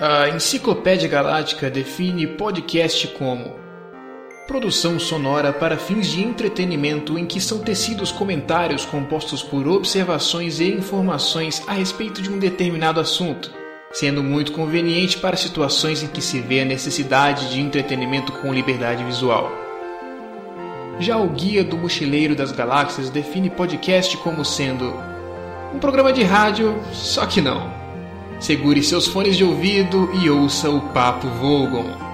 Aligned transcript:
A 0.00 0.28
Enciclopédia 0.28 1.08
Galáctica 1.08 1.68
define 1.68 2.24
podcast 2.26 3.08
como 3.08 3.56
produção 4.46 4.98
sonora 4.98 5.52
para 5.52 5.76
fins 5.76 6.06
de 6.06 6.22
entretenimento 6.22 7.18
em 7.18 7.26
que 7.26 7.40
são 7.40 7.58
tecidos 7.58 8.12
comentários 8.12 8.84
compostos 8.84 9.42
por 9.42 9.66
observações 9.66 10.60
e 10.60 10.72
informações 10.72 11.62
a 11.66 11.72
respeito 11.72 12.22
de 12.22 12.30
um 12.30 12.38
determinado 12.38 13.00
assunto, 13.00 13.52
sendo 13.90 14.22
muito 14.22 14.52
conveniente 14.52 15.18
para 15.18 15.36
situações 15.36 16.02
em 16.02 16.06
que 16.06 16.22
se 16.22 16.40
vê 16.40 16.60
a 16.60 16.64
necessidade 16.64 17.50
de 17.50 17.60
entretenimento 17.60 18.30
com 18.32 18.54
liberdade 18.54 19.02
visual. 19.02 19.50
Já 21.00 21.18
o 21.18 21.28
Guia 21.28 21.64
do 21.64 21.76
Mochileiro 21.76 22.36
das 22.36 22.52
Galáxias 22.52 23.10
define 23.10 23.50
podcast 23.50 24.16
como 24.18 24.44
sendo 24.44 24.94
um 25.74 25.78
programa 25.78 26.12
de 26.12 26.22
rádio, 26.22 26.80
só 26.92 27.26
que 27.26 27.40
não. 27.40 27.87
Segure 28.40 28.82
seus 28.82 29.06
fones 29.06 29.36
de 29.36 29.44
ouvido 29.44 30.10
e 30.14 30.30
ouça 30.30 30.70
o 30.70 30.80
Papo 30.92 31.28
Vogon. 31.28 32.08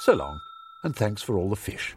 So 0.00 0.12
long, 0.12 0.38
and 0.84 0.92
thanks 0.94 1.22
for 1.22 1.36
all 1.36 1.48
the 1.48 1.56
fish. 1.56 1.96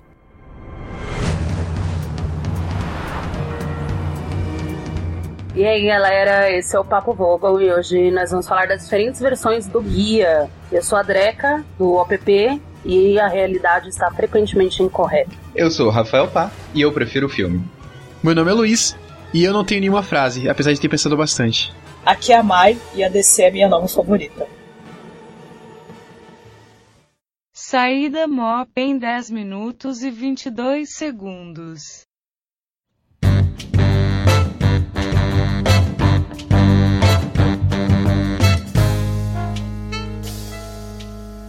E 5.57 5.66
aí 5.66 5.88
galera, 5.88 6.52
esse 6.55 6.75
é 6.75 6.79
o 6.79 6.85
Papo 6.85 7.16
Vogel 7.16 7.59
e 7.59 7.73
hoje 7.73 8.11
nós 8.11 8.29
vamos 8.29 8.47
falar 8.47 8.67
das 8.67 8.84
diferentes 8.84 9.20
versões 9.20 9.66
do 9.66 9.81
guia. 9.81 10.47
Eu 10.72 10.83
sou 10.83 11.00
a 11.00 11.02
Dreca, 11.02 11.66
do 11.80 11.95
OPP, 11.95 12.61
e 12.86 13.19
a 13.19 13.27
realidade 13.27 13.89
está 13.89 14.11
frequentemente 14.11 14.83
incorreta. 14.83 15.31
Eu 15.55 15.72
sou 15.72 15.88
o 15.88 15.89
Rafael 15.89 16.28
Pá 16.28 16.52
e 16.75 16.81
eu 16.81 16.94
prefiro 16.94 17.25
o 17.25 17.30
filme. 17.30 17.67
Meu 18.22 18.35
nome 18.35 18.52
é 18.52 18.53
Luiz 18.53 18.95
e 19.33 19.44
eu 19.44 19.52
não 19.52 19.66
tenho 19.66 19.81
nenhuma 19.81 20.03
frase, 20.03 20.47
apesar 20.47 20.73
de 20.73 20.80
ter 20.80 20.89
pensado 20.89 21.17
bastante. 21.17 21.73
Aqui 22.05 22.31
é 22.31 22.35
a 22.35 22.44
Mai 22.44 22.78
e 22.94 23.03
a 23.03 23.09
DC 23.09 23.41
é 23.41 23.50
minha 23.50 23.67
nova 23.67 23.88
favorita. 23.88 24.45
Saída 27.52 28.28
MOP 28.28 28.69
em 28.78 28.95
10 28.95 29.31
minutos 29.31 30.03
e 30.03 30.11
22 30.11 30.94
segundos. 30.94 32.06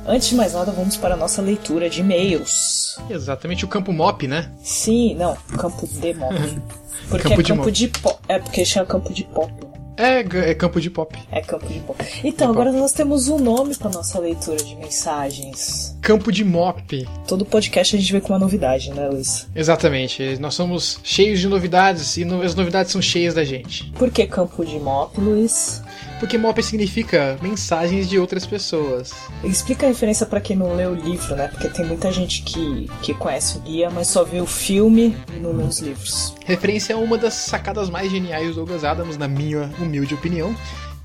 Antes 0.09 0.29
de 0.29 0.35
mais 0.35 0.55
nada, 0.55 0.73
vamos 0.73 0.97
para 0.97 1.15
a 1.15 1.17
nossa 1.17 1.43
leitura 1.43 1.89
de 1.91 2.01
e-mails. 2.01 2.97
Exatamente 3.11 3.65
o 3.65 3.69
campo 3.69 3.93
MOP, 3.93 4.27
né? 4.27 4.51
Sim, 4.63 5.15
não, 5.15 5.37
campo 5.59 5.87
de 5.87 6.15
MOP. 6.15 6.35
Porque 7.09 7.23
Campo 7.29 7.41
é 7.41 7.43
de 7.45 7.53
campo 7.53 7.71
de 7.73 7.89
pop. 7.89 8.19
É 8.29 8.39
porque 8.39 8.65
chama 8.67 8.85
campo 8.87 9.13
de 9.15 9.25
pop. 9.25 9.51
É, 9.97 10.19
é 10.51 10.55
campo 10.55 10.79
de 10.79 10.91
pop. 10.91 11.19
É 11.33 11.41
campo 11.41 11.67
de 11.67 11.79
pop. 11.81 12.05
Então, 12.23 12.51
agora 12.51 12.71
nós 12.71 12.93
temos 12.93 13.29
um 13.29 13.39
nome 13.39 13.75
para 13.75 13.91
nossa 13.91 14.19
leitura 14.19 14.59
de 14.63 14.77
mensagens. 14.77 15.97
Campo 16.03 16.31
de 16.31 16.45
MOP. 16.45 17.09
Todo 17.27 17.47
podcast 17.47 17.97
a 17.97 17.99
gente 17.99 18.13
vê 18.13 18.21
com 18.21 18.33
uma 18.35 18.39
novidade, 18.39 18.91
né, 18.93 19.09
Luiz? 19.09 19.47
Exatamente. 19.55 20.37
Nós 20.39 20.55
somos 20.55 21.01
cheios 21.03 21.41
de 21.41 21.49
novidades 21.49 22.17
e 22.19 22.25
no- 22.27 22.43
as 22.43 22.55
novidades 22.55 22.93
são 22.93 23.01
cheias 23.01 23.33
da 23.35 23.43
gente. 23.45 23.91
Por 23.93 24.11
que 24.11 24.27
campo 24.27 24.65
de 24.67 24.79
mop, 24.79 25.19
Luiz? 25.19 25.83
Porque 26.19 26.37
MOP 26.37 26.63
significa 26.63 27.39
mensagens 27.41 28.09
de 28.09 28.19
outras 28.19 28.45
pessoas. 28.45 29.13
Explica 29.45 29.87
a 29.87 29.89
referência 29.89 30.27
para 30.27 30.41
quem 30.41 30.57
não 30.57 30.75
leu 30.75 30.91
o 30.91 30.95
livro, 30.95 31.37
né? 31.37 31.49
Porque 31.49 31.69
tem 31.69 31.87
muita 31.87 32.11
gente 32.11 32.43
que, 32.43 32.89
que 33.03 33.15
conhece 33.15 33.59
o 33.59 33.61
guia, 33.61 33.89
mas 33.91 34.09
só 34.09 34.25
vê 34.25 34.41
o 34.41 34.47
filme 34.47 35.17
e 35.37 35.39
não 35.39 35.53
lê 35.53 35.65
os 35.65 35.79
livros. 35.79 36.35
Referência 36.45 36.95
a 36.95 36.99
uma 36.99 37.17
das 37.17 37.35
sacadas 37.35 37.89
mais 37.89 38.11
geniais 38.11 38.49
do 38.49 38.55
Douglas 38.55 38.85
Adams, 38.85 39.17
na 39.17 39.29
minha 39.29 39.71
humilde 39.79 40.15
opinião, 40.15 40.55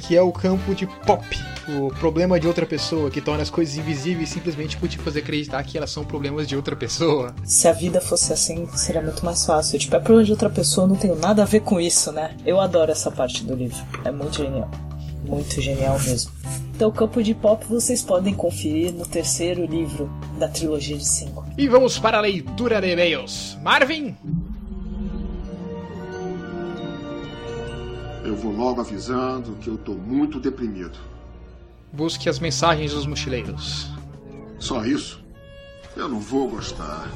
que 0.08 0.16
é 0.16 0.22
o 0.22 0.32
campo 0.32 0.76
de 0.76 0.86
pop, 0.86 1.26
o 1.68 1.88
problema 1.96 2.40
de 2.40 2.48
outra 2.48 2.66
pessoa, 2.66 3.10
que 3.10 3.22
torna 3.22 3.42
as 3.42 3.50
coisas 3.50 3.78
invisíveis 3.78 4.30
simplesmente 4.30 4.76
por 4.78 4.90
te 4.90 4.98
fazer 4.98 5.20
acreditar 5.20 5.64
que 5.64 5.78
elas 5.78 5.92
são 5.92 6.04
problemas 6.04 6.48
de 6.48 6.56
outra 6.56 6.76
pessoa. 6.76 7.34
Se 7.44 7.68
a 7.68 7.72
vida 7.72 8.02
fosse 8.02 8.34
assim, 8.34 8.68
seria 8.76 9.02
muito 9.02 9.24
mais 9.24 9.46
fácil. 9.46 9.80
Tipo, 9.80 9.96
é 9.96 10.00
problema 10.00 10.26
de 10.26 10.32
outra 10.32 10.50
pessoa, 10.50 10.88
não 10.88 10.96
tenho 10.96 11.16
nada 11.16 11.44
a 11.44 11.46
ver 11.46 11.62
com 11.62 11.80
isso, 11.80 12.12
né? 12.12 12.36
Eu 12.46 12.60
adoro 12.60 12.92
essa 12.92 13.10
parte 13.10 13.44
do 13.44 13.56
livro. 13.56 13.78
É 14.04 14.12
muito 14.12 14.38
genial. 14.38 14.70
Muito 15.26 15.62
genial 15.62 15.98
mesmo. 16.02 16.32
Então, 16.76 16.90
o 16.90 16.92
campo 16.92 17.24
de 17.24 17.34
pop 17.34 17.66
vocês 17.70 18.02
podem 18.02 18.34
conferir 18.34 18.92
no 18.92 19.06
terceiro 19.06 19.66
livro 19.66 20.12
da 20.38 20.48
trilogia 20.48 20.98
de 20.98 21.08
cinco. 21.08 21.46
E 21.58 21.68
vamos 21.68 21.98
para 21.98 22.18
a 22.18 22.22
leitura 22.22 22.82
de 22.82 22.90
e-mails. 22.92 23.58
Marvin, 23.62 24.18
Eu 28.34 28.38
vou 28.38 28.52
logo 28.52 28.82
avisando 28.82 29.56
que 29.62 29.68
eu 29.70 29.78
tô 29.78 29.94
muito 29.94 30.40
deprimido. 30.40 30.98
busque 31.92 32.28
as 32.28 32.40
mensagens 32.40 32.92
dos 32.92 33.06
mochileiros. 33.06 33.92
Só 34.58 34.84
isso? 34.84 35.24
Eu 35.96 36.10
não 36.10 36.20
vou 36.20 36.50
gostar. 36.50 37.12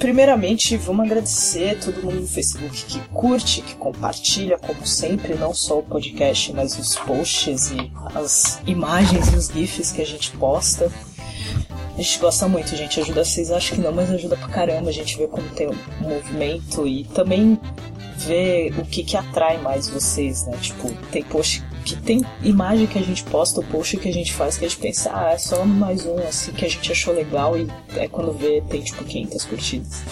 Primeiramente, 0.00 0.76
vamos 0.78 1.06
agradecer 1.06 1.78
todo 1.78 2.02
mundo 2.02 2.22
no 2.22 2.26
Facebook 2.26 2.86
que 2.86 2.98
curte, 3.10 3.62
que 3.62 3.76
compartilha, 3.76 4.58
como 4.58 4.84
sempre, 4.84 5.36
não 5.36 5.54
só 5.54 5.78
o 5.78 5.82
podcast, 5.84 6.52
mas 6.52 6.76
os 6.76 6.96
posts 6.96 7.70
e 7.70 7.92
as 8.12 8.60
imagens 8.66 9.32
e 9.32 9.36
os 9.36 9.46
GIFs 9.46 9.92
que 9.92 10.02
a 10.02 10.06
gente 10.06 10.32
posta. 10.32 10.90
A 11.96 12.02
gente 12.02 12.18
gosta 12.18 12.48
muito, 12.48 12.74
gente. 12.74 12.98
Ajuda 12.98 13.24
vocês, 13.24 13.52
acho 13.52 13.74
que 13.74 13.80
não, 13.80 13.92
mas 13.92 14.10
ajuda 14.10 14.36
pra 14.36 14.48
caramba. 14.48 14.90
A 14.90 14.92
gente 14.92 15.16
vê 15.16 15.28
como 15.28 15.48
tem 15.50 15.68
um 15.68 15.76
movimento 16.00 16.84
e 16.84 17.04
também 17.04 17.56
vê 18.26 18.72
o 18.78 18.84
que, 18.84 19.04
que 19.04 19.16
atrai 19.16 19.58
mais 19.58 19.88
vocês, 19.88 20.46
né? 20.46 20.56
Tipo, 20.60 20.92
tem 21.10 21.22
post 21.22 21.62
que 21.84 21.96
tem 21.96 22.24
imagem 22.42 22.86
que 22.86 22.98
a 22.98 23.02
gente 23.02 23.22
posta, 23.24 23.60
o 23.60 23.64
post 23.64 23.96
que 23.96 24.08
a 24.08 24.12
gente 24.12 24.32
faz, 24.32 24.58
que 24.58 24.64
a 24.64 24.68
gente 24.68 24.80
pensa, 24.80 25.10
ah, 25.14 25.32
é 25.32 25.38
só 25.38 25.64
mais 25.64 26.04
um, 26.04 26.18
assim, 26.18 26.52
que 26.52 26.64
a 26.64 26.68
gente 26.68 26.90
achou 26.90 27.14
legal 27.14 27.56
e 27.56 27.68
é 27.96 28.08
quando 28.08 28.32
vê, 28.32 28.60
tem 28.68 28.82
tipo 28.82 29.04
500 29.04 29.44
curtidas. 29.44 30.02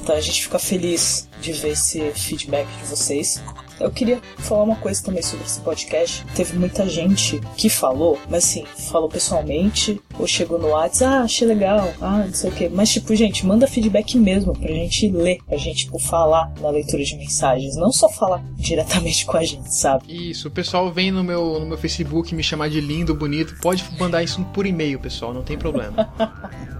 Então 0.00 0.16
a 0.16 0.20
gente 0.20 0.42
fica 0.42 0.58
feliz 0.58 1.28
de 1.40 1.52
ver 1.52 1.72
esse 1.72 2.00
feedback 2.12 2.66
de 2.66 2.84
vocês. 2.86 3.40
Eu 3.82 3.90
queria 3.90 4.20
falar 4.38 4.62
uma 4.64 4.76
coisa 4.76 5.02
também 5.02 5.22
sobre 5.22 5.44
esse 5.46 5.60
podcast. 5.60 6.24
Teve 6.34 6.56
muita 6.58 6.88
gente 6.88 7.40
que 7.56 7.68
falou, 7.68 8.18
mas 8.28 8.44
assim, 8.44 8.64
falou 8.90 9.08
pessoalmente, 9.08 10.00
ou 10.18 10.26
chegou 10.26 10.58
no 10.58 10.68
WhatsApp, 10.68 11.12
ah, 11.14 11.22
achei 11.22 11.46
legal, 11.46 11.92
ah, 12.00 12.24
não 12.26 12.32
sei 12.34 12.50
o 12.50 12.52
que. 12.52 12.68
Mas 12.68 12.90
tipo, 12.90 13.14
gente, 13.14 13.44
manda 13.46 13.66
feedback 13.66 14.16
mesmo 14.16 14.52
pra 14.56 14.68
gente 14.68 15.08
ler, 15.10 15.38
pra 15.46 15.56
gente, 15.56 15.84
tipo, 15.86 15.98
falar 15.98 16.52
na 16.60 16.70
leitura 16.70 17.02
de 17.04 17.16
mensagens. 17.16 17.76
Não 17.76 17.92
só 17.92 18.08
falar 18.08 18.42
diretamente 18.56 19.26
com 19.26 19.36
a 19.36 19.44
gente, 19.44 19.74
sabe? 19.74 20.04
Isso, 20.30 20.48
o 20.48 20.50
pessoal 20.50 20.92
vem 20.92 21.10
no 21.10 21.22
meu, 21.24 21.58
no 21.60 21.66
meu 21.66 21.78
Facebook 21.78 22.34
me 22.34 22.42
chamar 22.42 22.70
de 22.70 22.80
lindo, 22.80 23.14
bonito. 23.14 23.56
Pode 23.60 23.84
mandar 23.98 24.22
isso 24.22 24.42
por 24.54 24.66
e-mail, 24.66 24.98
pessoal, 24.98 25.32
não 25.34 25.42
tem 25.42 25.58
problema. 25.58 26.08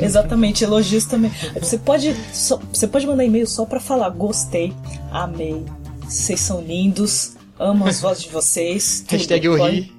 Exatamente, 0.00 0.64
elogios 0.64 1.04
também. 1.06 1.30
Você 1.60 1.78
pode, 1.78 2.14
só- 2.32 2.58
você 2.72 2.86
pode 2.88 3.06
mandar 3.06 3.24
e-mail 3.24 3.46
só 3.46 3.64
pra 3.64 3.78
falar 3.78 4.08
gostei, 4.10 4.72
amei, 5.10 5.64
vocês 6.08 6.40
são 6.40 6.60
lindos, 6.60 7.36
amo 7.58 7.86
as 7.86 8.00
vozes 8.00 8.24
de 8.24 8.30
vocês. 8.30 9.00
tudo. 9.00 9.10
Hashtag 9.12 9.46
eu 9.46 9.56
Pode- 9.56 9.80
ri. 9.80 9.92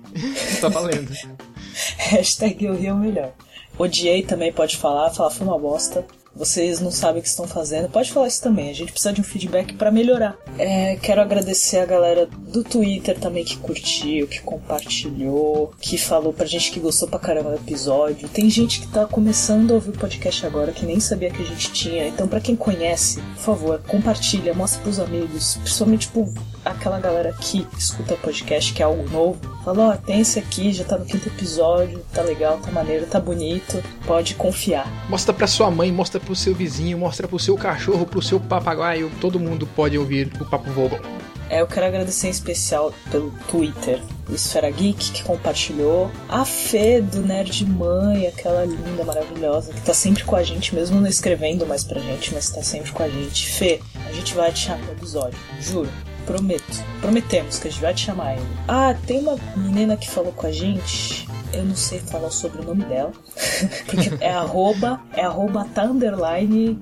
tá 0.62 0.70
valendo. 0.70 1.12
Hashtag 1.98 2.66
eu 2.66 2.76
ri 2.76 2.88
é 2.88 2.94
o 2.94 2.98
melhor. 2.98 3.32
Odiei 3.78 4.24
também 4.24 4.52
pode 4.52 4.76
falar, 4.78 5.10
falar 5.12 5.30
foi 5.30 5.46
uma 5.46 5.60
bosta. 5.60 6.06
Vocês 6.38 6.80
não 6.80 6.92
sabem 6.92 7.20
o 7.20 7.24
que 7.24 7.28
estão 7.28 7.48
fazendo. 7.48 7.90
Pode 7.90 8.12
falar 8.12 8.28
isso 8.28 8.42
também. 8.42 8.70
A 8.70 8.74
gente 8.74 8.92
precisa 8.92 9.14
de 9.14 9.22
um 9.22 9.24
feedback 9.24 9.74
pra 9.74 9.92
melhorar. 9.92 10.38
É, 10.58 10.96
quero 10.98 11.22
agradecer 11.22 11.80
a 11.80 11.86
galera 11.86 12.28
do 12.28 12.64
Twitter 12.64 13.20
também 13.20 13.44
que 13.44 13.58
curtiu, 13.58 14.28
que 14.28 14.42
compartilhou, 14.42 15.74
que 15.80 15.98
falou 15.98 16.32
pra 16.32 16.46
gente 16.46 16.72
que 16.72 16.80
gostou 16.80 17.08
pra 17.08 17.20
caramba 17.20 17.52
do 17.52 17.56
episódio. 17.56 18.30
Tem 18.30 18.50
gente 18.50 18.82
que 18.82 18.88
tá 18.88 19.06
começando 19.06 19.72
a 19.72 19.76
ouvir 19.76 19.90
o 19.90 20.00
podcast 20.00 20.46
agora 20.46 20.72
que 20.72 20.86
nem 20.86 21.00
sabia 21.00 21.32
que 21.32 21.42
a 21.42 21.46
gente 21.46 21.72
tinha. 21.72 22.08
Então, 22.08 22.28
pra 22.28 22.40
quem 22.40 22.56
conhece, 22.56 23.20
por 23.36 23.42
favor, 23.42 23.82
compartilha, 23.88 24.54
mostra 24.54 24.82
pros 24.82 25.00
amigos, 25.00 25.58
principalmente 25.58 26.08
tipo 26.08 26.34
aquela 26.72 27.00
galera 27.00 27.34
que 27.34 27.68
escuta 27.78 28.16
podcast, 28.16 28.74
que 28.74 28.82
é 28.82 28.86
algo 28.86 29.10
novo. 29.10 29.40
Fala, 29.64 29.90
ó, 29.90 29.98
tem 29.98 30.22
esse 30.22 30.40
aqui, 30.40 30.72
já 30.72 30.84
tá 30.84 30.98
no 30.98 31.06
quinto 31.06 31.28
episódio, 31.28 32.04
tá 32.14 32.22
legal, 32.22 32.58
tá 32.58 32.72
maneiro, 32.72 33.06
tá 33.06 33.20
bonito, 33.20 33.84
pode 34.06 34.36
confiar. 34.36 34.88
Mostra 35.10 35.34
pra 35.34 35.48
sua 35.48 35.70
mãe, 35.70 35.92
mostra 35.92 36.20
pro 36.20 36.36
seu 36.36 36.54
vizinho, 36.54 36.98
mostra 36.98 37.28
pro 37.28 37.40
seu 37.40 37.56
cachorro, 37.56 38.06
pro 38.06 38.22
seu 38.22 38.40
papagaio. 38.40 39.12
Todo 39.22 39.40
mundo 39.40 39.68
pode 39.76 39.98
ouvir 39.98 40.32
o 40.40 40.46
Papo 40.46 40.70
Vogel. 40.72 41.02
É, 41.50 41.62
eu 41.62 41.68
quero 41.68 41.86
agradecer 41.86 42.28
em 42.28 42.32
especial 42.32 42.94
pelo 43.10 43.32
Twitter, 43.50 44.02
o 44.30 44.36
Esfera 44.36 44.70
Geek, 44.70 45.12
que 45.12 45.24
compartilhou, 45.24 46.12
a 46.28 46.44
Fê 46.44 47.02
do 47.02 47.22
Nerd 47.22 47.66
Mãe, 47.66 48.28
aquela 48.28 48.66
linda, 48.66 49.06
maravilhosa, 49.06 49.72
que 49.72 49.82
tá 49.82 49.94
sempre 49.94 50.26
com 50.26 50.36
a 50.36 50.44
gente, 50.44 50.76
mesmo 50.76 51.00
não 51.00 51.08
escrevendo 51.08 51.66
mais 51.66 51.86
pra 51.86 52.02
gente, 52.02 52.34
mas 52.34 52.50
tá 52.50 52.62
sempre 52.62 52.92
com 52.92 53.02
a 53.02 53.08
gente. 53.08 53.48
Fê, 53.48 53.80
a 54.06 54.12
gente 54.12 54.34
vai 54.34 54.52
te 54.52 54.60
chamar 54.60 54.84
no 54.86 54.92
episódio, 54.92 55.40
juro. 55.62 55.90
Prometo. 56.28 56.84
Prometemos 57.00 57.58
que 57.58 57.70
a 57.70 57.72
gente 57.72 57.82
vai 57.82 57.94
te 57.94 58.06
chamar 58.06 58.28
ainda. 58.28 58.46
Ah, 58.68 58.94
tem 59.08 59.20
uma 59.20 59.38
menina 59.56 59.96
que 59.96 60.10
falou 60.10 60.34
com 60.34 60.46
a 60.46 60.52
gente. 60.52 61.26
Eu 61.54 61.64
não 61.64 61.76
sei 61.76 62.00
falar 62.00 62.30
sobre 62.30 62.62
o 62.62 62.66
nome 62.66 62.84
dela. 62.84 63.14
Porque 63.88 64.12
é 64.20 64.32
arroba, 64.32 65.02
é 65.16 65.24
arroba 65.24 65.66
tá 65.74 65.86
underline 65.86 66.78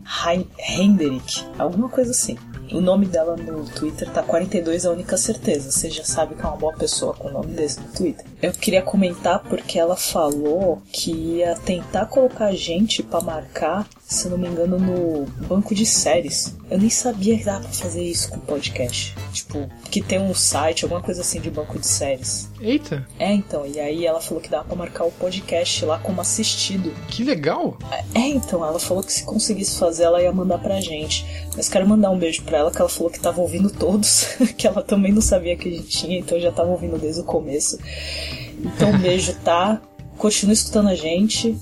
Henderick. 0.68 1.46
Alguma 1.60 1.88
coisa 1.88 2.10
assim. 2.12 2.36
O 2.72 2.82
nome 2.82 3.06
dela 3.06 3.38
no 3.38 3.64
Twitter 3.66 4.10
tá 4.10 4.24
42 4.24 4.86
é 4.86 4.88
a 4.88 4.92
única 4.92 5.18
certeza. 5.18 5.72
Você 5.72 5.90
já 5.92 6.04
sabe 6.04 6.34
que 6.34 6.42
é 6.42 6.48
uma 6.48 6.58
boa 6.58 6.74
pessoa 6.74 7.14
com 7.14 7.28
o 7.28 7.32
nome 7.32 7.54
desse 7.54 7.80
no 7.80 7.88
Twitter. 7.90 8.26
Eu 8.42 8.52
queria 8.52 8.82
comentar 8.82 9.40
porque 9.44 9.78
ela 9.78 9.96
falou 9.96 10.82
que 10.92 11.12
ia 11.12 11.56
tentar 11.56 12.08
colocar 12.08 12.52
gente 12.54 13.04
para 13.04 13.22
marcar, 13.22 13.88
se 14.08 14.30
não 14.30 14.38
me 14.38 14.48
engano, 14.48 14.78
no 14.78 15.26
banco 15.48 15.74
de 15.74 15.84
séries. 15.84 16.56
Eu 16.70 16.78
nem 16.78 16.90
sabia 16.92 17.38
que 17.38 17.44
dava 17.44 17.62
pra 17.62 17.72
fazer 17.72 18.04
isso 18.04 18.30
com 18.30 18.40
podcast. 18.40 19.16
Tipo, 19.34 19.68
que 19.90 20.00
tem 20.00 20.20
um 20.20 20.34
site, 20.34 20.84
alguma 20.84 21.02
coisa 21.02 21.22
assim 21.22 21.42
de 21.42 21.50
banco 21.50 21.80
de 21.80 21.88
séries. 21.88 22.48
Eita, 22.62 23.08
É, 23.18 23.34
então, 23.34 23.66
e 23.66 23.80
aí 23.80 24.06
ela 24.06 24.22
falou 24.22 24.42
que 24.42 24.50
dava 24.50 24.64
pra 24.66 24.76
marcar 24.76 25.06
o 25.06 25.12
podcast 25.12 25.84
lá 25.86 25.98
como 25.98 26.22
assistido. 26.22 26.94
que 27.08 27.24
legal! 27.24 27.78
É, 28.14 28.28
então, 28.28 28.64
ela 28.64 28.80
falou 28.80 29.04
que 29.04 29.12
se 29.12 29.24
conseguisse 29.24 29.80
fazer, 29.80 30.04
ela 30.04 30.22
ia 30.22 30.32
mandar 30.32 30.60
pra 30.60 30.80
gente. 30.80 31.26
Mas 31.56 31.68
quero 31.68 31.88
mandar 31.88 32.12
um 32.12 32.20
beijo 32.20 32.44
pra 32.44 32.60
ela, 32.60 32.72
que 32.72 32.80
ela 32.80 32.90
falou 32.90 33.10
que 33.12 33.20
tava 33.20 33.42
ouvindo 33.42 33.72
todos, 33.72 34.28
que 34.56 34.68
ela 34.68 34.84
também 34.84 35.12
não 35.12 35.22
sabia 35.22 35.58
que 35.58 35.68
a 35.68 35.72
gente 35.72 35.88
tinha, 35.88 36.20
então 36.20 36.40
já 36.40 36.52
tava 36.52 36.70
ouvindo 36.70 37.00
desde 37.00 37.22
o 37.22 37.24
começo. 37.24 37.80
Então, 38.60 38.92
um 38.92 39.00
beijo, 39.00 39.34
tá? 39.44 39.82
Continue 40.18 40.54
escutando 40.54 40.90
a 40.90 40.96
gente 40.96 41.58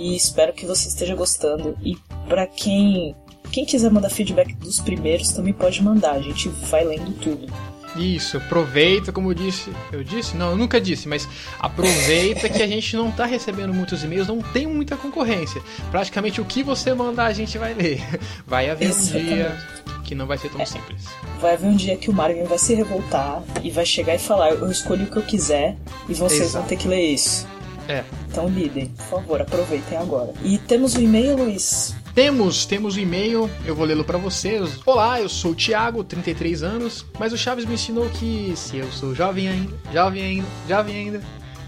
e 0.00 0.16
espero 0.16 0.54
que 0.54 0.64
você 0.64 0.88
esteja 0.88 1.14
gostando. 1.14 1.76
E 1.82 1.96
pra 2.26 2.46
quem, 2.46 3.14
quem 3.52 3.66
quiser 3.66 3.90
mandar 3.90 4.08
feedback 4.08 4.54
dos 4.54 4.80
primeiros, 4.80 5.28
também 5.28 5.52
pode 5.52 5.82
mandar, 5.82 6.12
a 6.12 6.22
gente 6.22 6.48
vai 6.48 6.84
lendo 6.84 7.12
tudo. 7.20 7.52
Isso, 7.96 8.36
aproveita, 8.36 9.12
como 9.12 9.30
eu 9.30 9.34
disse. 9.34 9.70
Eu 9.92 10.02
disse? 10.02 10.36
Não, 10.36 10.50
eu 10.50 10.56
nunca 10.56 10.80
disse, 10.80 11.08
mas 11.08 11.28
aproveita 11.58 12.48
que 12.48 12.62
a 12.62 12.66
gente 12.66 12.96
não 12.96 13.10
tá 13.10 13.26
recebendo 13.26 13.74
muitos 13.74 14.02
e-mails, 14.04 14.28
não 14.28 14.40
tem 14.40 14.66
muita 14.66 14.96
concorrência. 14.96 15.60
Praticamente 15.90 16.40
o 16.40 16.44
que 16.44 16.62
você 16.62 16.94
mandar 16.94 17.26
a 17.26 17.32
gente 17.32 17.58
vai 17.58 17.74
ler. 17.74 18.00
Vai 18.46 18.70
haver 18.70 18.86
um 18.86 18.90
Exatamente. 18.90 19.34
dia 19.34 19.58
que 20.04 20.14
não 20.14 20.26
vai 20.26 20.38
ser 20.38 20.50
tão 20.50 20.64
simples. 20.64 21.04
Vai 21.40 21.54
haver 21.54 21.66
um 21.66 21.76
dia 21.76 21.96
que 21.96 22.08
o 22.08 22.12
Marvin 22.12 22.44
vai 22.44 22.58
se 22.58 22.74
revoltar 22.74 23.42
e 23.62 23.70
vai 23.70 23.84
chegar 23.84 24.14
e 24.14 24.18
falar: 24.18 24.50
Eu 24.50 24.70
escolhi 24.70 25.04
o 25.04 25.10
que 25.10 25.16
eu 25.16 25.22
quiser 25.22 25.76
e 26.08 26.14
vocês 26.14 26.42
Exato. 26.42 26.58
vão 26.58 26.68
ter 26.68 26.76
que 26.76 26.88
ler 26.88 27.02
isso. 27.12 27.46
É. 27.90 28.04
Então 28.30 28.48
lidem, 28.48 28.86
por 28.86 29.04
favor, 29.06 29.40
aproveitem 29.42 29.98
agora. 29.98 30.32
E 30.44 30.58
temos 30.58 30.94
o 30.94 31.00
e-mail, 31.00 31.36
Luiz. 31.36 31.92
Temos, 32.14 32.64
temos 32.64 32.94
o 32.94 33.00
e-mail, 33.00 33.50
eu 33.66 33.74
vou 33.74 33.84
lê-lo 33.84 34.04
pra 34.04 34.16
vocês. 34.16 34.78
Olá, 34.86 35.20
eu 35.20 35.28
sou 35.28 35.50
o 35.50 35.54
Thiago, 35.56 36.04
33 36.04 36.62
anos, 36.62 37.04
mas 37.18 37.32
o 37.32 37.36
Chaves 37.36 37.64
me 37.64 37.74
ensinou 37.74 38.08
que 38.10 38.52
se 38.54 38.76
eu 38.76 38.90
sou 38.92 39.12
jovem 39.12 39.48
ainda, 39.48 39.76
jovem 39.92 40.22
ainda, 40.22 40.46
jovem 40.68 40.96
ainda, 40.96 41.20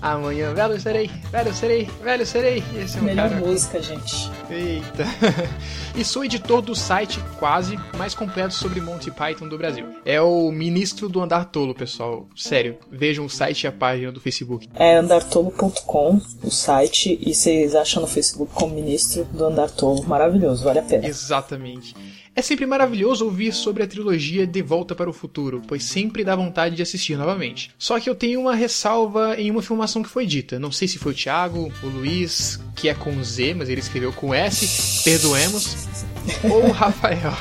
amanhã 0.03 0.53
velho 0.53 0.81
serei, 0.81 1.11
velho 1.31 1.55
serei, 1.55 1.89
velho 2.03 2.27
serei. 2.27 2.63
Esse 2.77 2.99
é 2.99 3.01
o 3.01 3.05
Melhor 3.05 3.31
cara. 3.31 3.41
música, 3.41 3.81
gente. 3.81 4.31
Eita. 4.51 5.05
e 5.95 6.05
sou 6.05 6.25
editor 6.25 6.61
do 6.61 6.75
site 6.75 7.21
quase 7.39 7.79
mais 7.97 8.15
completo 8.15 8.55
sobre 8.55 8.81
Monty 8.81 9.11
Python 9.11 9.49
do 9.49 9.57
Brasil. 9.57 9.87
É 10.05 10.21
o 10.21 10.51
ministro 10.51 11.09
do 11.09 11.21
andar 11.21 11.47
tolo, 11.47 11.75
pessoal. 11.75 12.27
Sério, 12.37 12.77
vejam 12.91 13.25
o 13.25 13.31
site 13.31 13.65
e 13.65 13.67
a 13.67 13.73
página 13.73 14.11
do 14.11 14.21
Facebook. 14.21 14.69
É 14.75 14.97
andartolo.com, 14.97 16.21
o 16.43 16.51
site, 16.51 17.19
e 17.25 17.35
vocês 17.35 17.75
acham 17.75 18.03
no 18.03 18.09
Facebook 18.09 18.53
como 18.53 18.75
ministro 18.75 19.25
do 19.27 19.45
Andar 19.45 19.71
Tolo. 19.71 20.03
Maravilhoso, 20.05 20.65
vale 20.65 20.81
a 20.81 20.83
pena. 20.83 21.07
Exatamente. 21.07 21.95
É 22.35 22.41
sempre 22.41 22.65
maravilhoso 22.65 23.27
ouvir 23.27 23.53
sobre 23.53 23.83
a 23.83 23.87
trilogia 23.87 24.47
De 24.47 24.63
Volta 24.63 24.95
para 24.95 25.11
o 25.11 25.13
Futuro, 25.13 25.61
pois 25.69 25.85
sempre 25.85 26.25
dá 26.25 26.35
vontade 26.35 26.75
de 26.75 26.81
assistir 26.81 27.15
novamente. 27.15 27.71
Só 27.79 28.01
que 28.01 28.09
eu 28.09 28.15
tenho 28.15 28.41
uma 28.41 28.55
ressalva 28.55 29.37
em 29.37 29.51
uma 29.51 29.61
informação 29.61 30.03
que 30.03 30.09
foi 30.09 30.25
dita. 30.25 30.59
Não 30.59 30.73
sei 30.73 30.89
se 30.89 30.99
foi 30.99 31.13
o 31.13 31.15
Thiago, 31.15 31.71
o 31.83 31.87
Luiz, 31.87 32.59
que 32.75 32.89
é 32.89 32.95
com 32.95 33.23
Z, 33.23 33.53
mas 33.53 33.69
ele 33.69 33.83
escreveu 33.83 34.15
com 34.15 34.33
S, 34.33 35.05
perdoemos, 35.05 36.07
ou 36.43 36.71
Rafael. 36.71 37.37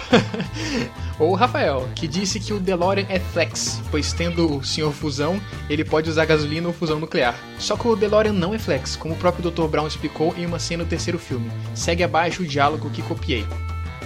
ou 1.18 1.36
Rafael, 1.36 1.88
que 1.96 2.06
disse 2.06 2.38
que 2.38 2.52
o 2.52 2.60
DeLorean 2.60 3.06
é 3.08 3.18
flex, 3.18 3.82
pois 3.90 4.12
tendo 4.12 4.58
o 4.58 4.62
Sr. 4.62 4.92
Fusão, 4.92 5.40
ele 5.70 5.86
pode 5.86 6.10
usar 6.10 6.26
gasolina 6.26 6.68
ou 6.68 6.74
fusão 6.74 7.00
nuclear. 7.00 7.40
Só 7.58 7.78
que 7.78 7.88
o 7.88 7.96
DeLorean 7.96 8.34
não 8.34 8.54
é 8.54 8.60
flex, 8.60 8.98
como 8.98 9.14
o 9.14 9.18
próprio 9.18 9.50
Dr. 9.50 9.68
Brown 9.68 9.88
explicou 9.88 10.36
em 10.38 10.46
uma 10.46 10.60
cena 10.60 10.84
do 10.84 10.90
terceiro 10.90 11.18
filme. 11.18 11.50
Segue 11.74 12.04
abaixo 12.04 12.44
o 12.44 12.46
diálogo 12.46 12.90
que 12.90 13.02
copiei. 13.02 13.46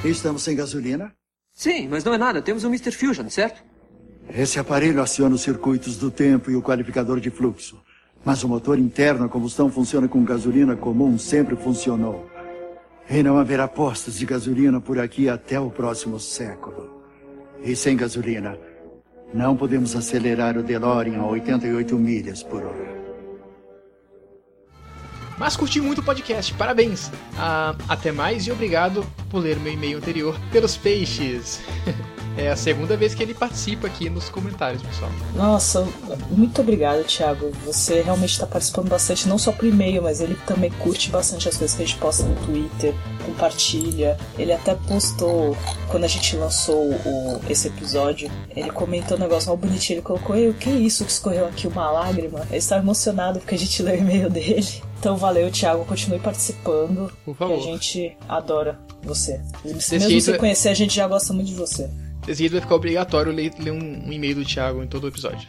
Estamos 0.03 0.43
sem 0.43 0.55
gasolina? 0.55 1.13
Sim, 1.53 1.87
mas 1.87 2.03
não 2.03 2.13
é 2.13 2.17
nada. 2.17 2.41
Temos 2.41 2.63
um 2.63 2.67
Mr. 2.67 2.91
Fusion, 2.91 3.29
certo? 3.29 3.63
Esse 4.29 4.59
aparelho 4.59 5.01
aciona 5.01 5.35
os 5.35 5.41
circuitos 5.41 5.97
do 5.97 6.11
tempo 6.11 6.51
e 6.51 6.55
o 6.55 6.61
qualificador 6.61 7.19
de 7.19 7.29
fluxo. 7.29 7.81
Mas 8.23 8.43
o 8.43 8.49
motor 8.49 8.77
interno 8.77 9.25
a 9.25 9.29
combustão 9.29 9.69
funciona 9.69 10.07
com 10.07 10.23
gasolina 10.23 10.75
comum, 10.75 11.17
sempre 11.17 11.55
funcionou. 11.55 12.29
E 13.09 13.21
não 13.21 13.37
haverá 13.37 13.67
postos 13.67 14.17
de 14.17 14.25
gasolina 14.25 14.81
por 14.81 14.99
aqui 14.99 15.29
até 15.29 15.59
o 15.59 15.69
próximo 15.69 16.19
século. 16.19 17.03
E 17.63 17.75
sem 17.75 17.95
gasolina, 17.95 18.57
não 19.33 19.55
podemos 19.55 19.95
acelerar 19.95 20.57
o 20.57 20.63
DeLorean 20.63 21.19
a 21.19 21.27
88 21.27 21.95
milhas 21.97 22.41
por 22.41 22.63
hora. 22.63 23.04
Mas 25.37 25.57
curti 25.57 25.81
muito 25.81 25.99
o 25.99 26.03
podcast, 26.03 26.53
parabéns! 26.53 27.11
Ah, 27.37 27.75
até 27.89 28.11
mais 28.11 28.47
e 28.47 28.51
obrigado 28.51 29.05
por 29.29 29.39
ler 29.39 29.57
meu 29.59 29.73
e-mail 29.73 29.97
anterior 29.97 30.39
pelos 30.51 30.77
peixes. 30.77 31.61
É 32.37 32.49
a 32.49 32.55
segunda 32.55 32.97
vez 32.97 33.15
que 33.15 33.23
ele 33.23 33.33
participa 33.33 33.87
aqui 33.87 34.09
nos 34.09 34.27
comentários, 34.27 34.81
pessoal. 34.81 35.09
Nossa, 35.33 35.87
muito 36.29 36.59
obrigado, 36.59 37.05
Thiago. 37.05 37.49
Você 37.65 38.01
realmente 38.01 38.31
está 38.31 38.45
participando 38.45 38.89
bastante, 38.89 39.27
não 39.27 39.37
só 39.37 39.53
por 39.53 39.65
e-mail, 39.65 40.03
mas 40.03 40.19
ele 40.19 40.35
também 40.45 40.69
curte 40.71 41.09
bastante 41.09 41.47
as 41.47 41.55
coisas 41.55 41.75
que 41.77 41.83
a 41.83 41.85
gente 41.85 41.97
posta 41.97 42.23
no 42.23 42.35
Twitter, 42.45 42.93
compartilha. 43.25 44.17
Ele 44.37 44.51
até 44.51 44.75
postou, 44.75 45.55
quando 45.87 46.03
a 46.03 46.09
gente 46.09 46.35
lançou 46.35 46.91
o, 46.91 47.41
esse 47.49 47.69
episódio, 47.69 48.29
ele 48.53 48.69
comentou 48.69 49.15
um 49.15 49.21
negócio 49.21 49.47
mal 49.47 49.55
bonitinho. 49.55 49.99
Ele 49.99 50.05
colocou: 50.05 50.35
Ei, 50.35 50.49
o 50.49 50.53
que 50.53 50.69
é 50.69 50.73
isso 50.73 51.05
que 51.05 51.11
escorreu 51.11 51.45
aqui? 51.45 51.67
Uma 51.67 51.89
lágrima? 51.89 52.41
Ele 52.49 52.57
estava 52.57 52.81
emocionado 52.81 53.39
porque 53.39 53.55
a 53.55 53.57
gente 53.57 53.81
leu 53.81 53.95
o 53.95 53.97
e-mail 53.97 54.29
dele. 54.29 54.83
Então 55.05 55.17
valeu, 55.17 55.51
Thiago. 55.51 55.85
Continue 55.85 56.17
participando. 56.17 57.11
Por 57.23 57.35
favor. 57.35 57.59
Que 57.61 57.69
a 57.69 57.71
gente 57.73 58.17
adora 58.27 58.79
você. 59.03 59.39
Mesmo 59.63 59.79
jeito- 60.09 60.23
sem 60.25 60.37
conhecer, 60.37 60.69
a 60.69 60.73
gente 60.73 60.95
já 60.95 61.07
gosta 61.07 61.31
muito 61.31 61.45
de 61.49 61.53
você. 61.53 61.87
Desse 62.25 62.39
jeito 62.39 62.53
vai 62.53 62.61
ficar 62.61 62.73
obrigatório 62.73 63.31
ler, 63.31 63.53
ler 63.59 63.69
um, 63.69 64.07
um 64.07 64.11
e-mail 64.11 64.33
do 64.33 64.43
Thiago 64.43 64.81
em 64.81 64.87
todo 64.87 65.03
o 65.03 65.07
episódio. 65.07 65.47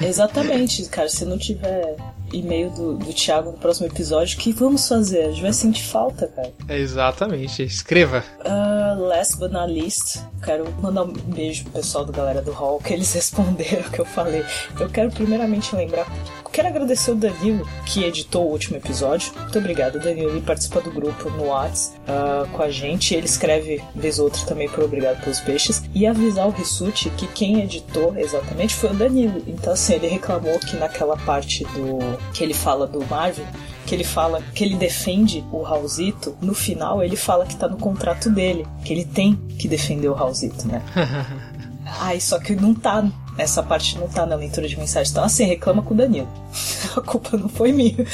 Exatamente, 0.00 0.84
cara. 0.86 1.10
Se 1.10 1.26
não 1.26 1.36
tiver 1.36 1.96
e-mail 2.34 2.70
do, 2.70 2.94
do 2.94 3.12
Thiago 3.12 3.52
no 3.52 3.58
próximo 3.58 3.86
episódio, 3.86 4.36
o 4.36 4.40
que 4.40 4.52
vamos 4.52 4.86
fazer? 4.86 5.24
A 5.24 5.30
gente 5.30 5.42
vai 5.42 5.52
sentir 5.52 5.84
falta, 5.84 6.26
cara. 6.28 6.52
É, 6.68 6.78
Exatamente, 6.78 7.62
escreva. 7.62 8.22
Ah, 8.44 8.94
last 8.98 9.38
but 9.38 9.50
not 9.50 9.72
least, 9.72 10.20
quero 10.42 10.70
mandar 10.80 11.04
um 11.04 11.12
beijo 11.12 11.64
pro 11.64 11.72
pessoal 11.74 12.04
do 12.04 12.12
Galera 12.12 12.42
do 12.42 12.52
Hall, 12.52 12.78
que 12.78 12.92
eles 12.92 13.12
responderam 13.14 13.86
o 13.86 13.90
que 13.90 14.00
eu 14.00 14.04
falei. 14.04 14.44
Eu 14.78 14.88
quero 14.88 15.10
primeiramente 15.10 15.74
lembrar. 15.74 16.06
Quero 16.54 16.68
agradecer 16.68 17.10
o 17.10 17.16
Danilo, 17.16 17.68
que 17.84 18.04
editou 18.04 18.46
o 18.46 18.52
último 18.52 18.76
episódio. 18.76 19.32
Muito 19.36 19.58
obrigado, 19.58 19.98
Danilo. 19.98 20.30
Ele 20.30 20.40
participa 20.40 20.80
do 20.80 20.88
grupo 20.88 21.28
no 21.30 21.48
Whats 21.48 21.94
ah, 22.06 22.46
com 22.52 22.62
a 22.62 22.70
gente. 22.70 23.12
Ele 23.12 23.26
escreve 23.26 23.82
vez 23.92 24.20
ou 24.20 24.26
outra 24.26 24.46
também 24.46 24.68
por 24.68 24.84
Obrigado 24.84 25.20
pelos 25.20 25.40
Peixes. 25.40 25.82
E 25.92 26.06
avisar 26.06 26.46
o 26.46 26.50
Rissuti 26.50 27.10
que 27.10 27.26
quem 27.26 27.60
editou 27.60 28.16
exatamente 28.16 28.72
foi 28.76 28.90
o 28.90 28.94
Danilo. 28.94 29.42
Então, 29.48 29.72
assim, 29.72 29.94
ele 29.94 30.06
reclamou 30.06 30.56
que 30.60 30.76
naquela 30.76 31.16
parte 31.16 31.64
do. 31.64 31.98
Que 32.32 32.42
ele 32.42 32.54
fala 32.54 32.86
do 32.86 33.04
Marvin, 33.06 33.44
que 33.86 33.94
ele 33.94 34.04
fala 34.04 34.42
que 34.54 34.64
ele 34.64 34.76
defende 34.76 35.44
o 35.52 35.62
Raulzito, 35.62 36.36
no 36.40 36.54
final 36.54 37.02
ele 37.02 37.16
fala 37.16 37.46
que 37.46 37.56
tá 37.56 37.68
no 37.68 37.76
contrato 37.76 38.30
dele, 38.30 38.66
que 38.84 38.92
ele 38.92 39.04
tem 39.04 39.36
que 39.58 39.68
defender 39.68 40.08
o 40.08 40.14
Raulzito, 40.14 40.66
né? 40.66 40.82
Ai, 41.86 42.18
só 42.20 42.38
que 42.38 42.54
não 42.56 42.74
tá. 42.74 43.04
Essa 43.36 43.62
parte 43.62 43.98
não 43.98 44.08
tá 44.08 44.24
na 44.24 44.36
leitura 44.36 44.66
de 44.68 44.76
mensagem. 44.76 45.10
Então, 45.10 45.24
assim, 45.24 45.44
reclama 45.44 45.82
com 45.82 45.92
o 45.92 45.96
Danilo. 45.96 46.28
A 46.96 47.00
culpa 47.00 47.36
não 47.36 47.48
foi 47.48 47.72
minha. 47.72 48.06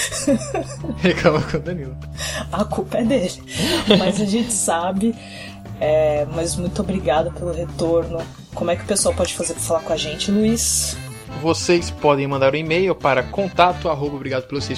Reclama 0.99 1.43
com 1.43 1.57
o 1.57 1.61
Danilo. 1.61 1.97
A 2.51 2.65
culpa 2.65 2.99
é 2.99 3.05
dele. 3.05 3.43
Mas 3.99 4.21
a 4.21 4.25
gente 4.25 4.53
sabe. 4.53 5.15
É, 5.79 6.27
mas 6.35 6.57
muito 6.57 6.83
obrigada 6.83 7.31
pelo 7.31 7.53
retorno. 7.53 8.19
Como 8.55 8.71
é 8.71 8.77
que 8.77 8.83
o 8.83 8.87
pessoal 8.87 9.15
pode 9.15 9.35
fazer 9.35 9.55
pra 9.55 9.63
falar 9.63 9.81
com 9.81 9.93
a 9.93 9.97
gente, 9.97 10.31
Luiz? 10.31 10.97
Vocês 11.41 11.91
podem 11.91 12.27
mandar 12.27 12.53
um 12.53 12.57
e-mail 12.57 12.95
para 12.95 13.23
contato 13.23 13.89
arroba 13.89 14.17
obrigado 14.17 14.47
pelos 14.47 14.69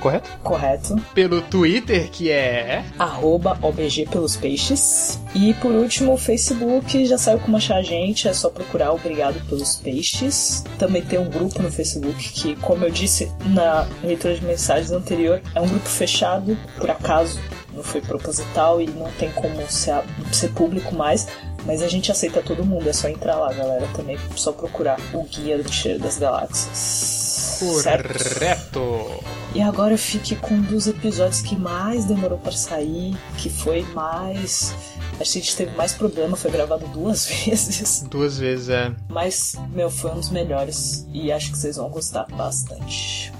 correto? 0.00 0.30
Correto. 0.42 0.96
Pelo 1.14 1.40
Twitter, 1.42 2.08
que 2.10 2.30
é. 2.30 2.84
arroba 2.98 3.58
OBG 3.62 4.06
pelos 4.06 4.36
peixes. 4.36 5.20
E 5.34 5.54
por 5.54 5.72
último, 5.72 6.14
o 6.14 6.16
Facebook, 6.16 7.04
já 7.06 7.18
sabe 7.18 7.42
como 7.42 7.56
achar 7.56 7.76
a 7.76 7.82
gente, 7.82 8.28
é 8.28 8.32
só 8.32 8.50
procurar 8.50 8.92
Obrigado 8.92 9.40
pelos 9.48 9.76
Peixes. 9.76 10.64
Também 10.78 11.02
tem 11.02 11.18
um 11.18 11.28
grupo 11.28 11.62
no 11.62 11.70
Facebook 11.70 12.30
que, 12.30 12.56
como 12.56 12.84
eu 12.84 12.90
disse 12.90 13.30
na 13.46 13.86
leitura 14.02 14.34
de 14.34 14.44
mensagens 14.44 14.90
anterior, 14.92 15.40
é 15.54 15.60
um 15.60 15.68
grupo 15.68 15.88
fechado, 15.88 16.56
por 16.76 16.90
acaso, 16.90 17.40
não 17.72 17.82
foi 17.82 18.00
proposital 18.00 18.80
e 18.80 18.86
não 18.88 19.10
tem 19.12 19.30
como 19.32 19.60
ser, 19.68 20.02
ser 20.32 20.48
público 20.50 20.94
mais, 20.94 21.26
Mas 21.64 21.82
a 21.82 21.88
gente 21.88 22.10
aceita 22.10 22.42
todo 22.42 22.64
mundo, 22.64 22.88
é 22.88 22.92
só 22.92 23.08
entrar 23.08 23.36
lá, 23.36 23.52
galera. 23.52 23.86
Também 23.94 24.18
só 24.36 24.52
procurar 24.52 24.98
o 25.12 25.22
Guia 25.24 25.58
do 25.58 25.64
Mochileiro 25.64 26.02
das 26.02 26.18
Galáxias. 26.18 27.58
Correto! 27.60 29.22
E 29.54 29.60
agora 29.60 29.98
fique 29.98 30.36
com 30.36 30.54
um 30.54 30.62
dos 30.62 30.86
episódios 30.86 31.42
que 31.42 31.56
mais 31.56 32.04
demorou 32.04 32.38
para 32.38 32.52
sair, 32.52 33.16
que 33.36 33.50
foi 33.50 33.82
mais. 33.94 34.74
A 35.18 35.24
gente 35.24 35.54
teve 35.54 35.76
mais 35.76 35.92
problema, 35.92 36.36
foi 36.36 36.50
gravado 36.50 36.86
duas 36.88 37.26
vezes. 37.44 38.04
Duas 38.08 38.38
vezes, 38.38 38.70
é. 38.70 38.92
Mas, 39.08 39.56
meu, 39.72 39.90
foi 39.90 40.12
um 40.12 40.14
dos 40.14 40.30
melhores 40.30 41.06
e 41.12 41.30
acho 41.30 41.50
que 41.52 41.58
vocês 41.58 41.76
vão 41.76 41.90
gostar 41.90 42.24
bastante. 42.32 43.30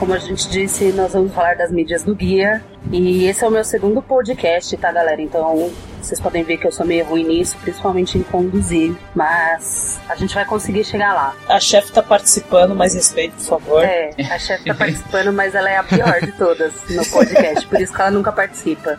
Como 0.00 0.14
a 0.14 0.18
gente 0.18 0.48
disse, 0.48 0.92
nós 0.92 1.12
vamos 1.12 1.30
falar 1.34 1.56
das 1.56 1.70
mídias 1.70 2.02
do 2.02 2.14
guia. 2.14 2.64
E 2.90 3.26
esse 3.26 3.44
é 3.44 3.46
o 3.46 3.50
meu 3.50 3.62
segundo 3.62 4.00
podcast, 4.00 4.74
tá, 4.78 4.90
galera? 4.90 5.20
Então 5.20 5.70
vocês 6.00 6.18
podem 6.18 6.42
ver 6.42 6.56
que 6.56 6.66
eu 6.66 6.72
sou 6.72 6.86
meio 6.86 7.04
ruim 7.04 7.22
nisso, 7.22 7.54
principalmente 7.60 8.16
em 8.16 8.22
conduzir. 8.22 8.96
Mas 9.14 10.00
a 10.08 10.14
gente 10.14 10.34
vai 10.34 10.46
conseguir 10.46 10.84
chegar 10.84 11.12
lá. 11.12 11.36
A 11.46 11.60
chefe 11.60 11.92
tá 11.92 12.02
participando, 12.02 12.74
mais 12.74 12.94
respeito, 12.94 13.34
por 13.34 13.60
favor. 13.60 13.84
É, 13.84 14.12
a 14.18 14.38
chefe 14.38 14.64
tá 14.64 14.74
participando, 14.74 15.34
mas 15.34 15.54
ela 15.54 15.68
é 15.68 15.76
a 15.76 15.84
pior 15.84 16.18
de 16.22 16.32
todas 16.32 16.72
no 16.88 17.04
podcast, 17.04 17.66
por 17.66 17.78
isso 17.78 17.92
que 17.92 18.00
ela 18.00 18.10
nunca 18.10 18.32
participa. 18.32 18.98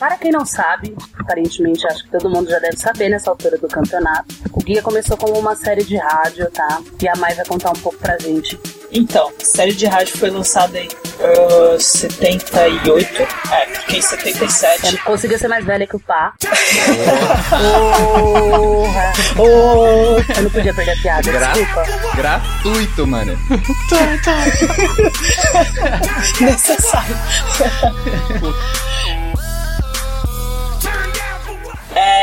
Para 0.00 0.18
quem 0.18 0.32
não 0.32 0.44
sabe, 0.44 0.96
aparentemente 1.16 1.86
acho 1.86 2.02
que 2.02 2.10
todo 2.10 2.28
mundo 2.28 2.50
já 2.50 2.58
deve 2.58 2.76
saber 2.76 3.08
nessa 3.08 3.30
altura 3.30 3.56
do 3.56 3.68
campeonato, 3.68 4.34
o 4.52 4.60
Guia 4.60 4.82
começou 4.82 5.16
como 5.16 5.38
uma 5.38 5.54
série 5.54 5.84
de 5.84 5.96
rádio, 5.96 6.50
tá? 6.50 6.82
E 7.00 7.08
a 7.08 7.14
Mai 7.14 7.36
vai 7.36 7.46
contar 7.46 7.70
um 7.70 7.80
pouco 7.80 7.98
pra 7.98 8.18
gente. 8.18 8.58
Então, 8.94 9.32
a 9.40 9.44
série 9.44 9.72
de 9.72 9.86
rádio 9.86 10.18
foi 10.18 10.28
lançada 10.28 10.78
em 10.78 10.86
uh, 10.86 11.80
78, 11.80 13.22
é, 13.22 13.66
fiquei 13.74 13.98
em 13.98 14.02
77. 14.02 14.86
Eu 14.96 14.98
conseguiu 15.04 15.38
ser 15.38 15.48
mais 15.48 15.64
velha 15.64 15.86
que 15.86 15.96
o 15.96 16.00
Pá. 16.00 16.34
Porra! 17.50 19.12
Oh. 19.38 20.16
Eu 20.36 20.42
não 20.42 20.50
podia 20.50 20.74
perder 20.74 20.90
a 20.92 20.96
piada, 20.96 21.32
Gra- 21.32 21.52
desculpa. 21.52 21.86
Gratuito, 22.16 23.06
mano. 23.06 23.38
Necessário. 26.40 27.16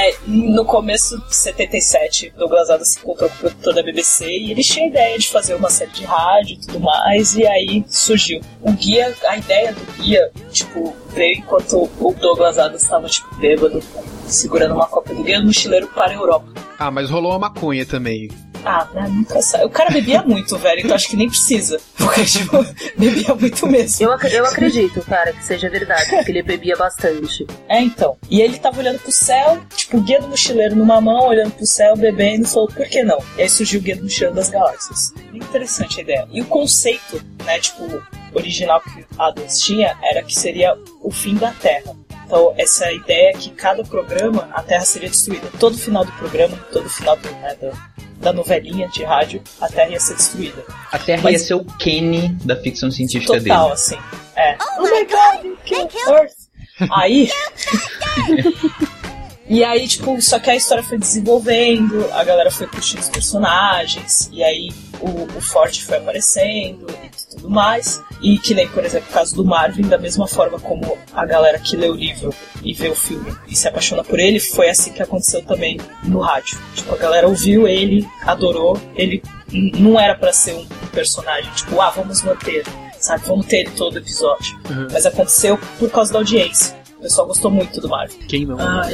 É, 0.02 0.16
no 0.26 0.64
começo 0.64 1.20
de 1.28 1.36
77, 1.36 2.32
Douglas 2.38 2.70
Adams 2.70 2.94
se 2.94 3.00
encontrou 3.00 3.30
com 3.30 3.36
o 3.36 3.40
produtor 3.40 3.74
da 3.74 3.84
BBC 3.84 4.26
e 4.26 4.52
eles 4.52 4.66
tinham 4.66 4.86
a 4.86 4.90
ideia 4.90 5.20
de 5.20 5.28
fazer 5.28 5.56
uma 5.56 5.70
série 5.70 5.92
de 5.92 6.06
rádio 6.06 6.54
e 6.54 6.60
tudo 6.66 6.80
mais, 6.80 7.36
e 7.36 7.46
aí 7.46 7.84
surgiu. 7.86 8.40
O 8.62 8.72
guia, 8.72 9.14
a 9.28 9.38
ideia 9.38 9.74
do 9.74 10.02
guia, 10.02 10.32
tipo, 10.54 10.96
veio 11.10 11.40
enquanto 11.40 11.90
o 12.00 12.14
Douglas 12.14 12.58
Adams 12.58 12.84
estava, 12.84 13.10
tipo, 13.10 13.36
bêbado, 13.36 13.84
segurando 14.26 14.76
uma 14.76 14.88
cópia 14.88 15.14
do 15.14 15.22
Guia 15.22 15.42
Mochileiro 15.42 15.88
para 15.88 16.12
a 16.12 16.16
Europa. 16.16 16.48
Ah, 16.80 16.90
mas 16.90 17.10
rolou 17.10 17.34
uma 17.34 17.40
maconha 17.40 17.86
também. 17.86 18.30
Ah, 18.66 18.88
né, 18.94 19.08
nunca 19.10 19.42
sabe. 19.42 19.66
O 19.66 19.70
cara 19.70 19.90
bebia 19.90 20.22
muito, 20.22 20.58
velho, 20.58 20.82
então 20.82 20.96
acho 20.96 21.08
que 21.10 21.16
nem 21.16 21.30
precisa. 21.30 21.80
Porque, 21.98 22.26
tipo, 22.26 22.58
bebia 22.98 23.34
muito 23.36 23.66
mesmo. 23.68 24.06
Eu, 24.06 24.12
ac- 24.14 24.34
eu 24.34 24.46
acredito, 24.46 25.02
cara, 25.04 25.32
que 25.34 25.44
seja 25.44 25.70
verdade, 25.70 26.10
porque 26.10 26.32
ele 26.32 26.44
bebia 26.44 26.76
bastante. 26.76 27.48
É, 27.68 27.80
então. 27.82 28.18
E 28.30 28.42
ele 28.42 28.58
tava 28.58 28.80
olhando 28.80 29.00
pro 29.00 29.12
céu, 29.12 29.60
tipo, 29.76 29.98
o 29.98 30.02
guia 30.02 30.20
do 30.22 30.28
mochileiro 30.28 30.76
numa 30.76 31.00
mão, 31.00 31.28
olhando 31.28 31.52
pro 31.52 31.66
céu, 31.66 31.96
bebendo, 31.96 32.44
e 32.46 32.50
falou, 32.50 32.68
por 32.68 32.86
que 32.86 33.02
não? 33.04 33.20
E 33.38 33.42
aí 33.44 33.50
surgiu 33.50 33.80
o 33.80 33.84
guia 33.84 33.96
do 33.96 34.04
mochileiro 34.04 34.36
das 34.36 34.50
galáxias. 34.50 35.14
Interessante 35.34 36.00
a 36.00 36.04
ideia. 36.04 36.28
E 36.32 36.42
o 36.42 36.46
conceito, 36.46 37.24
né, 37.46 37.60
tipo, 37.60 38.02
original 38.34 38.82
que 38.82 39.06
Adams 39.18 39.60
tinha 39.60 39.98
era 40.04 40.22
que 40.24 40.36
seria 40.38 40.76
o 41.02 41.10
fim 41.12 41.36
da 41.36 41.52
Terra. 41.52 41.96
Então, 42.30 42.54
essa 42.60 42.92
ideia 42.92 43.32
é 43.32 43.34
que 43.34 43.50
cada 43.50 43.84
programa, 43.84 44.48
a 44.54 44.62
Terra 44.62 44.86
seria 44.86 45.10
destruída. 45.10 45.50
Todo 45.60 45.76
final 45.76 46.06
do 46.06 46.12
programa, 46.12 46.56
todo 46.72 46.88
final 46.88 47.18
do, 47.18 47.28
né, 47.28 47.58
da, 47.60 47.72
da 48.18 48.32
novelinha 48.32 48.88
de 48.88 49.04
rádio, 49.04 49.42
a 49.60 49.68
Terra 49.68 49.90
ia 49.90 50.00
ser 50.00 50.14
destruída. 50.14 50.64
A 50.92 51.00
Terra 51.00 51.24
Mas- 51.24 51.34
ia 51.34 51.40
ser 51.40 51.54
o 51.56 51.66
Kenny 51.66 52.30
da 52.46 52.56
ficção 52.56 52.92
científica 52.92 53.34
Total, 53.34 53.64
dele. 53.64 53.74
assim. 53.74 53.98
É. 54.36 54.56
Oh 54.78 54.84
my 54.84 55.06
god, 55.06 55.58
kill 55.66 55.90
Earth! 56.08 56.36
Aí. 56.92 57.32
e 59.50 59.64
aí, 59.64 59.88
tipo, 59.88 60.22
só 60.22 60.38
que 60.38 60.52
a 60.52 60.56
história 60.56 60.84
foi 60.84 61.00
desenvolvendo, 61.00 62.14
a 62.14 62.24
galera 62.24 62.52
foi 62.52 62.68
curtindo 62.68 63.02
os 63.02 63.10
personagens, 63.10 64.30
e 64.32 64.44
aí 64.44 64.70
o, 65.02 65.24
o 65.36 65.42
Ford 65.42 65.76
foi 65.82 65.98
aparecendo 65.98 66.86
e 67.04 67.10
tudo 67.30 67.50
mais. 67.50 68.02
E 68.22 68.38
que 68.38 68.54
nem, 68.54 68.68
por 68.68 68.84
exemplo, 68.84 69.08
o 69.10 69.14
caso 69.14 69.36
do 69.36 69.46
Marvin, 69.46 69.84
da 69.84 69.98
mesma 69.98 70.28
forma 70.28 70.60
como 70.60 70.98
a 71.14 71.26
galera 71.26 71.60
que 71.60 71.78
lê 71.78 71.88
o 71.88 71.94
livro 71.94 72.34
e 72.64 72.74
vê 72.74 72.90
o 72.90 72.96
filme 72.96 73.34
e 73.48 73.56
se 73.56 73.68
apaixona 73.68 74.04
por 74.04 74.20
ele, 74.20 74.40
foi 74.40 74.70
assim 74.70 74.92
que 74.92 75.02
aconteceu 75.02 75.42
também 75.44 75.80
no 76.04 76.20
rádio. 76.20 76.58
Tipo, 76.76 76.94
a 76.94 76.98
galera 76.98 77.28
ouviu 77.28 77.68
ele, 77.68 78.08
adorou, 78.24 78.80
ele 78.96 79.24
não 79.52 80.00
era 80.00 80.16
pra 80.16 80.34
ser 80.34 80.54
um 80.54 80.66
personagem, 80.92 81.52
tipo, 81.54 81.80
ah, 81.80 81.90
vamos 81.92 82.22
manter, 82.24 82.66
sabe, 83.00 83.24
vamos 83.26 83.46
ter 83.46 83.62
ele 83.62 83.72
todo 83.72 83.98
episódio. 83.98 84.60
Uhum. 84.70 84.88
Mas 84.92 85.06
aconteceu 85.06 85.58
por 85.78 85.90
causa 85.90 86.12
da 86.12 86.20
audiência. 86.20 86.78
O 86.98 87.02
pessoal 87.02 87.28
gostou 87.28 87.50
muito 87.50 87.80
do 87.80 87.88
Marvin. 87.88 88.18
Quem 88.28 88.46
não? 88.46 88.60
Ah, 88.60 88.90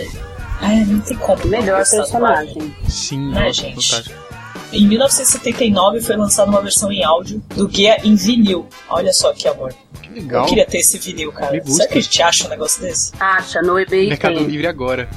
é, 0.62 0.86
não 0.86 1.00
tem 1.02 1.18
como. 1.18 1.42
não 1.44 1.50
Melhor 1.50 1.84
personagem. 1.90 2.76
Sim, 2.88 3.32
né, 3.32 3.48
nossa, 3.48 3.54
gente? 3.54 3.92
fantástico. 3.92 4.25
Em 4.74 4.88
1979 4.88 6.02
foi 6.02 6.16
lançada 6.18 6.50
uma 6.50 6.62
versão 6.62 6.92
em 6.92 7.04
áudio 7.04 7.42
do 7.56 7.68
guia 7.68 7.98
em 8.04 8.16
vinil. 8.16 8.68
Olha 8.90 9.14
só 9.14 9.32
que 9.34 9.48
amor. 9.48 9.74
Que 10.02 10.10
Eu 10.10 10.14
legal. 10.16 10.46
queria 10.46 10.66
ter 10.66 10.80
esse 10.80 10.98
vinil, 10.98 11.32
cara. 11.32 11.62
Será 11.66 11.88
que 11.88 11.98
a 11.98 12.02
gente 12.02 12.22
acha 12.22 12.46
um 12.46 12.50
negócio 12.50 12.82
desse? 12.82 13.12
Acha, 13.20 13.62
no 13.62 13.80
eBay 13.80 14.10
Mercado 14.10 14.36
tem. 14.36 14.48
Livre 14.48 14.68
agora. 14.68 15.10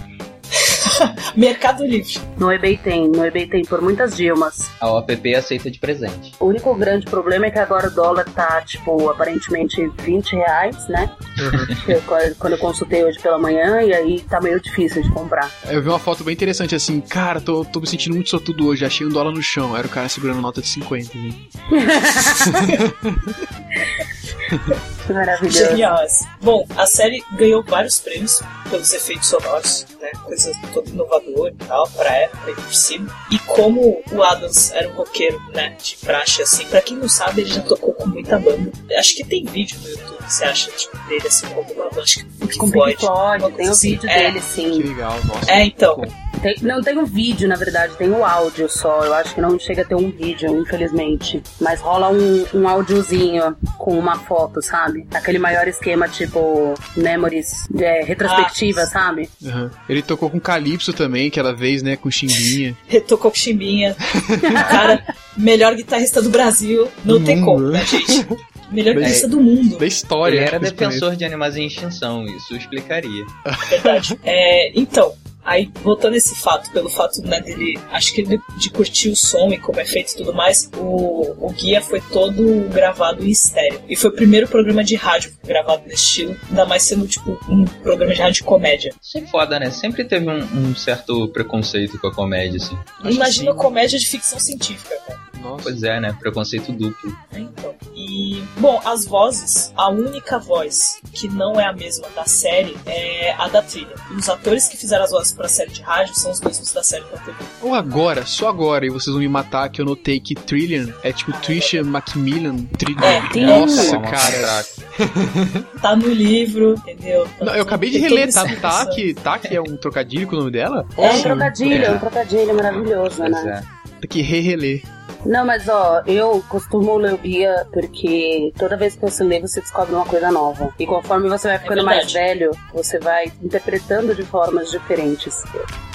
Mercado 1.36 1.84
Livre. 1.84 2.18
No 2.36 2.50
eBay 2.52 2.76
tem, 2.76 3.08
no 3.08 3.24
eBay 3.24 3.46
tem 3.46 3.64
por 3.64 3.80
muitas 3.80 4.16
Dilmas. 4.16 4.70
A 4.80 4.90
OPP 4.90 5.34
aceita 5.34 5.70
de 5.70 5.78
presente. 5.78 6.32
O 6.40 6.46
único 6.46 6.74
grande 6.74 7.06
problema 7.06 7.46
é 7.46 7.50
que 7.50 7.58
agora 7.58 7.88
o 7.88 7.90
dólar 7.90 8.24
tá, 8.24 8.60
tipo, 8.62 9.08
aparentemente 9.08 9.90
20 10.02 10.32
reais, 10.36 10.88
né? 10.88 11.10
Eu- 11.86 12.02
Quando 12.38 12.52
eu 12.54 12.58
consultei 12.58 13.04
hoje 13.04 13.18
pela 13.18 13.38
manhã, 13.38 13.82
e 13.82 13.92
aí 13.92 14.20
tá 14.20 14.40
meio 14.40 14.60
difícil 14.60 15.02
de 15.02 15.10
comprar. 15.10 15.50
Eu 15.68 15.82
vi 15.82 15.88
uma 15.88 15.98
foto 15.98 16.24
bem 16.24 16.34
interessante 16.34 16.74
assim, 16.74 17.00
cara, 17.00 17.40
tô, 17.40 17.64
tô 17.64 17.80
me 17.80 17.86
sentindo 17.86 18.14
muito 18.14 18.30
sortudo 18.30 18.66
hoje, 18.66 18.84
achei 18.84 19.06
um 19.06 19.10
dólar 19.10 19.32
no 19.32 19.42
chão. 19.42 19.76
Era 19.76 19.86
o 19.86 19.90
cara 19.90 20.08
segurando 20.08 20.40
nota 20.40 20.60
de 20.60 20.68
50. 20.68 21.16
Né? 21.16 21.30
Maravilhoso. 25.08 25.58
Genial 25.58 25.98
essa. 26.02 26.28
Bom, 26.40 26.66
a 26.76 26.86
série 26.86 27.22
ganhou 27.32 27.62
vários 27.62 27.98
prêmios 28.00 28.40
pelos 28.70 28.92
efeitos 28.92 29.28
sonoros, 29.28 29.86
né? 30.00 30.10
Coisa 30.24 30.52
toda 30.74 30.90
inovadora 30.90 31.50
e 31.58 31.64
tal, 31.64 31.88
pra 31.90 32.10
época 32.10 32.50
e 32.50 32.54
por 32.54 32.74
cima. 32.74 33.14
E 33.30 33.38
como 33.40 34.02
o 34.12 34.22
Adams 34.22 34.70
era 34.72 34.88
um 34.88 34.92
roqueiro, 34.92 35.40
né? 35.54 35.76
De 35.82 35.96
praxe, 35.96 36.42
assim, 36.42 36.66
pra 36.66 36.80
quem 36.82 36.96
não 36.96 37.08
sabe, 37.08 37.40
ele 37.42 37.50
já 37.50 37.62
tocou 37.62 37.94
com 37.94 38.06
muita 38.06 38.38
banda. 38.38 38.70
Acho 38.98 39.16
que 39.16 39.24
tem 39.24 39.44
vídeo 39.44 39.78
no 39.82 39.88
YouTube, 39.88 40.18
você 40.28 40.44
acha, 40.44 40.70
tipo, 40.72 40.96
dele 41.08 41.26
assim, 41.26 41.46
como 41.48 41.72
uma 41.72 41.84
banda, 41.88 42.02
acho 42.02 42.18
que 42.18 42.24
Pink 42.24 42.58
Com 42.58 42.66
Floyd. 42.70 42.96
Pink 42.96 43.06
Floyd, 43.06 43.44
uma 43.44 43.50
tem 43.52 43.68
o 43.68 43.70
assim. 43.72 43.90
vídeo 43.92 44.10
É. 44.10 44.18
dele, 44.18 44.40
Que 44.40 44.46
sim. 44.46 44.82
legal, 44.82 45.14
nossa. 45.24 45.50
É, 45.50 45.64
então. 45.64 46.02
Tem- 46.42 46.56
não 46.62 46.80
tem 46.80 46.96
um 46.96 47.04
vídeo, 47.04 47.48
na 47.48 47.56
verdade, 47.56 47.96
tem 47.96 48.08
o 48.12 48.24
áudio 48.24 48.68
só. 48.68 49.02
Eu 49.04 49.12
acho 49.14 49.34
que 49.34 49.40
não 49.40 49.58
chega 49.58 49.82
a 49.82 49.84
ter 49.84 49.96
um 49.96 50.08
vídeo, 50.08 50.56
infelizmente. 50.60 51.42
Mas 51.60 51.80
rola 51.80 52.10
um, 52.10 52.46
um 52.54 52.68
áudiozinho 52.68 53.56
com 53.76 53.98
uma 53.98 54.16
foto, 54.20 54.62
sabe? 54.62 54.97
Aquele 55.14 55.38
maior 55.38 55.66
esquema, 55.68 56.08
tipo, 56.08 56.74
memories, 56.96 57.52
é, 57.78 58.02
retrospectiva, 58.04 58.82
Ah. 58.82 58.86
sabe? 58.86 59.28
aham. 59.44 59.70
Ele 59.88 60.02
tocou 60.02 60.30
com 60.30 60.38
Calypso 60.40 60.92
também, 60.92 61.28
aquela 61.28 61.54
vez, 61.54 61.82
né, 61.82 61.96
com 61.96 62.10
Chimbinha. 62.10 62.76
Retocou 62.86 63.30
com 63.30 63.36
Chimbinha. 63.36 63.96
o 64.28 64.68
cara, 64.70 65.04
melhor 65.36 65.74
guitarrista 65.74 66.20
do 66.22 66.30
Brasil. 66.30 66.88
Não 67.04 67.18
Do 67.18 67.24
tem 67.24 67.36
mundo, 67.36 67.44
como, 67.46 67.70
né? 67.70 67.84
gente? 67.84 68.26
Melhor 68.70 68.94
Da- 68.94 69.00
guitarrista 69.00 69.28
do 69.28 69.40
mundo. 69.40 69.78
Da 69.78 69.86
história. 69.86 70.36
Ele 70.36 70.44
era 70.44 70.58
defensor 70.58 71.16
de 71.16 71.24
animais 71.24 71.56
em 71.56 71.66
extinção, 71.66 72.24
isso 72.26 72.54
explicaria. 72.54 73.24
Verdade. 73.70 74.18
É, 74.24 74.72
então, 74.78 75.14
aí 75.48 75.70
voltando 75.82 76.14
a 76.14 76.16
esse 76.16 76.34
fato, 76.34 76.70
pelo 76.70 76.90
fato 76.90 77.22
né, 77.22 77.40
dele, 77.40 77.78
acho 77.90 78.12
que 78.12 78.20
ele 78.20 78.38
de 78.58 78.70
curtir 78.70 79.08
o 79.08 79.16
som 79.16 79.50
e 79.50 79.58
como 79.58 79.80
é 79.80 79.84
feito 79.84 80.12
e 80.12 80.16
tudo 80.16 80.34
mais, 80.34 80.70
o, 80.76 81.46
o 81.46 81.52
guia 81.52 81.80
foi 81.80 82.00
todo 82.00 82.68
gravado 82.68 83.24
em 83.24 83.30
estéreo. 83.30 83.80
E 83.88 83.96
foi 83.96 84.10
o 84.10 84.12
primeiro 84.12 84.46
programa 84.46 84.84
de 84.84 84.94
rádio 84.94 85.32
gravado 85.44 85.82
nesse 85.86 86.04
estilo, 86.04 86.36
ainda 86.48 86.66
mais 86.66 86.82
sendo 86.82 87.06
tipo 87.06 87.38
um 87.48 87.64
programa 87.64 88.12
de 88.14 88.20
rádio 88.20 88.44
comédia. 88.44 88.92
Isso 89.02 89.18
é 89.18 89.22
foda, 89.22 89.58
né? 89.58 89.70
Sempre 89.70 90.04
teve 90.04 90.28
um, 90.28 90.38
um 90.38 90.76
certo 90.76 91.28
preconceito 91.28 91.98
com 91.98 92.08
a 92.08 92.14
comédia, 92.14 92.58
assim. 92.58 92.78
Acho 93.00 93.16
Imagina 93.16 93.52
sim. 93.52 93.58
comédia 93.58 93.98
de 93.98 94.06
ficção 94.06 94.38
científica, 94.38 94.94
cara. 95.06 95.28
Nossa. 95.40 95.62
Pois 95.62 95.82
é, 95.82 96.00
né? 96.00 96.16
Preconceito 96.18 96.72
duplo. 96.72 97.10
né, 97.32 97.40
Então. 97.40 97.74
E, 98.18 98.42
bom, 98.58 98.80
as 98.84 99.04
vozes, 99.06 99.72
a 99.76 99.88
única 99.90 100.40
voz 100.40 100.98
que 101.12 101.28
não 101.28 101.60
é 101.60 101.64
a 101.66 101.72
mesma 101.72 102.08
da 102.16 102.24
série 102.24 102.76
é 102.84 103.32
a 103.38 103.46
da 103.46 103.62
trilha. 103.62 103.94
E 104.10 104.14
os 104.14 104.28
atores 104.28 104.66
que 104.66 104.76
fizeram 104.76 105.04
as 105.04 105.10
vozes 105.12 105.32
pra 105.32 105.46
série 105.46 105.70
de 105.70 105.82
rádio 105.82 106.14
são 106.16 106.32
os 106.32 106.40
mesmos 106.40 106.72
da 106.72 106.82
série 106.82 107.04
da 107.04 107.18
TV. 107.18 107.36
Ou 107.62 107.74
agora, 107.74 108.26
só 108.26 108.48
agora, 108.48 108.84
e 108.84 108.90
vocês 108.90 109.12
vão 109.14 109.20
me 109.20 109.28
matar 109.28 109.68
que 109.68 109.80
eu 109.80 109.84
notei 109.84 110.18
que 110.18 110.34
Trillian 110.34 110.92
é 111.04 111.12
tipo 111.12 111.30
Trisha 111.40 111.84
Macmillan. 111.84 112.56
Trillian. 112.76 113.06
É, 113.06 113.28
tem 113.30 113.46
Nossa, 113.46 113.98
um- 113.98 114.02
cara. 114.02 114.64
Tá 115.80 115.94
no 115.94 116.08
livro, 116.08 116.74
entendeu? 116.74 117.28
Tá- 117.38 117.44
Não, 117.44 117.54
eu 117.54 117.62
acabei 117.62 117.88
de 117.90 117.98
reler, 117.98 118.32
tá, 118.32 118.44
tá, 118.60 118.86
que, 118.86 119.14
tá 119.14 119.38
que 119.38 119.54
é 119.54 119.60
um 119.60 119.76
trocadilho 119.76 120.26
com 120.26 120.34
o 120.34 120.38
nome 120.40 120.50
dela? 120.50 120.84
É 120.96 121.10
um 121.12 121.22
trocadilho, 121.22 121.84
é 121.84 121.86
É. 121.86 121.90
um 121.92 121.98
trocadilho 122.00 122.54
maravilhoso, 122.56 123.16
Pois 123.18 123.30
né? 123.44 123.62
é. 123.64 123.77
Tem 124.00 124.08
que 124.08 124.22
re-reler. 124.22 124.82
Não, 125.24 125.44
mas 125.44 125.68
ó, 125.68 126.02
eu 126.06 126.42
costumo 126.48 126.96
ler 126.96 127.14
o 127.14 127.18
guia 127.18 127.66
porque 127.72 128.52
toda 128.56 128.76
vez 128.76 128.94
que 128.94 129.00
você 129.00 129.24
lê, 129.24 129.40
você 129.40 129.60
descobre 129.60 129.94
uma 129.94 130.04
coisa 130.04 130.30
nova. 130.30 130.72
E 130.78 130.86
conforme 130.86 131.28
você 131.28 131.48
vai 131.48 131.58
ficando 131.58 131.84
mais 131.84 132.12
verdade. 132.12 132.38
velho, 132.38 132.50
você 132.72 132.98
vai 132.98 133.32
interpretando 133.42 134.14
de 134.14 134.22
formas 134.22 134.70
diferentes. 134.70 135.42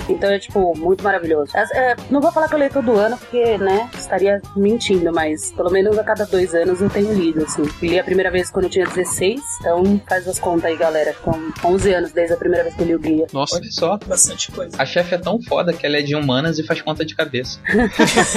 Então 0.10 0.30
é, 0.30 0.40
tipo, 0.40 0.78
muito 0.78 1.04
maravilhoso. 1.04 1.52
As- 1.56 1.72
é, 1.72 1.96
não 2.10 2.20
vou 2.22 2.32
falar 2.32 2.48
que 2.48 2.56
eu 2.56 2.60
leio 2.60 2.72
todo 2.72 2.94
ano, 2.98 3.18
porque, 3.18 3.58
né, 3.58 3.90
estaria 3.94 4.42
mentindo, 4.56 5.12
mas 5.14 5.52
pelo 5.54 5.70
menos 5.72 5.98
a 5.98 6.04
cada 6.04 6.26
dois 6.26 6.54
anos 6.54 6.82
eu 6.82 6.90
tenho 6.90 7.14
lido, 7.14 7.44
assim. 7.44 7.64
Eu 7.82 7.90
li 7.90 8.00
a 8.00 8.04
primeira 8.04 8.30
vez 8.32 8.50
quando 8.52 8.66
eu 8.66 8.70
tinha 8.72 8.86
16, 8.86 9.42
então 9.60 10.02
faz 10.08 10.28
as 10.28 10.40
contas 10.40 10.66
aí, 10.66 10.76
galera. 10.78 11.16
São 11.24 11.54
11 11.72 11.94
anos 11.94 12.12
desde 12.12 12.34
a 12.34 12.38
primeira 12.38 12.64
vez 12.64 12.76
que 12.76 12.82
eu 12.82 12.88
li 12.88 12.96
o 12.96 13.00
guia. 13.00 13.28
Nossa, 13.34 13.56
Olha 13.56 13.72
só. 13.72 13.98
Bastante 14.06 14.52
coisa. 14.52 14.76
A 14.78 14.86
chefe 14.86 15.16
é 15.16 15.18
tão 15.18 15.42
foda 15.42 15.72
que 15.74 15.86
ela 15.86 15.98
é 15.98 16.02
de 16.02 16.16
humanas 16.16 16.60
e 16.60 16.64
faz 16.66 16.82
conta 16.82 17.06
de 17.06 17.16
cabeça. 17.16 17.60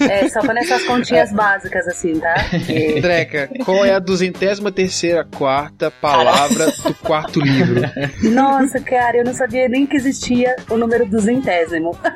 É, 0.00 0.28
só 0.28 0.40
para 0.40 0.60
essas 0.60 0.84
continhas 0.84 1.32
básicas, 1.32 1.86
assim, 1.88 2.18
tá? 2.20 2.34
E- 2.68 3.00
Dreca, 3.00 3.48
qual 3.64 3.84
é 3.84 3.92
a 3.92 3.98
duzentésima 3.98 4.70
terceira 4.70 5.24
quarta 5.24 5.90
palavra 5.90 6.66
do 6.84 6.94
quarto 6.94 7.40
livro? 7.40 7.80
Nossa, 8.22 8.80
cara, 8.80 9.18
eu 9.18 9.24
não 9.24 9.34
sabia 9.34 9.68
nem 9.68 9.86
que 9.86 9.96
existia 9.96 10.54
o 10.70 10.76
número 10.76 11.06
duzentésimo. 11.06 11.96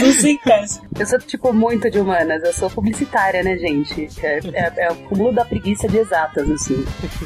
Duzentésimo. 0.00 0.86
Eu 0.98 1.06
sou, 1.06 1.18
tipo, 1.18 1.52
muito 1.52 1.90
de 1.90 1.98
humanas. 1.98 2.42
Eu 2.42 2.52
sou 2.52 2.70
publicitária, 2.70 3.42
né, 3.42 3.56
gente? 3.58 4.08
É, 4.22 4.38
é- 4.52 4.72
é 4.86 4.90
o 4.92 4.94
cúmulo 5.08 5.32
da 5.32 5.44
preguiça 5.44 5.88
de 5.88 5.98
exatas, 5.98 6.48
assim. 6.50 6.84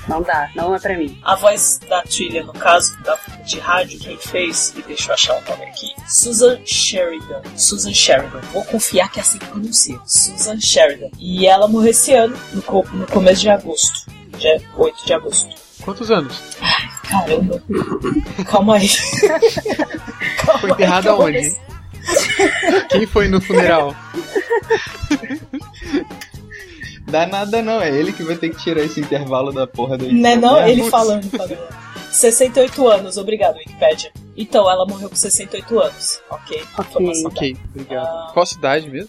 Não 0.08 0.22
dá, 0.22 0.50
não 0.54 0.74
é 0.74 0.78
pra 0.78 0.96
mim. 0.96 1.18
A 1.22 1.34
voz 1.36 1.80
da 1.88 2.02
trilha, 2.02 2.42
no 2.44 2.52
caso, 2.52 2.96
da, 3.02 3.18
de 3.44 3.58
rádio, 3.58 3.98
quem 3.98 4.16
fez, 4.18 4.72
e 4.76 4.82
deixa 4.82 5.10
eu 5.10 5.14
achar 5.14 5.38
o 5.38 5.50
nome 5.50 5.64
aqui, 5.64 5.88
Susan 6.08 6.58
Sheridan. 6.64 7.42
Susan 7.56 7.92
Sheridan. 7.92 8.40
Vou 8.52 8.64
confiar 8.64 9.10
que 9.10 9.18
é 9.18 9.22
assim 9.22 9.38
que 9.38 9.46
pronuncia. 9.46 9.98
Susan 10.06 10.58
Sheridan. 10.60 11.08
E 11.18 11.46
ela 11.46 11.68
morreu 11.68 11.90
esse 11.90 12.12
ano, 12.14 12.36
no, 12.52 12.62
no 12.92 13.06
começo 13.06 13.40
de 13.42 13.48
agosto. 13.50 14.10
Dia 14.38 14.60
8 14.76 15.06
de 15.06 15.12
agosto. 15.14 15.48
Quantos 15.82 16.10
anos? 16.10 16.40
Caramba. 17.08 17.62
Calma 18.50 18.76
aí. 18.76 18.88
Calma 20.38 20.60
Foi 20.60 20.70
aí 20.70 20.74
enterrada 20.74 21.02
que 21.02 21.08
eu 21.08 21.16
vou 21.16 21.26
onde? 21.26 21.38
ver- 21.40 22.86
Quem 22.88 23.06
foi 23.06 23.28
no 23.28 23.40
funeral? 23.40 23.94
Dá 27.08 27.26
nada 27.26 27.62
não, 27.62 27.80
é 27.80 27.88
ele 27.90 28.12
que 28.12 28.22
vai 28.24 28.36
ter 28.36 28.50
que 28.50 28.56
tirar 28.62 28.82
esse 28.82 29.00
intervalo 29.00 29.52
da 29.52 29.66
porra 29.66 29.96
do 29.96 30.12
Né, 30.12 30.34
não? 30.36 30.58
É, 30.58 30.70
Ele 30.70 30.80
putz. 30.82 30.90
falando, 30.90 31.30
falando. 31.30 31.58
68 32.10 32.88
anos, 32.88 33.16
obrigado, 33.16 33.56
Wikipedia. 33.56 34.10
Então, 34.36 34.68
ela 34.70 34.84
morreu 34.86 35.08
com 35.08 35.14
68 35.16 35.78
anos, 35.78 36.20
ok? 36.30 36.64
Ok, 37.26 37.56
obrigado. 37.74 38.06
Ah. 38.06 38.30
Qual 38.32 38.44
cidade 38.46 38.90
mesmo? 38.90 39.08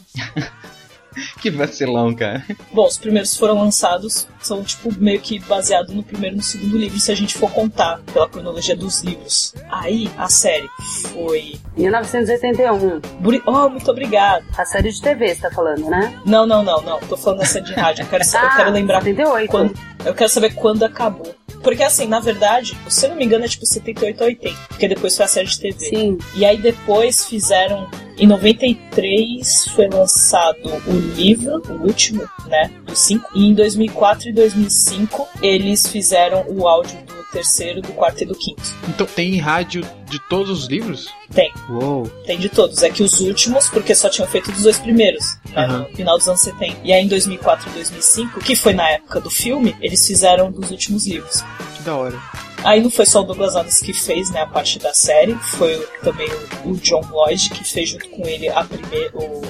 Que 1.42 1.50
vacilão, 1.50 2.14
cara. 2.14 2.44
Bom, 2.72 2.86
os 2.86 2.98
primeiros 2.98 3.36
foram 3.36 3.56
lançados, 3.60 4.28
são 4.42 4.64
tipo 4.64 4.94
meio 5.00 5.20
que 5.20 5.40
baseado 5.40 5.94
no 5.94 6.04
primeiro 6.04 6.36
e 6.36 6.38
no 6.38 6.44
segundo 6.44 6.78
livro, 6.78 7.00
se 7.00 7.12
a 7.12 7.16
gente 7.16 7.38
for 7.38 7.52
contar 7.52 8.00
pela 8.14 8.28
cronologia 8.28 8.76
dos 8.76 9.02
livros. 9.04 9.54
Aí, 9.70 10.10
a 10.18 10.28
série 10.30 10.68
foi. 11.14 11.60
1981. 11.78 13.00
Buri- 13.20 13.42
Oh, 13.46 13.70
muito 13.70 13.90
obrigado. 13.90 14.44
A 14.58 14.66
série 14.66 14.92
de 14.92 15.02
TV, 15.02 15.36
você 15.36 15.42
tá 15.42 15.52
falando, 15.52 15.90
né? 15.90 16.20
Não, 16.26 16.46
não, 16.46 16.64
não, 16.64 16.82
não. 16.82 17.00
Tô 17.00 17.16
falando 17.16 17.40
da 17.40 17.46
série 17.46 17.66
de 17.66 17.74
rádio. 17.74 18.04
Eu 18.04 18.08
quero, 18.10 18.24
sa- 18.24 18.42
eu 18.42 18.48
Ah, 18.48 18.56
quero 18.58 18.72
lembrar 18.72 19.02
78. 19.02 19.50
quando. 19.50 19.74
Eu 20.06 20.14
quero 20.14 20.30
saber 20.30 20.54
quando 20.54 20.84
acabou. 20.84 21.36
Porque 21.64 21.84
assim, 21.84 22.08
na 22.08 22.20
verdade, 22.20 22.78
se 22.88 23.06
eu 23.06 23.10
não 23.10 23.17
me 23.17 23.26
engano, 23.26 23.46
é 23.46 23.48
tipo 23.48 23.65
78 23.65 24.22
a 24.22 24.26
80. 24.26 24.58
Porque 24.70 24.88
depois 24.88 25.15
foi 25.15 25.26
a 25.26 25.28
série 25.28 25.48
de 25.48 25.60
TV. 25.60 25.80
Sim. 25.80 26.17
E 26.36 26.46
aí 26.46 26.58
depois 26.58 27.26
fizeram. 27.26 27.89
Em 28.20 28.26
93 28.26 29.67
foi 29.76 29.88
lançado 29.88 30.58
o 30.88 30.91
livro, 31.15 31.62
o 31.70 31.86
último, 31.86 32.28
né? 32.48 32.72
Do 32.84 32.96
5. 32.96 33.30
E 33.36 33.46
em 33.46 33.54
2004 33.54 34.30
e 34.30 34.34
2005 34.34 35.28
eles 35.39 35.88
fizeram 35.88 36.43
o 36.48 36.67
áudio 36.67 36.98
do 37.06 37.27
terceiro, 37.38 37.82
do 37.82 37.89
quarto 37.93 38.23
e 38.23 38.26
do 38.26 38.34
quinto. 38.36 38.62
Então 38.89 39.06
tem 39.06 39.38
rádio 39.38 39.82
de 40.10 40.19
todos 40.28 40.63
os 40.63 40.67
livros? 40.67 41.08
Tem, 41.34 41.52
Uou. 41.69 42.08
tem 42.26 42.38
de 42.39 42.50
todos. 42.50 42.82
É 42.82 42.89
que 42.89 43.04
os 43.04 43.19
últimos, 43.19 43.67
porque 43.69 43.93
só 43.93 44.10
tinham 44.10 44.28
feito 44.28 44.52
dos 44.52 44.63
dois 44.63 44.78
primeiros, 44.80 45.26
né, 45.52 45.65
Aham. 45.65 45.80
no 45.89 45.95
final 45.95 46.17
dos 46.17 46.28
anos 46.28 46.41
70. 46.41 46.78
E 46.84 46.91
aí 46.91 47.04
em 47.04 47.08
2004 47.08 47.69
e 47.69 47.73
2005, 47.73 48.39
que 48.39 48.56
foi 48.56 48.73
na 48.73 48.89
época 48.89 49.19
do 49.19 49.30
filme, 49.30 49.76
eles 49.82 50.06
fizeram 50.06 50.52
dos 50.52 50.71
últimos 50.71 51.06
livros. 51.06 51.43
Que 51.76 51.84
da 51.84 51.95
hora. 51.95 52.19
Aí 52.63 52.82
não 52.82 52.89
foi 52.89 53.06
só 53.06 53.21
o 53.21 53.23
Douglas 53.23 53.56
Adams 53.56 53.80
que 53.80 53.93
fez 53.93 54.32
né, 54.32 54.41
a 54.41 54.47
parte 54.47 54.80
da 54.80 54.93
série, 54.93 55.36
foi 55.36 55.76
o- 55.76 55.88
também 56.04 56.28
o, 56.65 56.71
o 56.71 56.78
John 56.78 57.02
Lloyd 57.12 57.50
que 57.52 57.63
fez 57.63 57.89
junto 57.89 58.10
com 58.10 58.26
ele 58.28 58.50
a, 58.50 58.63
primeir, 58.63 59.12
o- 59.13 59.41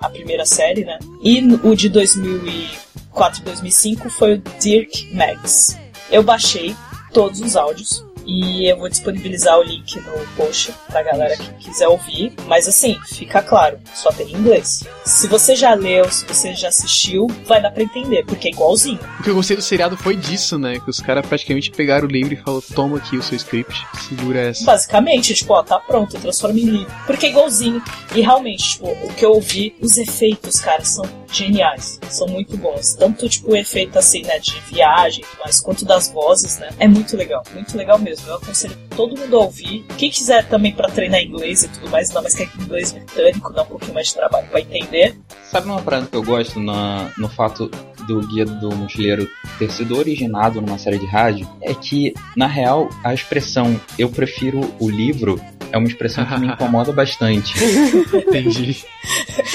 a 0.00 0.08
primeira 0.10 0.44
série, 0.44 0.84
né? 0.84 0.98
E 1.22 1.40
o 1.62 1.74
de 1.76 1.88
2004 1.88 3.40
e 3.40 3.44
2005 3.44 4.10
foi 4.10 4.34
o 4.34 4.42
Dirk 4.60 5.14
Maggs. 5.14 5.76
Eu 6.10 6.22
baixei 6.22 6.74
todos 7.16 7.40
os 7.40 7.56
áudios 7.56 8.04
e 8.26 8.68
eu 8.70 8.76
vou 8.76 8.90
disponibilizar 8.90 9.58
o 9.58 9.62
link 9.62 9.98
no 10.00 10.26
post 10.36 10.74
pra 10.88 11.02
galera 11.02 11.34
que 11.36 11.50
quiser 11.64 11.88
ouvir. 11.88 12.34
Mas 12.46 12.68
assim, 12.68 12.98
fica 13.06 13.40
claro, 13.40 13.78
só 13.94 14.10
tem 14.10 14.26
em 14.26 14.34
inglês. 14.34 14.84
Se 15.04 15.26
você 15.28 15.54
já 15.54 15.72
leu, 15.72 16.10
se 16.10 16.26
você 16.26 16.52
já 16.52 16.68
assistiu, 16.68 17.26
vai 17.46 17.62
dar 17.62 17.70
pra 17.70 17.84
entender, 17.84 18.24
porque 18.26 18.48
é 18.48 18.50
igualzinho. 18.50 18.98
O 19.20 19.22
que 19.22 19.30
eu 19.30 19.34
gostei 19.34 19.56
do 19.56 19.62
seriado 19.62 19.96
foi 19.96 20.14
disso, 20.14 20.58
né? 20.58 20.78
Que 20.78 20.90
os 20.90 21.00
caras 21.00 21.24
praticamente 21.24 21.70
pegaram 21.70 22.06
o 22.06 22.10
livro 22.10 22.34
e 22.34 22.36
falaram: 22.36 22.62
toma 22.74 22.98
aqui 22.98 23.16
o 23.16 23.22
seu 23.22 23.36
script, 23.36 23.86
segura 24.08 24.40
essa. 24.40 24.64
Basicamente, 24.64 25.32
tipo, 25.32 25.54
ó, 25.54 25.62
tá 25.62 25.78
pronto, 25.78 26.18
transforma 26.20 26.58
em 26.58 26.64
livro. 26.64 26.92
Porque 27.06 27.26
é 27.26 27.30
igualzinho. 27.30 27.82
E 28.14 28.20
realmente, 28.20 28.72
tipo, 28.72 28.88
o 28.88 29.14
que 29.14 29.24
eu 29.24 29.32
ouvi, 29.32 29.74
os 29.80 29.96
efeitos, 29.96 30.60
cara, 30.60 30.84
são 30.84 31.04
geniais. 31.30 31.98
São 32.08 32.26
muito 32.26 32.56
bons. 32.56 32.94
Tanto, 32.94 33.28
tipo, 33.28 33.52
o 33.52 33.56
efeito, 33.56 33.98
assim, 33.98 34.22
né, 34.22 34.38
de 34.38 34.58
viagem, 34.60 35.24
mas 35.44 35.60
quanto 35.60 35.84
das 35.84 36.10
vozes, 36.10 36.58
né? 36.58 36.70
É 36.78 36.88
muito 36.88 37.16
legal. 37.16 37.42
Muito 37.52 37.76
legal 37.76 37.98
mesmo. 37.98 38.28
Eu 38.28 38.36
aconselho 38.36 38.76
todo 38.96 39.18
mundo 39.18 39.36
a 39.36 39.40
ouvir. 39.40 39.84
Quem 39.98 40.10
quiser 40.10 40.48
também 40.48 40.72
pra 40.72 40.88
treinar 40.88 41.20
inglês 41.22 41.64
e 41.64 41.68
tudo 41.68 41.90
mais, 41.90 42.08
ainda 42.08 42.22
mais 42.22 42.34
que 42.34 42.42
é 42.42 42.48
inglês 42.60 42.92
britânico, 42.92 43.52
dá 43.52 43.62
um 43.62 43.66
pouquinho 43.66 43.94
mais 43.94 44.08
de 44.08 44.14
trabalho 44.14 44.46
pra 44.48 44.60
entender. 44.60 45.16
Sabe 45.44 45.66
uma 45.66 45.80
parada 45.80 46.06
que 46.06 46.16
eu 46.16 46.22
gosto 46.22 46.58
na, 46.58 47.10
no 47.18 47.28
fato 47.28 47.70
do 48.06 48.26
Guia 48.26 48.44
do 48.44 48.74
Mochileiro 48.74 49.28
ter 49.58 49.70
sido 49.70 49.96
originado 49.96 50.60
numa 50.60 50.78
série 50.78 50.98
de 50.98 51.06
rádio? 51.06 51.48
É 51.62 51.74
que, 51.74 52.14
na 52.36 52.46
real, 52.46 52.88
a 53.04 53.12
expressão 53.12 53.80
eu 53.98 54.08
prefiro 54.08 54.74
o 54.80 54.88
livro 54.88 55.40
é 55.76 55.78
uma 55.78 55.88
expressão 55.88 56.24
que 56.24 56.38
me 56.38 56.46
incomoda 56.48 56.92
bastante. 56.92 57.54
Entendi. 58.12 58.84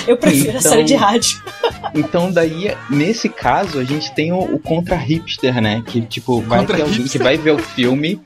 Eu 0.07 0.15
prefiro 0.17 0.51
a 0.51 0.59
Então- 0.59 0.71
série 0.71 0.83
de 0.83 0.95
rádio. 0.95 1.41
Então, 1.93 2.31
daí, 2.31 2.73
nesse 2.89 3.27
caso, 3.27 3.79
a 3.79 3.83
gente 3.83 4.13
tem 4.13 4.31
o, 4.31 4.39
o 4.39 4.59
contra 4.59 4.95
hipster, 4.95 5.61
né? 5.61 5.83
Que, 5.85 5.99
tipo, 6.01 6.41
vai 6.41 6.59
Contra 6.59 6.77
ter 6.77 6.83
alguém 6.83 7.03
que 7.03 7.17
vai 7.17 7.37
ver 7.37 7.51
o 7.51 7.59
filme 7.59 8.21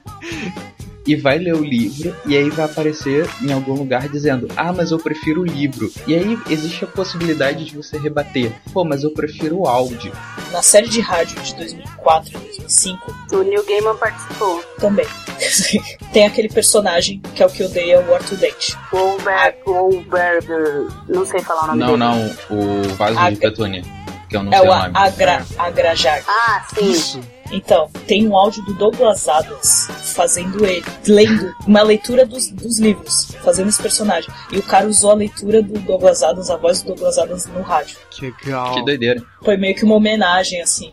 e 1.06 1.15
vai 1.15 1.38
ler 1.38 1.54
o 1.56 1.63
livro, 1.63 2.15
e 2.26 2.36
aí 2.36 2.50
vai 2.50 2.65
aparecer 2.65 3.28
em 3.41 3.52
algum 3.54 3.74
lugar 3.74 4.08
dizendo: 4.10 4.48
Ah, 4.56 4.74
mas 4.74 4.91
eu 4.91 4.98
prefiro 5.00 5.41
o 5.41 5.46
livro. 5.46 5.91
E 6.08 6.15
aí 6.15 6.38
existe 6.50 6.84
a 6.84 6.88
possibilidade 6.88 7.63
de 7.65 7.76
você 7.76 7.98
rebater: 7.98 8.52
Pô, 8.74 8.84
mas 8.84 9.04
eu 9.04 9.12
prefiro 9.12 9.60
o 9.60 9.68
áudio. 9.68 10.12
Na 10.52 10.62
série 10.62 10.88
de 10.89 11.02
rádio 11.02 11.39
de 11.41 11.54
2004 11.56 12.30
e 12.30 12.34
2005, 12.38 13.15
O 13.34 13.44
Neil 13.44 13.65
Gaiman 13.65 13.96
participou. 13.98 14.63
também. 14.80 15.06
Tem 16.13 16.26
aquele 16.26 16.48
personagem 16.50 17.20
que 17.36 17.44
é 17.44 17.46
o 17.46 17.50
que 17.50 17.63
odeia 17.63 18.00
o 18.00 18.13
Arthur 18.15 18.38
Dent. 18.38 18.72
Wolberg, 18.91 19.58
Wolberger. 19.65 20.88
Não 21.10 21.26
sei 21.26 21.41
falar 21.41 21.63
o 21.63 21.68
nome 21.68 21.80
Não, 21.80 21.88
dele. 21.88 21.98
não, 22.00 22.36
o 22.58 22.84
vaso 22.96 23.20
A- 23.20 23.30
de 23.30 23.36
petúnia. 23.38 23.84
Que 24.30 24.38
eu 24.38 24.44
não 24.44 24.52
É 24.54 24.58
sei 24.60 24.68
o 24.68 24.72
o 24.72 24.76
nome. 24.76 24.91
Agra, 24.96 25.46
Agrajar. 25.58 26.24
Ah, 26.28 26.65
sim. 26.74 26.89
Isso. 26.91 27.20
Então, 27.51 27.89
tem 28.08 28.27
um 28.27 28.36
áudio 28.36 28.63
do 28.63 28.73
Douglas 28.73 29.27
Adams 29.27 29.88
fazendo 30.15 30.65
ele, 30.65 30.86
lendo 31.08 31.53
uma 31.67 31.81
leitura 31.81 32.25
dos, 32.25 32.49
dos 32.49 32.79
livros, 32.79 33.36
fazendo 33.43 33.69
esse 33.69 33.81
personagem. 33.81 34.29
E 34.51 34.58
o 34.58 34.63
cara 34.63 34.88
usou 34.88 35.12
a 35.12 35.15
leitura 35.15 35.62
do 35.62 35.79
Douglas 35.79 36.23
Adams, 36.23 36.49
a 36.49 36.58
voz 36.58 36.81
do 36.81 36.88
Douglas 36.88 37.17
Adams 37.17 37.45
no 37.47 37.62
rádio. 37.62 37.97
Que 38.10 38.25
legal. 38.25 38.73
Que 38.73 38.86
doideira. 38.86 39.21
Foi 39.43 39.58
meio 39.58 39.75
que 39.75 39.84
uma 39.84 39.95
homenagem, 39.95 40.62
assim. 40.62 40.91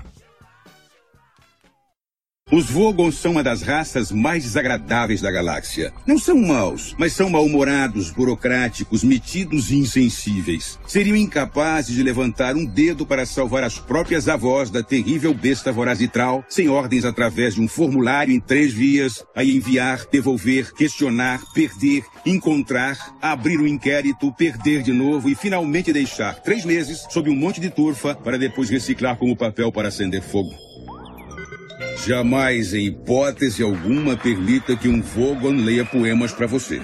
Os 2.55 2.67
Vogons 2.67 3.15
são 3.15 3.33
uma 3.33 3.43
das 3.43 3.63
raças 3.63 4.13
mais 4.13 4.43
desagradáveis 4.43 5.23
da 5.23 5.31
galáxia. 5.31 5.91
Não 6.07 6.19
são 6.19 6.37
maus, 6.37 6.95
mas 6.99 7.15
são 7.15 7.31
mal-humorados, 7.31 8.11
burocráticos, 8.11 9.03
metidos 9.03 9.71
e 9.71 9.79
insensíveis. 9.79 10.79
Seriam 10.87 11.17
incapazes 11.17 11.95
de 11.95 12.03
levantar 12.03 12.55
um 12.55 12.67
dedo 12.67 13.07
para 13.07 13.25
salvar 13.25 13.65
as 13.65 13.79
próprias 13.79 14.29
avós 14.29 14.69
da 14.69 14.83
terrível 14.83 15.33
besta 15.33 15.73
vorazitral, 15.73 16.45
sem 16.47 16.69
ordens 16.69 17.07
através 17.07 17.55
de 17.55 17.63
um 17.63 17.67
formulário 17.67 18.35
em 18.35 18.39
três 18.39 18.71
vias, 18.71 19.25
a 19.35 19.43
enviar, 19.43 20.05
devolver, 20.13 20.75
questionar, 20.75 21.41
perder, 21.55 22.05
encontrar, 22.27 23.17
abrir 23.23 23.61
o 23.61 23.63
um 23.63 23.67
inquérito, 23.67 24.31
perder 24.31 24.83
de 24.83 24.93
novo 24.93 25.31
e 25.31 25.35
finalmente 25.35 25.91
deixar 25.91 26.35
três 26.43 26.67
meses 26.67 27.07
sob 27.09 27.31
um 27.31 27.35
monte 27.35 27.63
de 27.63 27.71
turfa 27.71 28.15
para 28.15 28.37
depois 28.37 28.69
reciclar 28.69 29.17
como 29.17 29.35
papel 29.35 29.73
para 29.73 29.89
acender 29.89 30.21
fogo. 30.21 30.53
Jamais, 32.07 32.75
em 32.75 32.87
hipótese 32.87 33.63
alguma, 33.63 34.17
permita 34.17 34.77
que 34.77 34.89
um 34.89 35.01
Vogon 35.01 35.65
leia 35.65 35.85
poemas 35.85 36.33
para 36.33 36.47
você. 36.47 36.81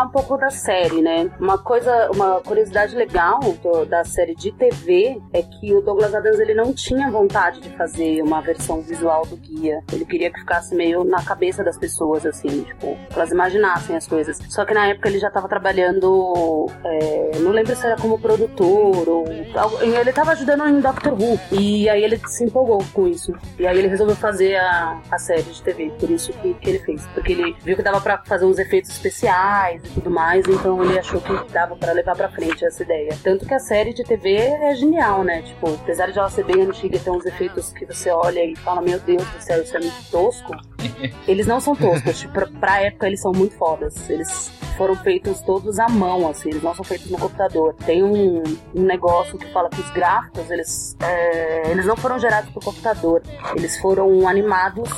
Falar 0.00 0.04
um 0.04 0.10
pouco 0.10 0.36
da 0.36 0.50
série, 0.50 1.02
né? 1.02 1.30
Uma 1.38 1.58
coisa, 1.58 2.10
uma 2.12 2.40
curiosidade 2.40 2.94
legal 2.94 3.40
do, 3.62 3.84
da 3.84 4.04
série 4.04 4.34
de 4.34 4.52
TV 4.52 5.20
é 5.32 5.42
que 5.42 5.74
o 5.74 5.80
Douglas 5.80 6.14
Adams 6.14 6.38
ele 6.40 6.54
não 6.54 6.72
tinha 6.72 7.10
vontade 7.10 7.60
de 7.60 7.70
fazer 7.76 8.22
uma 8.22 8.40
versão 8.40 8.80
visual 8.80 9.26
do 9.26 9.36
guia. 9.36 9.82
Ele 9.92 10.04
queria 10.04 10.30
que 10.30 10.40
ficasse 10.40 10.74
meio 10.74 11.04
na 11.04 11.22
cabeça 11.22 11.62
das 11.62 11.76
pessoas, 11.76 12.24
assim, 12.24 12.62
tipo, 12.62 12.96
que 13.08 13.14
elas 13.14 13.30
imaginassem 13.30 13.96
as 13.96 14.06
coisas. 14.06 14.38
Só 14.48 14.64
que 14.64 14.74
na 14.74 14.86
época 14.86 15.08
ele 15.08 15.18
já 15.18 15.28
estava 15.28 15.48
trabalhando, 15.48 16.66
é, 16.84 17.38
não 17.40 17.50
lembro 17.50 17.74
se 17.74 17.84
era 17.84 17.96
como 17.96 18.18
produtor 18.18 19.08
ou 19.08 19.26
ele 19.30 20.10
estava 20.10 20.32
ajudando 20.32 20.66
em 20.66 20.80
Doctor 20.80 21.12
Who 21.12 21.38
e 21.52 21.88
aí 21.88 22.02
ele 22.02 22.20
se 22.26 22.44
empolgou 22.44 22.82
com 22.92 23.06
isso 23.06 23.32
e 23.58 23.66
aí 23.66 23.78
ele 23.78 23.88
resolveu 23.88 24.16
fazer 24.16 24.56
a, 24.56 25.00
a 25.10 25.18
série 25.18 25.42
de 25.42 25.62
TV, 25.62 25.92
por 25.98 26.10
isso 26.10 26.32
que, 26.34 26.54
que 26.54 26.70
ele 26.70 26.78
fez, 26.80 27.04
porque 27.14 27.32
ele 27.32 27.56
viu 27.62 27.76
que 27.76 27.82
dava 27.82 28.00
para 28.00 28.18
fazer 28.24 28.44
uns 28.44 28.58
efeitos 28.58 28.90
especiais 28.90 29.82
e 29.90 29.94
tudo 29.94 30.10
mais, 30.10 30.46
então 30.46 30.82
ele 30.84 30.98
achou 30.98 31.20
que 31.20 31.32
dava 31.52 31.76
para 31.76 31.92
levar 31.92 32.16
para 32.16 32.30
frente 32.30 32.64
essa 32.64 32.82
ideia. 32.82 33.16
Tanto 33.22 33.46
que 33.46 33.54
a 33.54 33.58
série 33.58 33.92
de 33.92 34.04
TV 34.04 34.36
é 34.36 34.74
genial, 34.74 35.24
né? 35.24 35.42
Tipo, 35.42 35.74
apesar 35.74 36.10
de 36.10 36.18
ela 36.18 36.30
ser 36.30 36.44
bem 36.44 36.62
antiga 36.62 36.96
e 36.96 37.00
ter 37.00 37.10
uns 37.10 37.26
efeitos 37.26 37.72
que 37.72 37.84
você 37.84 38.10
olha 38.10 38.44
e 38.44 38.56
fala, 38.56 38.80
meu 38.80 38.98
Deus 39.00 39.24
do 39.24 39.40
céu, 39.40 39.62
isso 39.62 39.76
é 39.76 39.80
muito 39.80 40.10
tosco. 40.10 40.52
eles 41.26 41.46
não 41.46 41.60
são 41.60 41.74
toscos, 41.74 42.20
tipo, 42.20 42.32
pra, 42.32 42.46
pra 42.46 42.80
época 42.82 43.06
eles 43.06 43.20
são 43.20 43.32
muito 43.32 43.56
fodas. 43.56 44.08
Eles 44.08 44.50
foram 44.76 44.96
feitos 44.96 45.40
todos 45.42 45.78
à 45.78 45.88
mão, 45.88 46.28
assim, 46.28 46.48
eles 46.48 46.62
não 46.62 46.74
são 46.74 46.84
feitos 46.84 47.10
no 47.10 47.18
computador. 47.18 47.74
Tem 47.84 48.02
um, 48.02 48.42
um 48.74 48.82
negócio 48.82 49.38
que 49.38 49.46
fala 49.52 49.68
que 49.68 49.80
os 49.80 49.90
gráficos, 49.90 50.50
eles, 50.50 50.96
é, 51.02 51.70
eles 51.70 51.84
não 51.84 51.96
foram 51.96 52.18
gerados 52.18 52.50
por 52.50 52.64
computador, 52.64 53.22
eles 53.56 53.78
foram 53.78 54.26
animados 54.26 54.88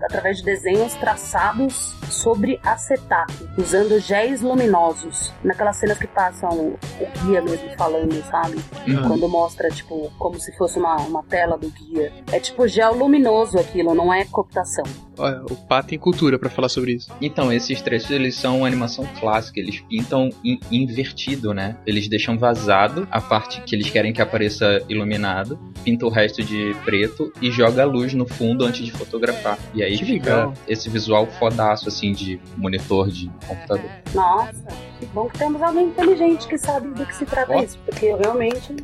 através 0.00 0.38
de 0.38 0.44
desenhos 0.44 0.94
traçados 0.94 2.01
sobre 2.12 2.60
acetato, 2.62 3.48
usando 3.58 3.98
géis 3.98 4.40
luminosos. 4.40 5.32
Naquelas 5.42 5.76
cenas 5.76 5.98
que 5.98 6.06
passam 6.06 6.76
o 7.00 7.24
guia 7.24 7.42
mesmo 7.42 7.70
falando, 7.76 8.14
sabe? 8.30 8.58
Uhum. 8.86 9.08
Quando 9.08 9.28
mostra, 9.28 9.68
tipo, 9.70 10.12
como 10.18 10.38
se 10.38 10.56
fosse 10.56 10.78
uma, 10.78 10.96
uma 10.96 11.22
tela 11.22 11.56
do 11.56 11.68
guia. 11.70 12.12
É 12.30 12.38
tipo 12.38 12.66
gel 12.68 12.94
luminoso 12.94 13.58
aquilo, 13.58 13.94
não 13.94 14.12
é 14.12 14.24
computação. 14.24 14.84
Olha, 15.18 15.42
o 15.44 15.56
Pá 15.56 15.82
tem 15.82 15.98
cultura 15.98 16.38
para 16.38 16.48
falar 16.48 16.68
sobre 16.68 16.92
isso. 16.92 17.10
Então, 17.20 17.52
esses 17.52 17.80
trechos, 17.82 18.10
eles 18.10 18.34
são 18.34 18.64
animação 18.64 19.06
clássica, 19.20 19.60
eles 19.60 19.80
pintam 19.80 20.30
in 20.42 20.58
invertido, 20.70 21.52
né? 21.52 21.76
Eles 21.86 22.08
deixam 22.08 22.38
vazado 22.38 23.06
a 23.10 23.20
parte 23.20 23.60
que 23.62 23.74
eles 23.74 23.90
querem 23.90 24.12
que 24.12 24.22
apareça 24.22 24.82
iluminado, 24.88 25.58
pinta 25.84 26.06
o 26.06 26.08
resto 26.08 26.42
de 26.42 26.74
preto 26.84 27.32
e 27.40 27.50
joga 27.50 27.82
a 27.82 27.86
luz 27.86 28.14
no 28.14 28.26
fundo 28.26 28.64
antes 28.64 28.84
de 28.84 28.92
fotografar. 28.92 29.58
E 29.74 29.82
aí 29.82 29.98
que 29.98 30.04
fica 30.04 30.36
legal. 30.36 30.54
esse 30.66 30.88
visual 30.88 31.26
fodaço, 31.26 31.88
assim, 31.88 32.01
de 32.10 32.40
monitor 32.56 33.08
de 33.08 33.30
computador. 33.46 33.90
Nossa, 34.14 34.64
que 34.98 35.06
bom 35.06 35.28
que 35.28 35.38
temos 35.38 35.62
alguém 35.62 35.88
inteligente 35.88 36.48
que 36.48 36.58
sabe 36.58 36.88
do 36.88 37.06
que 37.06 37.14
se 37.14 37.26
trata 37.26 37.54
oh. 37.54 37.62
isso, 37.62 37.78
porque 37.84 38.06
eu 38.06 38.16
realmente... 38.16 38.74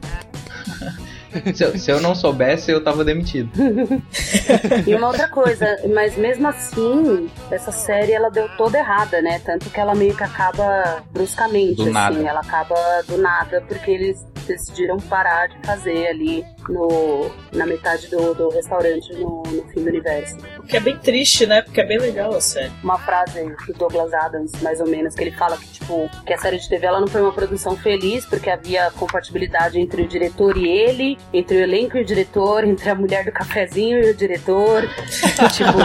se, 1.55 1.65
eu, 1.65 1.79
se, 1.79 1.91
eu, 1.91 2.01
não 2.01 2.15
soubesse, 2.15 2.71
eu 2.71 2.83
tava 2.83 3.05
demitido. 3.05 3.51
e 4.87 4.95
uma 4.95 5.09
outra 5.09 5.29
coisa, 5.29 5.67
mas 5.95 6.17
mesmo 6.17 6.47
assim, 6.47 7.29
essa 7.51 7.73
série 7.73 8.13
ela 8.13 8.31
deu 8.31 8.49
toda 8.57 8.79
errada, 8.79 9.21
né? 9.21 9.39
Tanto 9.41 9.69
que 9.71 9.81
ela 9.81 9.95
meio 9.95 10.15
que 10.17 10.23
acaba 10.23 11.03
bruscamente, 11.13 11.77
do 11.77 11.83
assim, 11.83 11.93
nada. 11.93 12.19
ela 12.21 12.41
acaba 12.41 12.75
do 13.07 13.19
nada, 13.19 13.63
porque 13.67 13.91
eles 13.91 14.27
decidiram 14.47 14.97
parar 14.97 15.49
de 15.49 15.59
fazer 15.67 16.07
ali 16.09 16.45
no, 16.69 17.31
na 17.53 17.67
metade 17.67 18.09
do, 18.09 18.35
do 18.35 18.49
restaurante 18.51 19.13
no, 19.15 19.43
no 19.43 19.63
fim 19.69 19.83
do 19.83 19.89
universo. 19.89 20.37
O 20.59 20.63
que 20.63 20.77
é 20.77 20.81
bem 20.81 20.97
triste, 20.99 21.47
né? 21.47 21.63
Porque 21.63 21.81
é 21.81 21.85
bem 21.85 21.99
legal 21.99 22.35
a 22.35 22.41
série. 22.41 22.73
Uma 22.83 22.99
frase 22.99 23.43
do 23.67 23.73
Douglas 23.75 24.13
Adams, 24.13 24.53
mais 24.63 24.81
ou 24.81 24.87
menos, 24.87 25.15
que 25.15 25.23
ele 25.23 25.33
fala 25.33 25.57
que, 25.57 25.67
tipo, 25.67 26.11
que 26.27 26.33
a 26.33 26.39
série 26.39 26.59
de 26.59 26.69
TV 26.69 26.87
ela 26.87 27.01
não 27.01 27.07
foi 27.07 27.23
uma 27.23 27.33
produção 27.33 27.77
feliz, 27.77 28.27
porque 28.27 28.51
havia 28.51 28.91
compatibilidade 28.93 29.81
entre 29.81 30.03
o 30.03 30.09
diretor 30.09 30.57
e 30.57 30.69
ele, 30.69 31.19
entre 31.33 31.57
o 31.57 31.61
elenco 31.61 31.97
e 31.97 32.03
o 32.03 32.05
diretor, 32.05 32.65
entre 32.65 32.91
a 32.91 32.95
mulher 32.95 33.25
do 33.25 33.33
cafezinho 33.33 34.05
e 34.05 34.11
o 34.11 34.15
diretor. 34.15 34.83
tipo, 35.53 35.79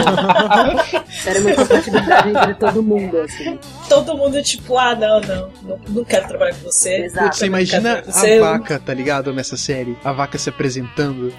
era 1.26 1.40
uma 1.40 1.54
compatibilidade 1.54 2.28
entre 2.28 2.54
todo 2.54 2.82
mundo, 2.82 3.20
assim. 3.20 3.58
Todo 3.88 4.16
mundo, 4.16 4.42
tipo, 4.42 4.76
ah, 4.76 4.94
não, 4.94 5.20
não, 5.20 5.50
não, 5.62 5.80
não 5.88 6.04
quero 6.04 6.28
trabalhar 6.28 6.54
com 6.56 6.64
você. 6.64 7.04
Exato. 7.04 7.36
Você 7.36 7.46
imagina 7.46 8.02
a 8.06 8.40
vaca, 8.40 8.78
tá 8.78 8.92
ligado? 8.92 9.32
Nessa 9.32 9.56
série. 9.56 9.96
A 10.04 10.12
vaca 10.12 10.36
se 10.38 10.48
apresenta 10.48 10.73
apresentando. 10.74 11.32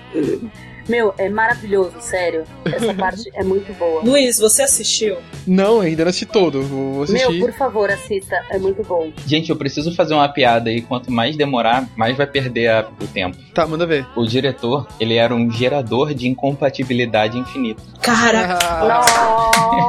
Meu, 0.88 1.16
é 1.18 1.28
maravilhoso, 1.28 1.96
sério. 2.00 2.44
Essa 2.64 2.94
parte 2.96 3.30
é 3.34 3.44
muito 3.44 3.74
boa. 3.74 4.04
Luiz, 4.04 4.38
você 4.38 4.62
assistiu? 4.62 5.18
Não, 5.48 5.82
ainda 5.82 6.04
não 6.04 6.10
assisti 6.10 6.28
todo. 6.28 6.62
Vou 6.62 7.04
assistir. 7.04 7.28
Meu, 7.28 7.40
por 7.48 7.54
favor, 7.54 7.90
assista. 7.90 8.40
É 8.52 8.60
muito 8.60 8.84
bom. 8.84 9.12
Gente, 9.26 9.50
eu 9.50 9.56
preciso 9.56 9.96
fazer 9.96 10.14
uma 10.14 10.30
piada 10.30 10.72
e 10.72 10.82
quanto 10.82 11.12
mais 11.12 11.36
demorar, 11.36 11.88
mais 11.96 12.16
vai 12.16 12.28
perder 12.28 12.68
a, 12.70 12.88
o 13.02 13.08
tempo. 13.08 13.36
Tá, 13.54 13.66
manda 13.66 13.88
ver. 13.88 14.06
O 14.16 14.26
diretor, 14.28 14.88
ele 15.00 15.16
era 15.16 15.34
um 15.34 15.50
gerador 15.50 16.14
de 16.14 16.28
incompatibilidade 16.28 17.40
infinito. 17.40 17.82
Cara! 18.02 18.60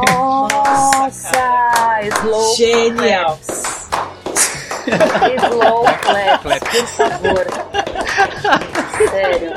Nossa! 0.09 1.31
Slow 2.03 2.57
Genial! 2.57 3.39
Slow 4.87 5.85
clap, 6.01 6.61
por 6.71 6.87
favor. 6.87 7.47
Sério. 9.05 9.53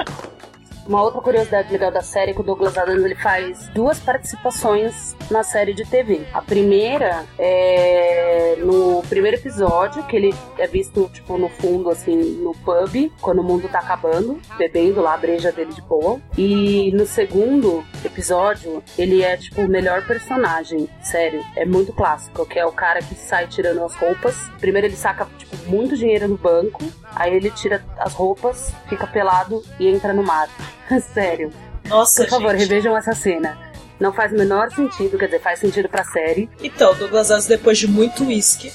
Uma 0.89 1.03
outra 1.03 1.21
curiosidade 1.21 1.71
legal 1.71 1.91
da 1.91 2.01
série 2.01 2.31
é 2.31 2.33
que 2.33 2.41
o 2.41 2.43
Douglas 2.43 2.75
Adams 2.75 3.05
ele 3.05 3.13
faz 3.13 3.69
duas 3.75 3.99
participações 3.99 5.15
na 5.29 5.43
série 5.43 5.71
de 5.71 5.85
TV. 5.85 6.25
A 6.33 6.41
primeira 6.41 7.25
é 7.37 8.55
no 8.57 9.03
primeiro 9.03 9.37
episódio, 9.37 10.01
que 10.07 10.15
ele 10.15 10.33
é 10.57 10.65
visto, 10.65 11.07
tipo, 11.13 11.37
no 11.37 11.47
fundo, 11.47 11.91
assim, 11.91 12.17
no 12.41 12.55
pub, 12.55 13.11
quando 13.21 13.37
o 13.37 13.43
mundo 13.43 13.69
tá 13.69 13.77
acabando, 13.77 14.39
bebendo 14.57 14.99
lá 14.99 15.13
a 15.13 15.17
breja 15.17 15.51
dele 15.51 15.71
de 15.71 15.81
boa. 15.83 16.19
E 16.35 16.91
no 16.95 17.05
segundo 17.05 17.85
episódio, 18.03 18.83
ele 18.97 19.21
é, 19.21 19.37
tipo, 19.37 19.61
o 19.61 19.67
melhor 19.67 20.07
personagem. 20.07 20.89
Sério, 21.03 21.45
é 21.55 21.65
muito 21.65 21.93
clássico, 21.93 22.47
que 22.47 22.57
é 22.57 22.65
o 22.65 22.71
cara 22.71 22.99
que 22.99 23.13
sai 23.13 23.45
tirando 23.45 23.83
as 23.83 23.93
roupas. 23.93 24.35
Primeiro 24.59 24.87
ele 24.87 24.95
saca, 24.95 25.27
tipo, 25.37 25.55
muito 25.67 25.95
dinheiro 25.95 26.27
no 26.27 26.37
banco, 26.37 26.83
aí 27.15 27.35
ele 27.35 27.51
tira 27.51 27.85
as 27.99 28.13
roupas, 28.13 28.73
fica 28.87 29.05
pelado 29.05 29.63
e 29.79 29.87
entra 29.87 30.13
no 30.13 30.23
mar. 30.23 30.49
Sério. 31.13 31.51
Nossa, 31.87 32.23
Por 32.23 32.29
favor, 32.29 32.51
gente. 32.51 32.61
revejam 32.67 32.95
essa 32.97 33.13
cena. 33.13 33.57
Não 33.99 34.13
faz 34.13 34.31
o 34.31 34.35
menor 34.35 34.71
sentido, 34.71 35.17
quer 35.17 35.25
dizer, 35.25 35.41
faz 35.41 35.59
sentido 35.59 35.89
pra 35.89 36.03
série. 36.05 36.49
Então, 36.63 36.95
Douglas 36.95 37.29
Adams, 37.31 37.47
depois 37.47 37.77
de 37.77 37.85
muito 37.87 38.23
uísque, 38.23 38.71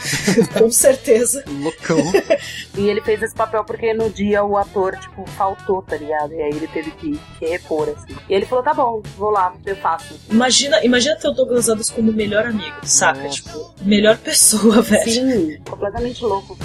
com 0.58 0.70
certeza. 0.70 1.42
Loucão. 1.48 1.96
e 2.76 2.86
ele 2.86 3.00
fez 3.00 3.22
esse 3.22 3.34
papel 3.34 3.64
porque 3.64 3.94
no 3.94 4.10
dia 4.10 4.44
o 4.44 4.54
ator, 4.56 4.94
tipo, 4.98 5.24
faltou, 5.30 5.80
tá 5.80 5.96
ligado? 5.96 6.34
E 6.34 6.42
aí 6.42 6.50
ele 6.50 6.68
teve 6.68 6.90
que, 6.90 7.18
que 7.38 7.46
repor, 7.46 7.88
assim. 7.88 8.14
E 8.28 8.34
ele 8.34 8.44
falou, 8.44 8.62
tá 8.62 8.74
bom, 8.74 9.00
vou 9.16 9.30
lá, 9.30 9.54
eu 9.64 9.76
faço. 9.76 10.14
Imagina, 10.30 10.84
imagina 10.84 11.16
ter 11.16 11.28
o 11.28 11.32
Douglas 11.32 11.70
Adams 11.70 11.88
como 11.88 12.12
melhor 12.12 12.44
amigo, 12.46 12.76
saca? 12.82 13.22
Nossa. 13.22 13.34
Tipo, 13.36 13.74
melhor 13.80 14.18
pessoa, 14.18 14.82
velho. 14.82 15.10
Sim, 15.10 15.58
completamente 15.68 16.22
louco. 16.22 16.58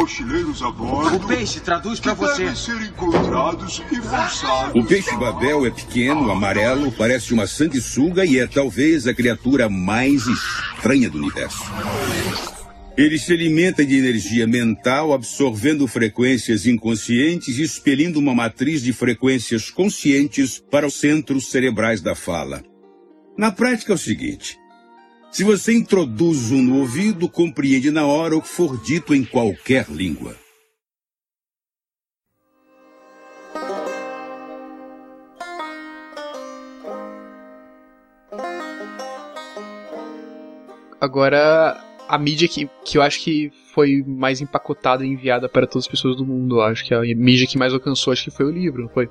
Mochileiros 0.00 0.62
a 0.62 0.70
bordo. 0.70 1.16
O 1.16 1.28
peixe 1.28 1.60
traduz 1.60 2.00
para 2.00 2.14
você. 2.14 2.44
Devem 2.44 2.56
ser 2.56 2.80
encontrados 2.82 3.82
e 3.90 3.96
forçados. 3.96 4.82
O 4.82 4.86
peixe 4.86 5.14
Babel 5.16 5.66
é 5.66 5.70
pequeno, 5.70 6.30
amarelo, 6.30 6.90
parece 6.92 7.34
uma 7.34 7.46
sanguessuga 7.46 8.24
e 8.24 8.38
é 8.38 8.46
talvez 8.46 9.06
a 9.06 9.12
criatura 9.12 9.68
mais 9.68 10.26
estranha 10.26 11.10
do 11.10 11.18
universo. 11.18 11.64
Ele 12.96 13.18
se 13.18 13.32
alimenta 13.32 13.84
de 13.84 13.96
energia 13.96 14.46
mental, 14.46 15.12
absorvendo 15.12 15.86
frequências 15.86 16.66
inconscientes 16.66 17.58
e 17.58 17.62
expelindo 17.62 18.18
uma 18.18 18.34
matriz 18.34 18.82
de 18.82 18.92
frequências 18.92 19.70
conscientes 19.70 20.62
para 20.70 20.86
os 20.86 20.94
centros 20.94 21.50
cerebrais 21.50 22.00
da 22.00 22.14
fala. 22.14 22.62
Na 23.38 23.50
prática 23.50 23.92
é 23.92 23.94
o 23.94 23.98
seguinte: 23.98 24.58
se 25.30 25.44
você 25.44 25.72
introduz 25.72 26.50
um 26.50 26.62
no 26.62 26.80
ouvido, 26.80 27.28
compreende 27.28 27.90
na 27.90 28.06
hora 28.06 28.36
o 28.36 28.42
que 28.42 28.48
for 28.48 28.76
dito 28.82 29.14
em 29.14 29.24
qualquer 29.24 29.86
língua. 29.88 30.34
Agora, 41.00 41.82
a 42.06 42.18
mídia 42.18 42.46
que, 42.46 42.68
que 42.84 42.98
eu 42.98 43.02
acho 43.02 43.20
que 43.22 43.50
foi 43.72 44.02
mais 44.06 44.40
empacotada 44.40 45.04
e 45.04 45.08
enviada 45.08 45.48
para 45.48 45.66
todas 45.66 45.84
as 45.84 45.90
pessoas 45.90 46.16
do 46.16 46.26
mundo. 46.26 46.56
Eu 46.56 46.62
acho 46.62 46.84
que 46.84 46.92
a 46.92 47.00
mídia 47.00 47.46
que 47.46 47.56
mais 47.56 47.72
alcançou 47.72 48.12
acho 48.12 48.24
que 48.24 48.30
foi 48.30 48.44
o 48.44 48.50
livro, 48.50 48.82
não 48.82 48.88
foi? 48.90 49.08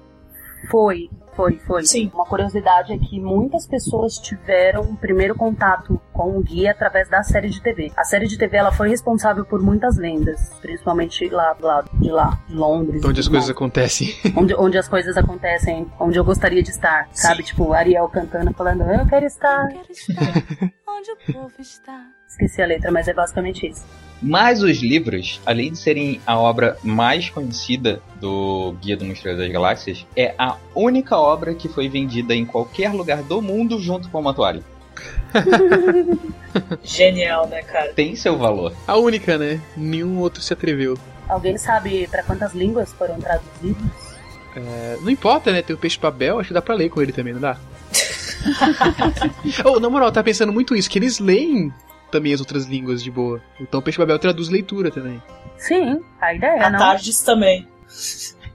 Foi, 0.70 1.10
foi, 1.40 1.58
foi. 1.60 1.86
Sim. 1.86 2.12
Uma 2.14 2.26
curiosidade 2.26 2.92
é 2.92 2.98
que 2.98 3.18
muitas 3.18 3.66
pessoas 3.66 4.16
tiveram 4.16 4.82
o 4.82 4.98
primeiro 4.98 5.34
contato 5.36 6.02
com 6.12 6.38
o 6.38 6.44
guia 6.44 6.72
através 6.72 7.08
da 7.08 7.24
série 7.24 7.50
de 7.50 7.62
TV. 7.62 7.94
A 7.96 8.04
série 8.04 8.28
de 8.28 8.38
TV 8.38 8.58
ela 8.58 8.74
foi 8.74 8.90
responsável 8.90 9.46
por 9.46 9.62
muitas 9.62 9.98
lendas, 9.98 10.38
principalmente 10.62 11.30
lá 11.30 11.54
do 11.54 11.66
lado 11.66 11.90
de 11.94 12.12
lá, 12.12 12.38
de 12.46 12.56
Londres. 12.56 13.06
Onde 13.06 13.22
as 13.22 13.30
coisas 13.30 13.50
acontecem. 13.50 14.14
Onde, 14.36 14.54
onde 14.56 14.78
as 14.78 14.88
coisas 14.88 15.16
acontecem, 15.16 15.88
onde 16.00 16.18
eu 16.18 16.26
gostaria 16.26 16.62
de 16.62 16.72
estar, 16.72 17.08
sabe? 17.14 17.44
Tipo, 17.44 17.72
Ariel 17.74 18.08
cantando, 18.10 18.54
falando, 18.54 18.84
eu 18.84 19.06
quero 19.08 19.26
estar. 19.26 19.68
Onde 20.88 21.12
o 21.12 21.34
povo 21.34 21.54
está? 21.60 22.06
Esqueci 22.28 22.62
a 22.62 22.66
letra, 22.66 22.92
mas 22.92 23.08
é 23.08 23.14
basicamente 23.14 23.68
isso. 23.68 23.86
Mas 24.22 24.62
os 24.62 24.82
livros, 24.82 25.40
além 25.46 25.72
de 25.72 25.78
serem 25.78 26.20
a 26.26 26.38
obra 26.38 26.78
mais 26.84 27.30
conhecida 27.30 28.02
do 28.20 28.76
Guia 28.82 28.98
do 28.98 29.06
Mochileiro 29.06 29.40
das 29.40 29.52
Galáxias, 29.52 30.06
é 30.16 30.36
a 30.38 30.58
única 30.76 31.18
obra 31.18 31.29
que 31.58 31.68
foi 31.68 31.88
vendida 31.88 32.34
em 32.36 32.46
qualquer 32.46 32.92
lugar 32.94 33.22
do 33.24 33.42
mundo 33.42 33.80
junto 33.80 34.10
com 34.10 34.20
o 34.20 34.24
Matuari. 34.24 34.64
Genial, 36.84 37.48
né, 37.48 37.62
cara? 37.62 37.94
Tem 37.94 38.16
seu 38.16 38.38
valor. 38.38 38.74
A 38.88 38.98
única, 38.98 39.38
né? 39.38 39.62
Nenhum 39.78 40.20
outro 40.20 40.42
se 40.42 40.54
atreveu. 40.54 40.98
Alguém 41.28 41.58
sabe 41.58 42.08
pra 42.08 42.24
quantas 42.24 42.54
línguas 42.54 42.92
foram 42.94 43.20
traduzidos? 43.20 44.10
É, 44.56 44.98
não 45.02 45.10
importa, 45.10 45.52
né? 45.52 45.62
Tem 45.62 45.76
o 45.76 45.80
Peixe 45.80 46.00
Babel, 46.00 46.40
acho 46.40 46.48
que 46.48 46.54
dá 46.54 46.62
pra 46.62 46.76
ler 46.76 46.90
com 46.90 47.02
ele 47.02 47.12
também, 47.12 47.34
não 47.34 47.42
dá? 47.42 47.58
oh, 49.66 49.80
na 49.80 49.90
moral, 49.90 50.12
tá 50.12 50.24
pensando 50.24 50.52
muito 50.52 50.76
isso, 50.76 50.90
que 50.90 50.98
eles 50.98 51.20
leem 51.20 51.72
também 52.12 52.34
as 52.34 52.40
outras 52.40 52.66
línguas 52.66 53.04
de 53.04 53.12
boa. 53.12 53.42
Então 53.60 53.80
o 53.80 53.84
Peixe 53.84 54.00
Babel 54.00 54.18
traduz 54.18 54.50
leitura 54.50 54.90
também. 54.90 55.22
Sim, 55.58 56.02
a 56.20 56.34
ideia, 56.34 56.66
A 56.66 56.70
não? 56.70 56.80
Tardes 56.80 57.20
também. 57.22 57.68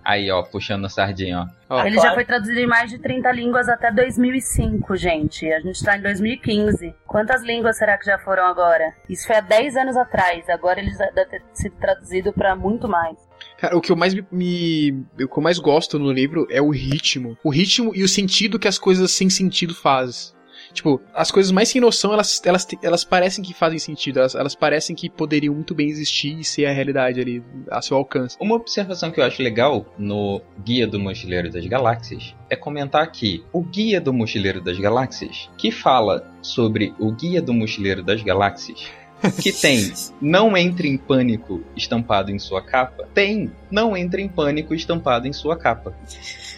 Aí, 0.05 0.31
ó, 0.31 0.43
puxando 0.43 0.85
a 0.85 0.89
sardinha, 0.89 1.49
ó. 1.71 1.81
Ele 1.87 1.95
claro. 1.97 2.09
já 2.11 2.15
foi 2.15 2.25
traduzido 2.25 2.61
em 2.61 2.67
mais 2.67 2.91
de 2.91 2.99
30 2.99 3.33
línguas 3.33 3.69
até 3.69 3.91
2005, 3.91 4.97
gente. 4.97 5.51
A 5.53 5.61
gente 5.61 5.83
tá 5.83 5.97
em 5.97 6.03
2015. 6.03 6.95
Quantas 7.07 7.43
línguas 7.43 7.79
será 7.79 7.97
que 7.97 8.05
já 8.05 8.19
foram 8.19 8.45
agora? 8.47 8.93
Isso 9.09 9.27
foi 9.27 9.37
há 9.37 9.41
10 9.41 9.77
anos 9.77 9.97
atrás. 9.97 10.49
Agora 10.51 10.79
ele 10.81 10.91
já 10.91 11.07
deve 11.11 11.31
ter 11.31 11.43
sido 11.55 11.77
traduzido 11.77 12.33
pra 12.33 12.55
muito 12.55 12.87
mais. 12.89 13.17
Cara, 13.59 13.77
o 13.77 13.81
que 13.81 13.91
eu 13.91 13.97
mais 13.97 14.13
me, 14.15 14.25
me- 14.31 15.07
o 15.25 15.29
que 15.29 15.39
eu 15.39 15.43
mais 15.43 15.59
gosto 15.59 15.99
no 15.99 16.13
livro 16.13 16.47
é 16.51 16.61
o 16.61 16.71
ritmo. 16.71 17.37
O 17.43 17.51
ritmo 17.51 17.93
e 17.95 18.03
o 18.03 18.09
sentido 18.09 18.59
que 18.59 18.69
as 18.69 18.79
coisas 18.79 19.11
sem 19.11 19.31
sentido 19.31 19.75
fazem. 19.75 20.35
Tipo, 20.75 21.01
as 21.15 21.31
coisas 21.31 21.53
mais 21.53 21.69
sem 21.69 21.81
noção, 21.81 22.13
elas, 22.13 22.43
elas, 22.45 22.67
elas 22.83 23.05
parecem 23.05 23.43
que 23.43 23.55
fazem 23.55 23.79
sentido. 23.79 24.19
Elas, 24.19 24.35
elas 24.35 24.55
parecem 24.55 24.95
que 24.95 25.09
poderiam 25.09 25.55
muito 25.55 25.75
bem 25.75 25.89
existir 25.89 26.39
e 26.39 26.45
ser 26.45 26.67
a 26.67 26.73
realidade 26.73 27.21
ali, 27.21 27.43
a 27.71 27.81
seu 27.81 27.97
alcance. 27.97 28.37
Uma 28.41 28.57
observação 28.57 29.11
que 29.11 29.21
eu 29.21 29.25
acho 29.25 29.41
legal 29.43 29.87
no 29.97 30.43
Guia 30.65 30.87
do 30.87 30.99
Mochileiro 30.99 31.51
das 31.51 31.65
Galáxias 31.67 32.35
é 32.51 32.57
comentar 32.57 33.11
que 33.11 33.45
o 33.53 33.63
Guia 33.63 34.01
do 34.01 34.13
Mochileiro 34.13 34.61
das 34.61 34.79
Galáxias, 34.79 35.49
que 35.57 35.71
fala 35.71 36.29
sobre 36.43 36.93
o 36.99 37.13
Guia 37.13 37.41
do 37.41 37.55
Mochileiro 37.55 38.03
das 38.03 38.23
Galáxias, 38.23 38.91
que 39.31 39.53
tem 39.53 39.93
Não 40.21 40.57
Entre 40.57 40.89
em 40.89 40.97
Pânico 40.97 41.63
estampado 41.77 42.31
em 42.31 42.39
sua 42.39 42.63
capa, 42.63 43.09
tem 43.15 43.53
Não 43.71 43.97
Entre 43.97 44.23
em 44.23 44.29
Pânico 44.29 44.75
estampado 44.75 45.27
em 45.27 45.33
sua 45.33 45.57
capa. 45.57 45.95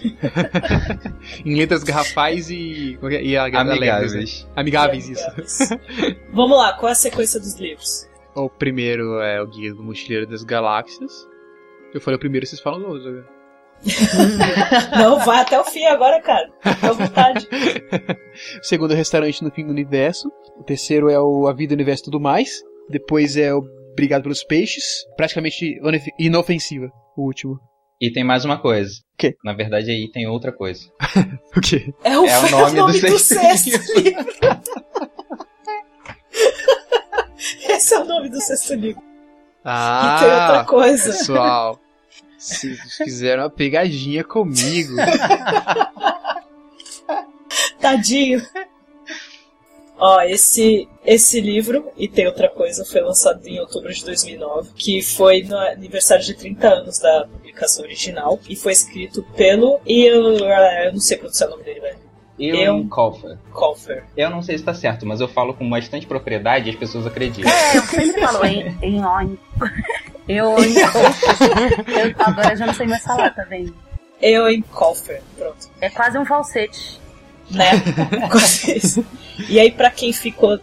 Em 1.45 1.57
letras 1.57 1.83
garrafais 1.83 2.51
e. 2.51 2.99
como 3.01 3.11
é 3.11 3.17
que 3.17 3.25
é? 3.25 3.27
E 3.29 3.37
a, 3.37 3.45
a 3.45 3.63
letras, 3.63 4.13
né? 4.13 4.21
Amigáveis. 4.21 4.47
Amigáveis, 4.55 5.09
isso. 5.09 5.79
Vamos 6.33 6.57
lá, 6.57 6.75
qual 6.75 6.91
é 6.91 6.93
a 6.93 6.95
sequência 6.95 7.41
dos 7.41 7.59
livros? 7.59 8.07
O 8.35 8.51
primeiro 8.51 9.21
é 9.21 9.41
o 9.41 9.47
Guia 9.47 9.75
do 9.75 9.83
Mochileiro 9.83 10.27
das 10.27 10.45
Galáxias. 10.45 11.27
Eu 11.95 12.01
falei 12.01 12.17
o 12.17 12.21
primeiro, 12.21 12.47
vocês 12.47 12.61
falam 12.61 12.81
os 12.81 12.87
outros 12.87 13.07
agora. 13.07 13.37
Não, 14.99 15.19
vai 15.21 15.41
até 15.41 15.59
o 15.59 15.65
fim 15.65 15.85
agora, 15.87 16.21
cara. 16.21 16.51
Fica 16.63 16.89
à 16.89 16.93
vontade. 16.93 17.49
O 18.61 18.63
segundo 18.65 18.91
é 18.91 18.95
o 18.95 18.97
Restaurante 18.97 19.43
no 19.43 19.51
Fim 19.51 19.67
do 19.67 19.71
Universo. 19.71 20.31
O 20.59 20.65
terceiro 20.65 21.09
é 21.09 21.21
o 21.21 21.47
A 21.47 21.53
Vida, 21.53 21.75
o 21.75 21.77
Universo 21.77 22.03
e 22.03 22.07
Tudo 22.07 22.21
Mais. 22.21 22.63
Depois 22.89 23.37
é 23.37 23.55
o 23.55 23.63
Obrigado 23.93 24.23
pelos 24.25 24.43
Peixes. 24.45 25.05
Praticamente 25.17 25.79
inofensiva, 26.19 26.91
o 27.17 27.23
último. 27.23 27.59
E 28.01 28.11
tem 28.11 28.23
mais 28.23 28.45
uma 28.45 28.59
coisa. 28.61 29.01
quê? 29.17 29.35
Na 29.43 29.55
verdade, 29.55 29.91
aí 29.91 30.11
tem 30.11 30.27
outra 30.27 30.53
coisa. 30.53 30.83
O 31.57 31.61
quê? 31.61 31.95
É 32.05 32.19
o, 32.19 32.27
É 32.27 32.39
o 32.39 32.51
nome 32.51 33.01
do 33.01 33.19
sexto 33.19 33.35
sexto 33.35 33.99
livro. 33.99 34.27
Esse 37.69 37.95
é 37.95 38.01
o 38.01 38.05
nome 38.05 38.29
do 38.29 38.41
sexto 38.41 38.75
livro. 38.75 39.03
Ah, 39.65 40.17
e 40.17 40.21
tem 40.25 40.31
outra 40.31 40.65
coisa. 40.65 41.13
pessoal. 41.13 41.81
Vocês 42.39 42.79
fizeram 42.99 43.45
uma 43.45 43.51
pegadinha 43.51 44.23
comigo. 44.23 44.95
Tadinho. 47.81 48.43
Ó, 50.09 50.21
esse, 50.21 50.89
esse 51.05 51.41
livro, 51.41 51.91
e 51.97 52.07
tem 52.07 52.29
outra 52.29 52.49
coisa, 52.49 52.85
foi 52.85 53.01
lançado 53.01 53.45
em 53.45 53.59
outubro 53.59 53.93
de 53.93 54.05
2009, 54.05 54.71
que 54.77 55.03
foi 55.03 55.43
no 55.43 55.59
aniversário 55.59 56.25
de 56.25 56.33
30 56.33 56.69
anos 56.69 57.01
da 57.01 57.27
publicação 57.27 57.85
original, 57.85 58.39
e 58.49 58.55
foi 58.55 58.71
escrito 58.71 59.25
pelo 59.37 59.81
Ian, 59.85 60.37
eu 60.85 60.93
não 60.93 61.01
sei 61.01 61.17
pronunciar 61.17 61.49
o 61.49 61.53
nome 61.55 61.65
dele, 61.65 61.81
velho. 61.81 61.99
Ian 62.39 62.87
Colfer. 62.87 63.37
Colfer. 63.51 64.05
Eu 64.17 64.31
não 64.31 64.43
sei 64.43 64.57
se 64.57 64.63
tá 64.63 64.73
certo, 64.73 65.05
mas 65.05 65.21
eu 65.21 65.27
falo 65.27 65.53
com 65.55 65.69
bastante 65.69 66.07
propriedade 66.07 66.69
e 66.69 66.71
as 66.71 66.77
pessoas 66.77 67.05
acreditam. 67.05 67.51
É, 67.51 67.77
eu 67.77 67.83
sempre 67.83 68.21
falo 68.21 68.47
em, 68.47 68.79
em 68.83 69.05
on. 69.05 69.37
Eu, 70.29 70.55
eu 70.57 72.15
agora 72.21 72.53
eu 72.53 72.57
já 72.57 72.67
não 72.67 72.75
sei 72.75 72.87
mais 72.87 73.03
falar, 73.03 73.31
tá 73.31 73.43
vendo? 73.43 73.75
Ian 74.23 74.63
Colfer, 74.73 75.21
pronto. 75.37 75.69
É 75.81 75.91
quase 75.91 76.17
um 76.17 76.25
falsete. 76.25 77.01
Né? 77.51 77.71
E 79.51 79.61
aí, 79.61 79.71
pra 79.71 79.91
quem 79.91 80.15
ficou. 80.15 80.59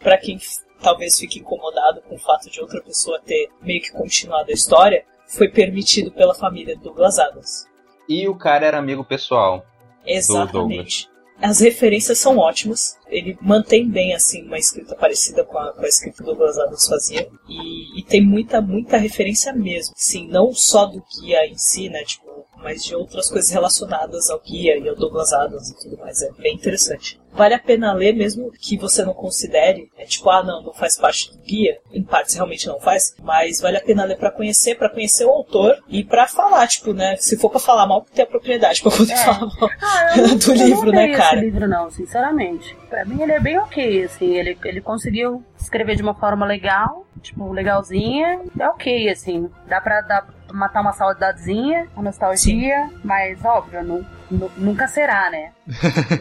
Pra 0.00 0.16
quem 0.16 0.38
talvez 0.80 1.18
fique 1.18 1.38
incomodado 1.38 2.02
com 2.02 2.14
o 2.14 2.18
fato 2.18 2.50
de 2.50 2.60
outra 2.60 2.80
pessoa 2.82 3.20
ter 3.20 3.50
meio 3.60 3.80
que 3.80 3.92
continuado 3.92 4.50
a 4.50 4.54
história, 4.54 5.04
foi 5.26 5.48
permitido 5.48 6.10
pela 6.10 6.34
família 6.34 6.76
Douglas 6.76 7.18
Adams. 7.18 7.66
E 8.08 8.28
o 8.28 8.34
cara 8.34 8.66
era 8.66 8.78
amigo 8.78 9.04
pessoal. 9.04 9.64
Exatamente. 10.06 11.08
As 11.40 11.60
referências 11.60 12.18
são 12.18 12.38
ótimas. 12.38 12.98
Ele 13.08 13.36
mantém 13.40 13.88
bem 13.88 14.14
assim 14.14 14.42
uma 14.44 14.58
escrita 14.58 14.94
parecida 14.94 15.44
com 15.44 15.58
a, 15.58 15.72
com 15.72 15.82
a 15.84 15.88
escrita 15.88 16.16
que 16.16 16.22
o 16.22 16.26
Douglas 16.26 16.58
Adams 16.58 16.86
fazia. 16.88 17.28
E, 17.48 18.00
e 18.00 18.02
tem 18.02 18.22
muita, 18.22 18.60
muita 18.60 18.96
referência 18.96 19.52
mesmo. 19.52 19.94
Sim, 19.96 20.28
não 20.28 20.52
só 20.52 20.86
do 20.86 21.02
guia 21.20 21.46
em 21.46 21.56
si, 21.56 21.88
né? 21.88 22.02
Tipo, 22.04 22.24
mas 22.56 22.82
de 22.82 22.94
outras 22.96 23.28
coisas 23.28 23.50
relacionadas 23.50 24.30
ao 24.30 24.40
guia 24.40 24.78
e 24.78 24.88
ao 24.88 24.96
Douglas 24.96 25.32
Adams 25.34 25.68
e 25.68 25.76
tudo 25.82 25.98
mais. 25.98 26.22
É 26.22 26.30
bem 26.32 26.54
interessante. 26.54 27.20
Vale 27.30 27.52
a 27.52 27.58
pena 27.58 27.92
ler, 27.92 28.14
mesmo 28.14 28.50
que 28.52 28.78
você 28.78 29.04
não 29.04 29.12
considere. 29.12 29.90
É 29.98 30.04
tipo, 30.06 30.30
ah, 30.30 30.42
não, 30.42 30.62
não 30.62 30.72
faz 30.72 30.96
parte 30.96 31.30
do 31.32 31.38
guia. 31.42 31.78
Em 31.92 32.02
partes 32.02 32.34
realmente 32.34 32.66
não 32.66 32.80
faz. 32.80 33.14
Mas 33.22 33.60
vale 33.60 33.76
a 33.76 33.80
pena 33.82 34.04
ler 34.04 34.16
pra 34.16 34.30
conhecer, 34.30 34.76
pra 34.78 34.88
conhecer 34.88 35.26
o 35.26 35.30
autor 35.30 35.76
e 35.88 36.04
pra 36.04 36.26
falar, 36.28 36.66
tipo, 36.68 36.94
né? 36.94 37.16
Se 37.16 37.36
for 37.36 37.50
pra 37.50 37.58
falar 37.60 37.86
mal, 37.86 38.06
ter 38.14 38.22
a 38.22 38.26
propriedade 38.26 38.80
pra 38.80 38.92
poder 38.92 39.12
É. 39.12 39.16
falar 39.16 39.40
mal 39.40 39.70
Ah, 39.82 40.16
não, 40.16 40.36
do 40.36 40.54
não 40.54 40.66
livro, 40.66 40.90
né, 40.92 41.16
cara? 41.16 41.36
esse 41.36 41.44
livro 41.44 41.68
não, 41.68 41.90
sinceramente. 41.90 42.74
Pra 42.94 43.04
mim 43.04 43.20
ele 43.20 43.32
é 43.32 43.40
bem 43.40 43.58
ok, 43.58 44.04
assim, 44.04 44.36
ele, 44.36 44.56
ele 44.64 44.80
conseguiu 44.80 45.42
escrever 45.58 45.96
de 45.96 46.02
uma 46.02 46.14
forma 46.14 46.46
legal, 46.46 47.04
tipo, 47.20 47.50
legalzinha, 47.50 48.40
é 48.56 48.68
ok, 48.68 49.08
assim, 49.08 49.50
dá 49.66 49.80
pra, 49.80 50.00
pra 50.04 50.24
matar 50.52 50.80
uma 50.80 50.92
saudadezinha, 50.92 51.88
uma 51.96 52.04
nostalgia, 52.04 52.88
mas 53.02 53.44
óbvio, 53.44 53.82
nu- 53.82 54.06
nu- 54.30 54.50
nunca 54.56 54.86
será, 54.86 55.28
né? 55.28 55.50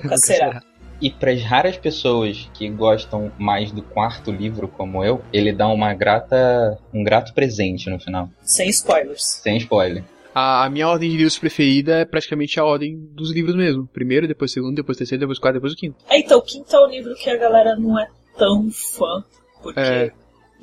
Nunca 0.03 0.17
será. 0.17 0.63
E 0.99 1.11
para 1.11 1.29
as 1.31 1.43
raras 1.43 1.77
pessoas 1.77 2.49
que 2.55 2.67
gostam 2.69 3.31
mais 3.37 3.71
do 3.71 3.83
quarto 3.83 4.31
livro, 4.31 4.67
como 4.67 5.03
eu, 5.05 5.21
ele 5.31 5.53
dá 5.53 5.67
uma 5.67 5.93
grata, 5.93 6.79
um 6.91 7.03
grato 7.03 7.35
presente 7.35 7.87
no 7.87 7.99
final. 7.99 8.29
Sem 8.41 8.67
spoilers. 8.69 9.23
Sem 9.23 9.57
spoiler. 9.57 10.03
A, 10.33 10.65
a 10.65 10.69
minha 10.69 10.87
ordem 10.87 11.09
de 11.09 11.17
livros 11.17 11.37
preferida 11.37 11.97
é 11.97 12.05
praticamente 12.05 12.59
a 12.59 12.65
ordem 12.65 12.97
dos 13.11 13.31
livros 13.31 13.55
mesmo. 13.55 13.87
Primeiro, 13.87 14.27
depois 14.27 14.51
segundo, 14.51 14.75
depois 14.75 14.97
terceiro, 14.97 15.21
depois 15.21 15.39
quarto, 15.39 15.55
depois 15.55 15.73
o 15.73 15.75
quinto. 15.75 15.97
É, 16.09 16.19
então, 16.19 16.39
o 16.39 16.41
quinto 16.41 16.75
é 16.75 16.79
o 16.79 16.87
livro 16.87 17.13
que 17.15 17.29
a 17.29 17.37
galera 17.37 17.75
não 17.75 17.99
é 17.99 18.07
tão 18.37 18.69
fã, 18.71 19.23
porque 19.61 19.79
É. 19.79 20.11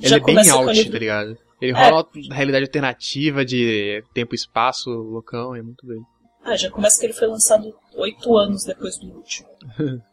Ele 0.03 0.15
é 0.15 0.21
bem 0.21 0.49
out, 0.49 0.91
tá 0.91 0.99
ligado? 0.99 1.37
Ele 1.61 1.73
rola 1.73 2.07
é. 2.17 2.35
realidade 2.35 2.65
alternativa 2.65 3.45
de 3.45 4.03
tempo 4.15 4.35
e 4.35 4.37
espaço, 4.37 4.91
loucão, 4.91 5.55
é 5.55 5.61
muito 5.61 5.87
bem. 5.87 6.01
Ah, 6.43 6.57
já 6.57 6.71
começa 6.71 6.99
que 6.99 7.05
ele 7.05 7.13
foi 7.13 7.29
lançado 7.29 7.75
oito 7.97 8.37
anos 8.37 8.65
depois 8.65 8.97
do 8.99 9.07
último. 9.07 9.49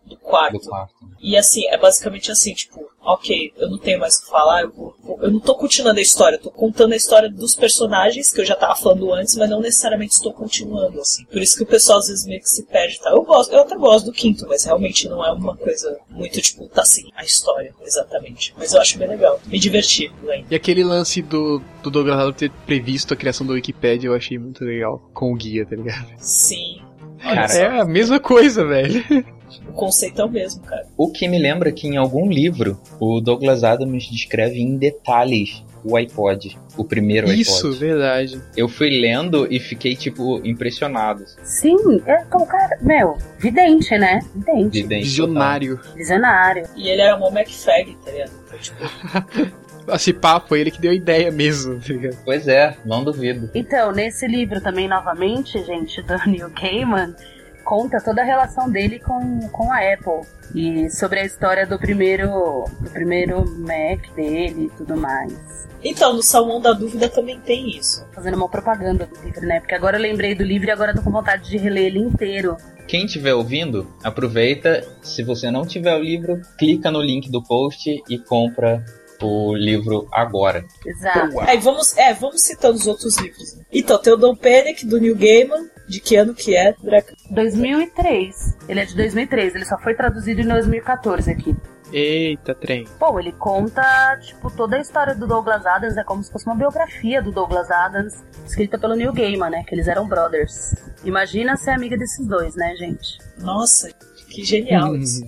Do 0.05 0.17
quarto. 0.19 0.53
do 0.53 0.59
quarto. 0.59 0.93
E 1.19 1.35
assim, 1.37 1.65
é 1.67 1.77
basicamente 1.77 2.31
assim, 2.31 2.53
tipo, 2.53 2.87
ok, 3.01 3.53
eu 3.57 3.69
não 3.69 3.77
tenho 3.77 3.99
mais 3.99 4.17
o 4.17 4.23
que 4.23 4.29
falar, 4.29 4.63
eu, 4.63 4.71
vou, 4.71 4.95
eu 5.21 5.31
não 5.31 5.39
tô 5.39 5.55
continuando 5.55 5.99
a 5.99 6.01
história, 6.01 6.35
eu 6.35 6.41
tô 6.41 6.51
contando 6.51 6.91
a 6.91 6.95
história 6.95 7.29
dos 7.29 7.55
personagens 7.55 8.31
que 8.31 8.41
eu 8.41 8.45
já 8.45 8.55
tava 8.55 8.75
falando 8.75 9.13
antes, 9.13 9.35
mas 9.35 9.49
não 9.49 9.61
necessariamente 9.61 10.13
estou 10.13 10.33
continuando, 10.33 10.99
assim. 10.99 11.25
Por 11.25 11.41
isso 11.41 11.55
que 11.55 11.63
o 11.63 11.67
pessoal 11.67 11.99
às 11.99 12.07
vezes 12.07 12.25
meio 12.25 12.41
que 12.41 12.49
se 12.49 12.63
perde, 12.63 12.99
tá? 12.99 13.11
Eu 13.11 13.23
gosto, 13.23 13.53
eu 13.53 13.61
até 13.61 13.75
gosto 13.75 14.05
do 14.05 14.11
quinto, 14.11 14.45
mas 14.47 14.65
realmente 14.65 15.07
não 15.07 15.25
é 15.25 15.31
uma 15.31 15.55
coisa 15.55 15.97
muito, 16.09 16.41
tipo, 16.41 16.67
tá 16.67 16.81
assim, 16.81 17.09
a 17.15 17.23
história, 17.23 17.73
exatamente. 17.81 18.53
Mas 18.57 18.73
eu 18.73 18.81
acho 18.81 18.97
bem 18.97 19.07
legal, 19.07 19.39
me 19.45 19.57
diverti. 19.57 20.11
E 20.49 20.55
aquele 20.55 20.83
lance 20.83 21.21
do, 21.21 21.61
do 21.81 21.89
Douglas 21.89 22.19
Adams 22.19 22.37
ter 22.37 22.51
previsto 22.65 23.13
a 23.13 23.17
criação 23.17 23.47
do 23.47 23.53
Wikipedia, 23.53 24.09
eu 24.09 24.15
achei 24.15 24.37
muito 24.37 24.63
legal, 24.65 24.99
com 25.13 25.31
o 25.31 25.35
guia, 25.35 25.65
tá 25.65 25.75
ligado? 25.75 26.07
Sim. 26.17 26.81
Cara, 27.21 27.53
é 27.53 27.79
a 27.79 27.85
mesma 27.85 28.19
coisa, 28.19 28.65
velho. 28.65 29.03
O 29.69 29.71
conceito 29.73 30.21
é 30.21 30.25
o 30.25 30.29
mesmo, 30.29 30.61
cara. 30.63 30.85
O 30.97 31.09
que 31.09 31.27
me 31.27 31.39
lembra 31.39 31.71
que 31.71 31.87
em 31.87 31.97
algum 31.97 32.29
livro 32.29 32.79
o 32.99 33.21
Douglas 33.21 33.63
Adams 33.63 34.09
descreve 34.09 34.59
em 34.59 34.75
detalhes 34.75 35.63
o 35.83 35.95
iPod, 35.95 36.57
o 36.75 36.83
primeiro 36.83 37.31
Isso, 37.31 37.57
iPod. 37.57 37.73
Isso, 37.73 37.79
verdade. 37.79 38.41
Eu 38.55 38.67
fui 38.67 38.89
lendo 38.89 39.47
e 39.51 39.59
fiquei, 39.59 39.95
tipo, 39.95 40.41
impressionado. 40.45 41.23
Sim, 41.43 41.77
é 42.05 42.23
como 42.25 42.45
cara, 42.45 42.77
meu, 42.81 43.17
vidente, 43.39 43.97
né? 43.97 44.19
Vidente. 44.35 44.81
vidente 44.81 45.03
Visionário. 45.03 45.77
Total. 45.77 45.95
Visionário. 45.95 46.63
E 46.75 46.89
ele 46.89 47.01
era 47.01 47.15
uma 47.15 47.29
McFag, 47.29 47.95
tá 48.03 48.11
ligado? 48.11 48.31
Então, 48.45 48.59
tipo... 48.59 49.57
Esse 49.89 50.13
papo, 50.13 50.55
ele 50.55 50.71
que 50.71 50.81
deu 50.81 50.93
ideia 50.93 51.31
mesmo, 51.31 51.79
tá 51.79 51.87
ligado? 51.87 52.17
Pois 52.25 52.47
é, 52.47 52.75
não 52.85 53.03
duvido. 53.03 53.49
Então, 53.53 53.91
nesse 53.91 54.27
livro 54.27 54.61
também, 54.61 54.87
novamente, 54.87 55.63
gente, 55.63 56.01
do 56.01 56.15
Neil 56.27 56.49
Gaiman, 56.49 57.15
conta 57.63 57.99
toda 57.99 58.21
a 58.21 58.25
relação 58.25 58.69
dele 58.69 58.99
com, 58.99 59.39
com 59.49 59.71
a 59.71 59.79
Apple 59.79 60.21
e 60.55 60.89
sobre 60.89 61.19
a 61.19 61.25
história 61.25 61.67
do 61.67 61.77
primeiro 61.77 62.63
do 62.79 62.89
primeiro 62.89 63.43
Mac 63.59 64.09
dele 64.15 64.65
e 64.65 64.77
tudo 64.77 64.95
mais. 64.95 65.67
Então, 65.83 66.13
no 66.13 66.23
Salmão 66.23 66.59
da 66.59 66.73
Dúvida 66.73 67.07
também 67.07 67.39
tem 67.39 67.77
isso. 67.77 68.05
Fazendo 68.13 68.35
uma 68.35 68.49
propaganda 68.49 69.05
do 69.05 69.23
livro, 69.23 69.41
né? 69.41 69.59
Porque 69.59 69.75
agora 69.75 69.97
eu 69.97 70.01
lembrei 70.01 70.33
do 70.33 70.43
livro 70.43 70.67
e 70.67 70.71
agora 70.71 70.95
tô 70.95 71.01
com 71.01 71.11
vontade 71.11 71.49
de 71.49 71.57
reler 71.57 71.85
ele 71.85 71.99
inteiro. 71.99 72.57
Quem 72.87 73.05
estiver 73.05 73.33
ouvindo, 73.33 73.87
aproveita. 74.03 74.83
Se 75.01 75.21
você 75.21 75.51
não 75.51 75.65
tiver 75.65 75.95
o 75.95 76.01
livro, 76.01 76.41
clica 76.57 76.89
no 76.89 77.01
link 77.01 77.29
do 77.29 77.43
post 77.43 78.01
e 78.09 78.17
compra 78.17 78.83
o 79.21 79.55
livro 79.55 80.07
agora. 80.11 80.63
Exato. 80.85 81.41
É, 81.41 81.57
vamos, 81.57 81.97
é, 81.97 82.13
vamos 82.13 82.41
citando 82.41 82.75
os 82.75 82.87
outros 82.87 83.17
livros. 83.17 83.55
Né? 83.55 83.65
Então, 83.71 83.97
tem 83.97 84.13
o 84.13 84.17
Don 84.17 84.35
Panic, 84.35 84.85
do 84.85 84.99
Neil 84.99 85.15
Gaiman. 85.15 85.69
De 85.87 86.01
que 86.01 86.17
ano 86.17 86.33
que 86.33 86.53
é, 86.53 86.75
Dreca? 86.83 87.15
2003. 87.29 88.57
Ele 88.67 88.79
é 88.81 88.85
de 88.85 88.93
2003, 88.93 89.55
ele 89.55 89.63
só 89.63 89.77
foi 89.77 89.95
traduzido 89.95 90.41
em 90.41 90.47
2014 90.47 91.31
aqui. 91.31 91.55
Eita, 91.91 92.53
trem. 92.53 92.85
Pô, 92.99 93.19
ele 93.19 93.31
conta, 93.31 93.81
tipo, 94.21 94.51
toda 94.51 94.75
a 94.75 94.81
história 94.81 95.15
do 95.15 95.25
Douglas 95.25 95.65
Adams, 95.65 95.95
é 95.95 96.03
como 96.03 96.21
se 96.21 96.31
fosse 96.31 96.45
uma 96.45 96.55
biografia 96.55 97.21
do 97.21 97.31
Douglas 97.31 97.71
Adams, 97.71 98.13
escrita 98.45 98.77
pelo 98.77 98.95
Neil 98.95 99.13
Gaiman, 99.13 99.49
né? 99.49 99.63
Que 99.63 99.75
eles 99.75 99.87
eram 99.87 100.07
brothers. 100.07 100.75
Imagina 101.05 101.55
ser 101.55 101.71
amiga 101.71 101.97
desses 101.97 102.27
dois, 102.27 102.55
né, 102.55 102.75
gente? 102.75 103.17
Nossa, 103.37 103.89
que 104.29 104.43
genial 104.43 104.95
isso. 104.97 105.25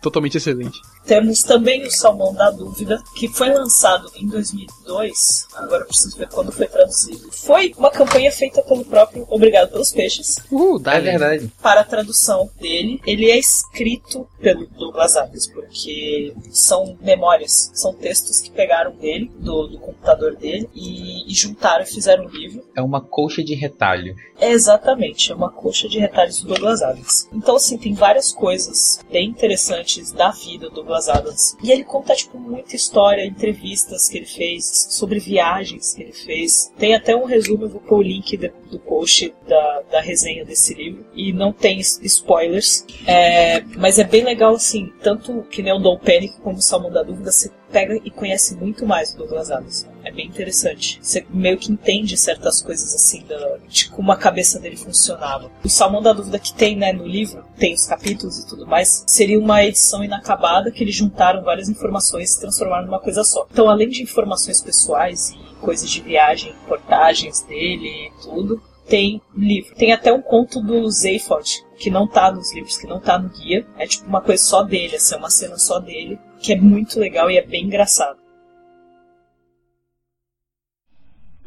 Totalmente 0.00 0.36
excelente. 0.36 0.78
Temos 1.06 1.42
também 1.42 1.86
o 1.86 1.90
Salmão 1.90 2.34
da 2.34 2.50
Dúvida, 2.50 3.00
que 3.14 3.28
foi 3.28 3.48
lançado 3.48 4.10
em 4.16 4.26
2002. 4.26 5.46
Agora 5.54 5.82
eu 5.82 5.86
preciso 5.86 6.16
ver 6.16 6.28
quando 6.28 6.50
foi 6.50 6.66
traduzido. 6.66 7.30
Foi 7.32 7.72
uma 7.78 7.90
campanha 7.90 8.32
feita 8.32 8.60
pelo 8.62 8.84
próprio 8.84 9.24
Obrigado 9.30 9.70
pelos 9.70 9.92
Peixes. 9.92 10.36
Uh, 10.50 10.78
dá 10.78 10.94
é 10.94 11.00
verdade. 11.00 11.52
Para 11.62 11.82
a 11.82 11.84
tradução 11.84 12.50
dele. 12.60 13.00
Ele 13.06 13.30
é 13.30 13.38
escrito 13.38 14.28
pelo 14.40 14.66
Douglas 14.66 15.16
Adams, 15.16 15.46
porque 15.46 16.34
são 16.50 16.96
memórias, 17.00 17.70
são 17.74 17.94
textos 17.94 18.40
que 18.40 18.50
pegaram 18.50 18.92
dele, 18.92 19.30
do, 19.38 19.68
do 19.68 19.78
computador 19.78 20.34
dele, 20.34 20.68
e, 20.74 21.30
e 21.30 21.34
juntaram 21.34 21.84
e 21.84 21.86
fizeram 21.86 22.24
um 22.24 22.28
livro. 22.28 22.64
É 22.74 22.82
uma 22.82 23.00
colcha 23.00 23.44
de 23.44 23.54
retalho. 23.54 24.16
É 24.38 24.50
exatamente, 24.50 25.32
é 25.32 25.34
uma 25.34 25.50
colcha 25.50 25.88
de 25.88 25.98
retalhos 25.98 26.40
do 26.40 26.48
Douglas 26.48 26.82
Adams. 26.82 27.28
Então, 27.32 27.56
assim, 27.56 27.78
tem 27.78 27.94
várias 27.94 28.32
coisas 28.32 29.00
bem 29.10 29.30
interessantes 29.30 30.12
da 30.12 30.30
vida 30.30 30.68
do 30.68 30.76
Douglas 30.76 30.95
Adams. 31.08 31.56
E 31.62 31.70
ele 31.70 31.84
conta, 31.84 32.14
tipo, 32.14 32.38
muita 32.38 32.74
história, 32.74 33.24
entrevistas 33.24 34.08
que 34.08 34.18
ele 34.18 34.26
fez, 34.26 34.88
sobre 34.90 35.18
viagens 35.18 35.94
que 35.94 36.02
ele 36.02 36.12
fez. 36.12 36.72
Tem 36.78 36.94
até 36.94 37.14
um 37.14 37.24
resumo, 37.24 37.64
eu 37.64 37.68
vou 37.68 37.80
pôr 37.80 37.98
o 37.98 38.02
link 38.02 38.36
do 38.70 38.78
post 38.78 39.32
da, 39.46 39.82
da 39.90 40.00
resenha 40.00 40.44
desse 40.44 40.74
livro. 40.74 41.04
E 41.14 41.32
não 41.32 41.52
tem 41.52 41.78
spoilers. 41.78 42.84
É, 43.06 43.60
mas 43.76 43.98
é 43.98 44.04
bem 44.04 44.24
legal, 44.24 44.54
assim, 44.54 44.92
tanto 45.02 45.42
que 45.50 45.62
nem 45.62 45.72
o 45.72 45.78
Dom 45.78 45.98
Panic 45.98 46.40
como 46.40 46.58
o 46.58 46.62
Salmão 46.62 46.90
da 46.90 47.02
Dúvida, 47.02 47.30
você 47.30 47.50
pega 47.70 48.00
e 48.04 48.10
conhece 48.10 48.54
muito 48.54 48.86
mais 48.86 49.12
o 49.12 49.18
Douglas 49.18 49.50
Adams. 49.50 49.86
É 50.06 50.12
bem 50.12 50.26
interessante. 50.26 51.00
Você 51.02 51.26
meio 51.30 51.58
que 51.58 51.72
entende 51.72 52.16
certas 52.16 52.62
coisas 52.62 52.94
assim 52.94 53.24
da, 53.26 53.56
de 53.68 53.90
como 53.90 54.12
a 54.12 54.16
cabeça 54.16 54.60
dele 54.60 54.76
funcionava. 54.76 55.50
O 55.64 55.68
Salmão 55.68 56.00
da 56.00 56.12
Dúvida 56.12 56.38
que 56.38 56.54
tem 56.54 56.76
né, 56.76 56.92
no 56.92 57.04
livro, 57.04 57.44
tem 57.58 57.74
os 57.74 57.86
capítulos 57.86 58.38
e 58.38 58.46
tudo 58.46 58.64
mais, 58.64 59.02
seria 59.04 59.36
uma 59.36 59.64
edição 59.64 60.04
inacabada 60.04 60.70
que 60.70 60.84
eles 60.84 60.94
juntaram 60.94 61.42
várias 61.42 61.68
informações 61.68 62.32
e 62.32 62.40
transformaram 62.40 62.86
numa 62.86 63.00
coisa 63.00 63.24
só. 63.24 63.48
Então, 63.50 63.68
além 63.68 63.88
de 63.88 64.00
informações 64.00 64.62
pessoais 64.62 65.30
e 65.30 65.56
coisas 65.60 65.90
de 65.90 66.00
viagem, 66.00 66.52
reportagens 66.52 67.42
dele 67.42 67.88
e 67.88 68.22
tudo, 68.22 68.62
tem 68.86 69.20
livro. 69.36 69.74
Tem 69.74 69.92
até 69.92 70.12
um 70.12 70.22
conto 70.22 70.60
do 70.60 70.88
Zayford, 70.88 71.64
que 71.76 71.90
não 71.90 72.06
tá 72.06 72.30
nos 72.30 72.54
livros, 72.54 72.78
que 72.78 72.86
não 72.86 73.00
tá 73.00 73.18
no 73.18 73.28
guia. 73.28 73.66
É 73.76 73.88
tipo 73.88 74.06
uma 74.06 74.20
coisa 74.20 74.40
só 74.40 74.62
dele, 74.62 74.94
assim, 74.94 75.16
é 75.16 75.18
uma 75.18 75.30
cena 75.30 75.58
só 75.58 75.80
dele, 75.80 76.16
que 76.38 76.52
é 76.52 76.56
muito 76.56 77.00
legal 77.00 77.28
e 77.28 77.36
é 77.36 77.44
bem 77.44 77.64
engraçado. 77.64 78.24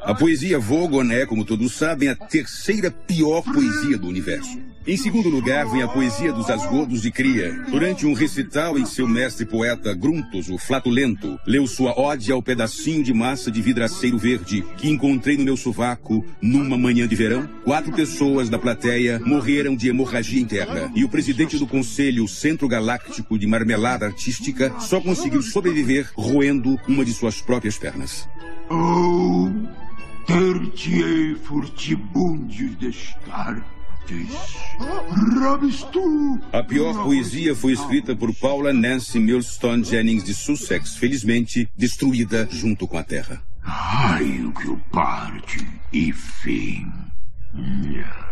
A 0.02 0.16
poesia 0.16 0.58
Vogon 0.58 1.12
é, 1.12 1.26
como 1.26 1.44
todos 1.44 1.74
sabem, 1.74 2.08
a 2.08 2.16
terceira 2.16 2.90
pior 2.90 3.44
poesia 3.44 3.98
do 3.98 4.08
universo. 4.08 4.58
Em 4.88 4.96
segundo 4.96 5.30
lugar, 5.30 5.70
vem 5.70 5.84
a 5.84 5.88
poesia 5.88 6.32
dos 6.32 6.50
Asgodos 6.50 7.02
de 7.02 7.12
Cria. 7.12 7.52
Durante 7.70 8.08
um 8.08 8.14
recital 8.14 8.80
em 8.80 8.86
seu 8.86 9.08
mestre 9.08 9.46
poeta 9.46 9.94
Gruntos, 9.94 10.50
o 10.50 10.58
Flatulento, 10.58 11.38
leu 11.46 11.68
sua 11.68 12.00
ode 12.00 12.32
ao 12.32 12.42
pedacinho 12.42 13.04
de 13.04 13.14
massa 13.14 13.52
de 13.52 13.62
vidraceiro 13.62 14.18
verde 14.18 14.64
que 14.78 14.90
encontrei 14.90 15.38
no 15.38 15.44
meu 15.44 15.58
sovaco 15.58 16.26
numa 16.42 16.78
manhã 16.78 17.06
de 17.06 17.16
verão. 17.16 17.48
Quatro 17.66 17.92
pessoas 17.92 18.50
da 18.50 18.58
plateia 18.58 19.20
morreram 19.20 19.76
de 19.76 19.90
hemorragia 19.90 20.42
interna 20.42 20.92
e 20.96 21.04
o 21.04 21.10
presidente 21.10 21.58
do 21.58 21.68
Conselho 21.68 22.28
Centro 22.28 22.68
Galáctico 22.68 23.38
de 23.38 23.46
Marmelada 23.46 24.06
Artística 24.06 24.74
só 24.80 25.02
conseguiu 25.02 25.42
sobreviver 25.42 26.10
roendo 26.16 26.80
uma 26.88 27.04
de 27.04 27.14
suas 27.14 27.42
próprias 27.42 27.78
pernas. 27.78 28.28
Oh, 28.72 29.50
ter-te-ei 30.30 31.36
furtibundes 31.44 32.76
destartes. 32.76 33.66
Rabistu. 35.42 36.40
A 36.54 36.64
pior 36.64 36.94
poesia 37.04 37.56
foi 37.56 37.74
escrita 37.74 38.16
por 38.16 38.34
Paula 38.36 38.72
Nancy 38.72 39.20
Millstone 39.20 39.84
Jennings 39.84 40.24
de 40.24 40.36
Sussex, 40.36 40.96
felizmente 40.98 41.68
destruída 41.76 42.48
junto 42.52 42.88
com 42.88 42.98
a 42.98 43.04
terra. 43.04 43.42
Raio 43.62 44.52
que 44.54 44.70
o 44.70 44.78
parte 44.92 45.68
e 45.92 46.14
fim. 46.14 46.88
Yeah. 47.84 48.29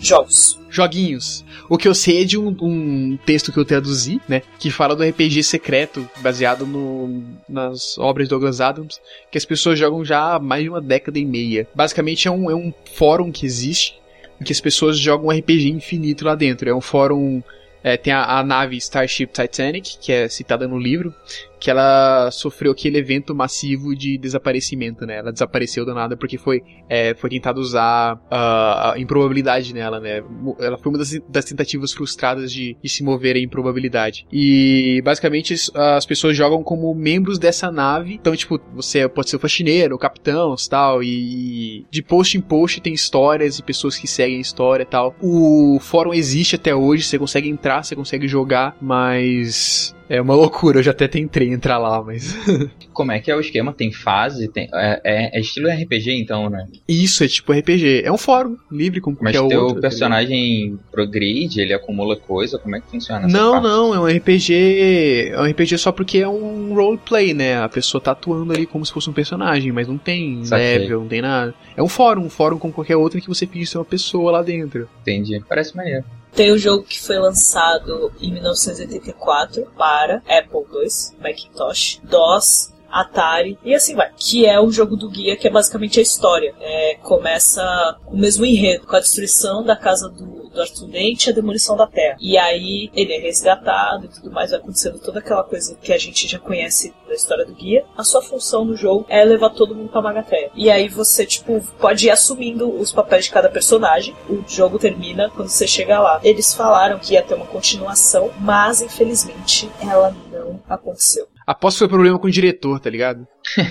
Jogos. 0.00 0.58
Joguinhos. 0.70 1.44
O 1.68 1.76
que 1.76 1.88
eu 1.88 1.94
sei 1.94 2.22
é 2.22 2.24
de 2.24 2.38
um, 2.38 2.54
um, 2.60 3.18
texto 3.24 3.52
que 3.52 3.58
eu 3.58 3.64
traduzi, 3.64 4.20
né? 4.28 4.42
Que 4.58 4.70
fala 4.70 4.94
do 4.94 5.02
RPG 5.02 5.42
secreto, 5.42 6.08
baseado 6.20 6.66
no, 6.66 7.22
nas 7.48 7.98
obras 7.98 8.26
de 8.26 8.30
Douglas 8.30 8.60
Adams, 8.60 9.00
que 9.30 9.38
as 9.38 9.44
pessoas 9.44 9.78
jogam 9.78 10.04
já 10.04 10.34
há 10.34 10.38
mais 10.38 10.62
de 10.62 10.68
uma 10.68 10.80
década 10.80 11.18
e 11.18 11.24
meia. 11.24 11.66
Basicamente 11.74 12.28
é 12.28 12.30
um, 12.30 12.50
é 12.50 12.54
um 12.54 12.72
fórum 12.94 13.32
que 13.32 13.44
existe, 13.44 13.98
em 14.40 14.44
que 14.44 14.52
as 14.52 14.60
pessoas 14.60 14.98
jogam 14.98 15.30
RPG 15.30 15.70
infinito 15.70 16.24
lá 16.24 16.34
dentro. 16.34 16.68
É 16.68 16.74
um 16.74 16.80
fórum. 16.80 17.42
É, 17.82 17.96
tem 17.96 18.12
a, 18.12 18.38
a, 18.38 18.42
nave 18.42 18.76
Starship 18.76 19.28
Titanic, 19.28 19.98
que 20.00 20.12
é 20.12 20.28
citada 20.28 20.66
no 20.66 20.78
livro, 20.78 21.14
que 21.58 21.70
ela 21.70 22.30
sofreu 22.30 22.72
aquele 22.72 22.98
evento 22.98 23.34
massivo 23.34 23.94
de 23.94 24.16
desaparecimento, 24.18 25.04
né? 25.04 25.18
Ela 25.18 25.32
desapareceu 25.32 25.84
do 25.84 25.94
nada 25.94 26.16
porque 26.16 26.38
foi, 26.38 26.62
é, 26.88 27.14
foi 27.14 27.30
tentado 27.30 27.60
usar 27.60 28.20
a, 28.30 28.92
a 28.94 28.98
improbabilidade 28.98 29.74
nela, 29.74 30.00
né? 30.00 30.22
Ela 30.60 30.78
foi 30.78 30.92
uma 30.92 30.98
das, 30.98 31.18
das 31.28 31.44
tentativas 31.44 31.92
frustradas 31.92 32.52
de, 32.52 32.76
de, 32.82 32.88
se 32.88 33.02
mover 33.02 33.36
em 33.36 33.44
improbabilidade. 33.44 34.26
E 34.32 35.02
basicamente 35.04 35.54
as 35.74 36.06
pessoas 36.06 36.36
jogam 36.36 36.62
como 36.62 36.94
membros 36.94 37.38
dessa 37.38 37.70
nave. 37.70 38.14
Então, 38.14 38.34
tipo, 38.36 38.60
você 38.74 39.08
pode 39.08 39.30
ser 39.30 39.36
o 39.36 39.40
faxineiro, 39.40 39.94
o 39.94 39.98
capitão, 39.98 40.54
tal, 40.68 41.02
e 41.02 41.86
de 41.90 42.02
post 42.02 42.36
em 42.36 42.40
post 42.40 42.80
tem 42.80 42.92
histórias 42.92 43.58
e 43.58 43.62
pessoas 43.62 43.96
que 43.96 44.06
seguem 44.06 44.38
a 44.38 44.40
história 44.40 44.82
e 44.82 44.86
tal. 44.86 45.14
O 45.20 45.78
fórum 45.80 46.14
existe 46.14 46.56
até 46.56 46.74
hoje, 46.74 47.04
você 47.04 47.18
consegue 47.18 47.48
entrar, 47.48 47.82
você 47.82 47.96
consegue 47.96 48.28
jogar, 48.28 48.76
mas 48.80 49.94
é 50.08 50.20
uma 50.20 50.34
loucura, 50.34 50.78
eu 50.78 50.82
já 50.82 50.90
até 50.92 51.06
tentei 51.06 51.48
entrar 51.48 51.78
lá, 51.78 52.02
mas. 52.02 52.36
Como 52.92 53.12
é 53.12 53.20
que 53.20 53.30
é 53.30 53.36
o 53.36 53.40
esquema? 53.40 53.72
Tem 53.72 53.92
fase? 53.92 54.48
Tem... 54.48 54.68
É, 54.72 55.00
é, 55.04 55.38
é, 55.38 55.40
estilo 55.40 55.68
RPG 55.68 56.12
então, 56.14 56.48
né? 56.50 56.66
Isso, 56.88 57.22
é 57.22 57.28
tipo 57.28 57.52
RPG. 57.52 58.02
É 58.04 58.10
um 58.10 58.18
fórum 58.18 58.56
livre 58.70 59.00
Mas 59.20 59.36
qualquer 59.36 59.48
teu 59.48 59.60
outro. 59.60 59.74
tá 59.76 59.80
personagem 59.82 60.78
progride, 60.90 61.60
ele 61.60 61.72
acumula 61.72 62.16
coisa? 62.16 62.58
Como 62.58 62.74
é 62.74 62.80
que 62.80 62.90
funciona 62.90 63.28
Não, 63.28 63.52
parte? 63.52 63.64
não, 63.66 63.94
é 63.94 64.00
um 64.00 64.16
RPG. 64.16 65.30
É 65.32 65.40
um 65.40 65.44
RPG 65.44 65.78
só 65.78 65.92
porque 65.92 66.18
é 66.18 66.28
um 66.28 66.74
roleplay, 66.74 67.34
né? 67.34 67.58
A 67.62 67.68
pessoa 67.68 68.00
tá 68.00 68.12
atuando 68.12 68.52
ali 68.52 68.66
como 68.66 68.84
se 68.84 68.92
fosse 68.92 69.08
um 69.08 69.12
personagem, 69.12 69.70
mas 69.72 69.86
não 69.86 69.98
tem 69.98 70.44
Saquei. 70.44 70.78
level, 70.78 71.00
não 71.00 71.08
tem 71.08 71.22
nada. 71.22 71.54
É 71.76 71.82
um 71.82 71.88
fórum, 71.88 72.22
um 72.24 72.30
fórum 72.30 72.58
como 72.58 72.72
qualquer 72.72 72.96
outro 72.96 73.20
que 73.20 73.28
você 73.28 73.46
finge 73.46 73.66
ser 73.66 73.78
uma 73.78 73.84
pessoa 73.84 74.32
lá 74.32 74.42
dentro. 74.42 74.88
Entendi. 75.02 75.42
Parece 75.48 75.76
maneiro. 75.76 76.04
Tem 76.32 76.52
o 76.52 76.58
jogo 76.58 76.84
que 76.84 77.00
foi 77.00 77.18
lançado 77.18 78.12
em 78.20 78.32
1984 78.32 79.66
para 79.76 80.22
Apple 80.28 80.60
II, 80.72 81.18
Macintosh, 81.20 82.00
DOS, 82.04 82.72
Atari 82.90 83.58
e 83.64 83.74
assim 83.74 83.94
vai. 83.94 84.10
Que 84.16 84.46
é 84.46 84.60
o 84.60 84.70
jogo 84.70 84.96
do 84.96 85.10
guia, 85.10 85.36
que 85.36 85.46
é 85.46 85.50
basicamente 85.50 85.98
a 85.98 86.02
história. 86.02 86.54
É, 86.60 86.96
começa 87.02 87.98
o 88.06 88.16
mesmo 88.16 88.44
enredo, 88.44 88.86
com 88.86 88.96
a 88.96 89.00
destruição 89.00 89.62
da 89.62 89.76
casa 89.76 90.08
do, 90.08 90.48
do 90.48 90.60
Arthur 90.60 90.88
Dente 90.88 91.28
e 91.28 91.32
a 91.32 91.34
demolição 91.34 91.76
da 91.76 91.86
Terra. 91.86 92.16
E 92.20 92.36
aí 92.36 92.90
ele 92.94 93.12
é 93.12 93.20
resgatado 93.20 94.06
e 94.06 94.08
tudo 94.08 94.30
mais, 94.30 94.50
vai 94.50 94.58
acontecendo 94.58 94.98
toda 94.98 95.20
aquela 95.20 95.44
coisa 95.44 95.76
que 95.80 95.92
a 95.92 95.98
gente 95.98 96.26
já 96.26 96.38
conhece 96.38 96.94
da 97.06 97.14
história 97.14 97.44
do 97.44 97.54
guia. 97.54 97.84
A 97.96 98.04
sua 98.04 98.22
função 98.22 98.64
no 98.64 98.76
jogo 98.76 99.06
é 99.08 99.24
levar 99.24 99.50
todo 99.50 99.74
mundo 99.74 99.90
pra 99.90 100.02
Magateia. 100.02 100.50
E 100.54 100.70
aí 100.70 100.88
você, 100.88 101.24
tipo, 101.24 101.60
pode 101.78 102.06
ir 102.06 102.10
assumindo 102.10 102.68
os 102.68 102.92
papéis 102.92 103.26
de 103.26 103.30
cada 103.30 103.48
personagem. 103.48 104.14
O 104.28 104.42
jogo 104.46 104.78
termina 104.78 105.30
quando 105.30 105.48
você 105.48 105.66
chega 105.66 106.00
lá. 106.00 106.20
Eles 106.22 106.54
falaram 106.54 106.98
que 106.98 107.14
ia 107.14 107.22
ter 107.22 107.34
uma 107.34 107.46
continuação, 107.46 108.30
mas 108.40 108.80
infelizmente 108.80 109.70
ela 109.80 110.14
não 110.30 110.60
aconteceu. 110.68 111.26
Aposto 111.48 111.76
que 111.76 111.78
foi 111.78 111.88
problema 111.88 112.18
com 112.18 112.26
o 112.26 112.30
diretor, 112.30 112.78
tá 112.78 112.90
ligado? 112.90 113.26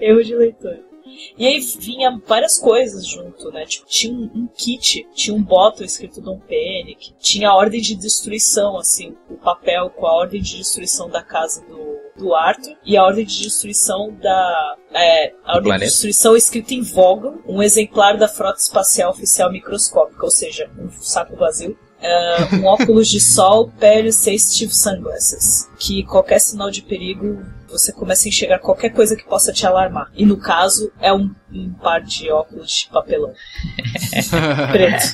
Erro 0.00 0.22
de 0.22 0.36
leitor. 0.36 0.78
E 1.36 1.44
aí 1.44 1.58
vinha 1.80 2.22
várias 2.24 2.56
coisas 2.56 3.04
junto, 3.04 3.50
né? 3.50 3.66
Tipo, 3.66 3.88
tinha 3.88 4.14
um, 4.14 4.30
um 4.32 4.48
kit, 4.56 5.08
tinha 5.12 5.36
um 5.36 5.42
bottle 5.42 5.84
escrito 5.84 6.20
Don't 6.20 6.40
Panic, 6.42 7.14
tinha 7.18 7.48
a 7.48 7.56
ordem 7.56 7.80
de 7.80 7.96
destruição, 7.96 8.78
assim, 8.78 9.16
o 9.28 9.34
papel 9.34 9.90
com 9.90 10.06
a 10.06 10.14
ordem 10.14 10.40
de 10.40 10.58
destruição 10.58 11.10
da 11.10 11.20
casa 11.20 11.60
do, 11.66 11.98
do 12.16 12.32
Arthur 12.32 12.76
e 12.84 12.96
a 12.96 13.02
ordem 13.02 13.24
de 13.24 13.42
destruição 13.42 14.16
da. 14.22 14.76
É, 14.92 15.32
a 15.44 15.56
ordem 15.56 15.64
planeta? 15.64 15.86
de 15.86 15.90
destruição 15.90 16.36
escrita 16.36 16.74
em 16.74 16.82
Vogon, 16.82 17.38
um 17.44 17.60
exemplar 17.60 18.16
da 18.16 18.28
frota 18.28 18.60
espacial 18.60 19.10
oficial 19.10 19.50
microscópica, 19.50 20.24
ou 20.24 20.30
seja, 20.30 20.70
um 20.78 20.88
saco 20.92 21.34
vazio. 21.34 21.76
É, 22.04 22.56
um 22.56 22.66
óculos 22.66 23.08
de 23.08 23.18
sol, 23.18 23.72
pele 23.80 24.12
sensitive 24.12 24.74
sunglasses, 24.74 25.70
que 25.78 26.04
qualquer 26.04 26.38
sinal 26.38 26.70
de 26.70 26.82
perigo 26.82 27.42
você 27.66 27.92
começa 27.92 28.26
a 28.26 28.28
enxergar 28.28 28.58
qualquer 28.60 28.90
coisa 28.90 29.16
que 29.16 29.24
possa 29.24 29.52
te 29.52 29.66
alarmar. 29.66 30.12
E 30.14 30.24
no 30.24 30.36
caso, 30.36 30.92
é 31.00 31.12
um, 31.12 31.34
um 31.50 31.72
par 31.72 32.02
de 32.02 32.30
óculos 32.30 32.70
de 32.70 32.88
papelão 32.88 33.32
preto. 34.70 35.04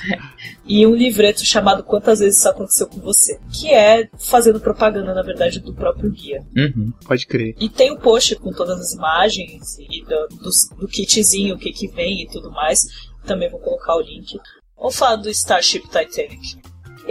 E 0.67 0.87
um 0.87 0.95
livreto 0.95 1.45
chamado 1.45 1.83
Quantas 1.83 2.19
vezes 2.19 2.39
isso 2.39 2.49
aconteceu 2.49 2.87
com 2.87 3.01
você? 3.01 3.41
Que 3.51 3.73
é 3.73 4.09
fazendo 4.19 4.61
propaganda, 4.61 5.15
na 5.15 5.23
verdade, 5.23 5.59
do 5.61 5.73
próprio 5.73 6.11
guia. 6.11 6.45
Uhum. 6.55 6.93
Pode 7.07 7.27
crer. 7.27 7.55
E 7.59 7.69
tem 7.69 7.93
o 7.93 7.99
post 7.99 8.37
com 8.37 8.53
todas 8.53 8.79
as 8.79 8.93
imagens 8.93 9.79
e 9.79 10.05
do, 10.05 10.29
do, 10.37 10.51
do 10.81 10.89
kitzinho, 10.89 11.55
o 11.55 11.59
que 11.59 11.73
que 11.73 11.89
vem 11.89 12.23
e 12.23 12.29
tudo 12.29 12.51
mais. 12.51 12.87
Também 13.25 13.49
vou 13.49 13.61
colocar 13.61 13.97
o 13.97 14.03
link. 14.03 14.39
Vamos 14.77 14.97
falar 14.97 15.17
do 15.17 15.31
Starship 15.31 15.83
Titanic. 15.83 16.59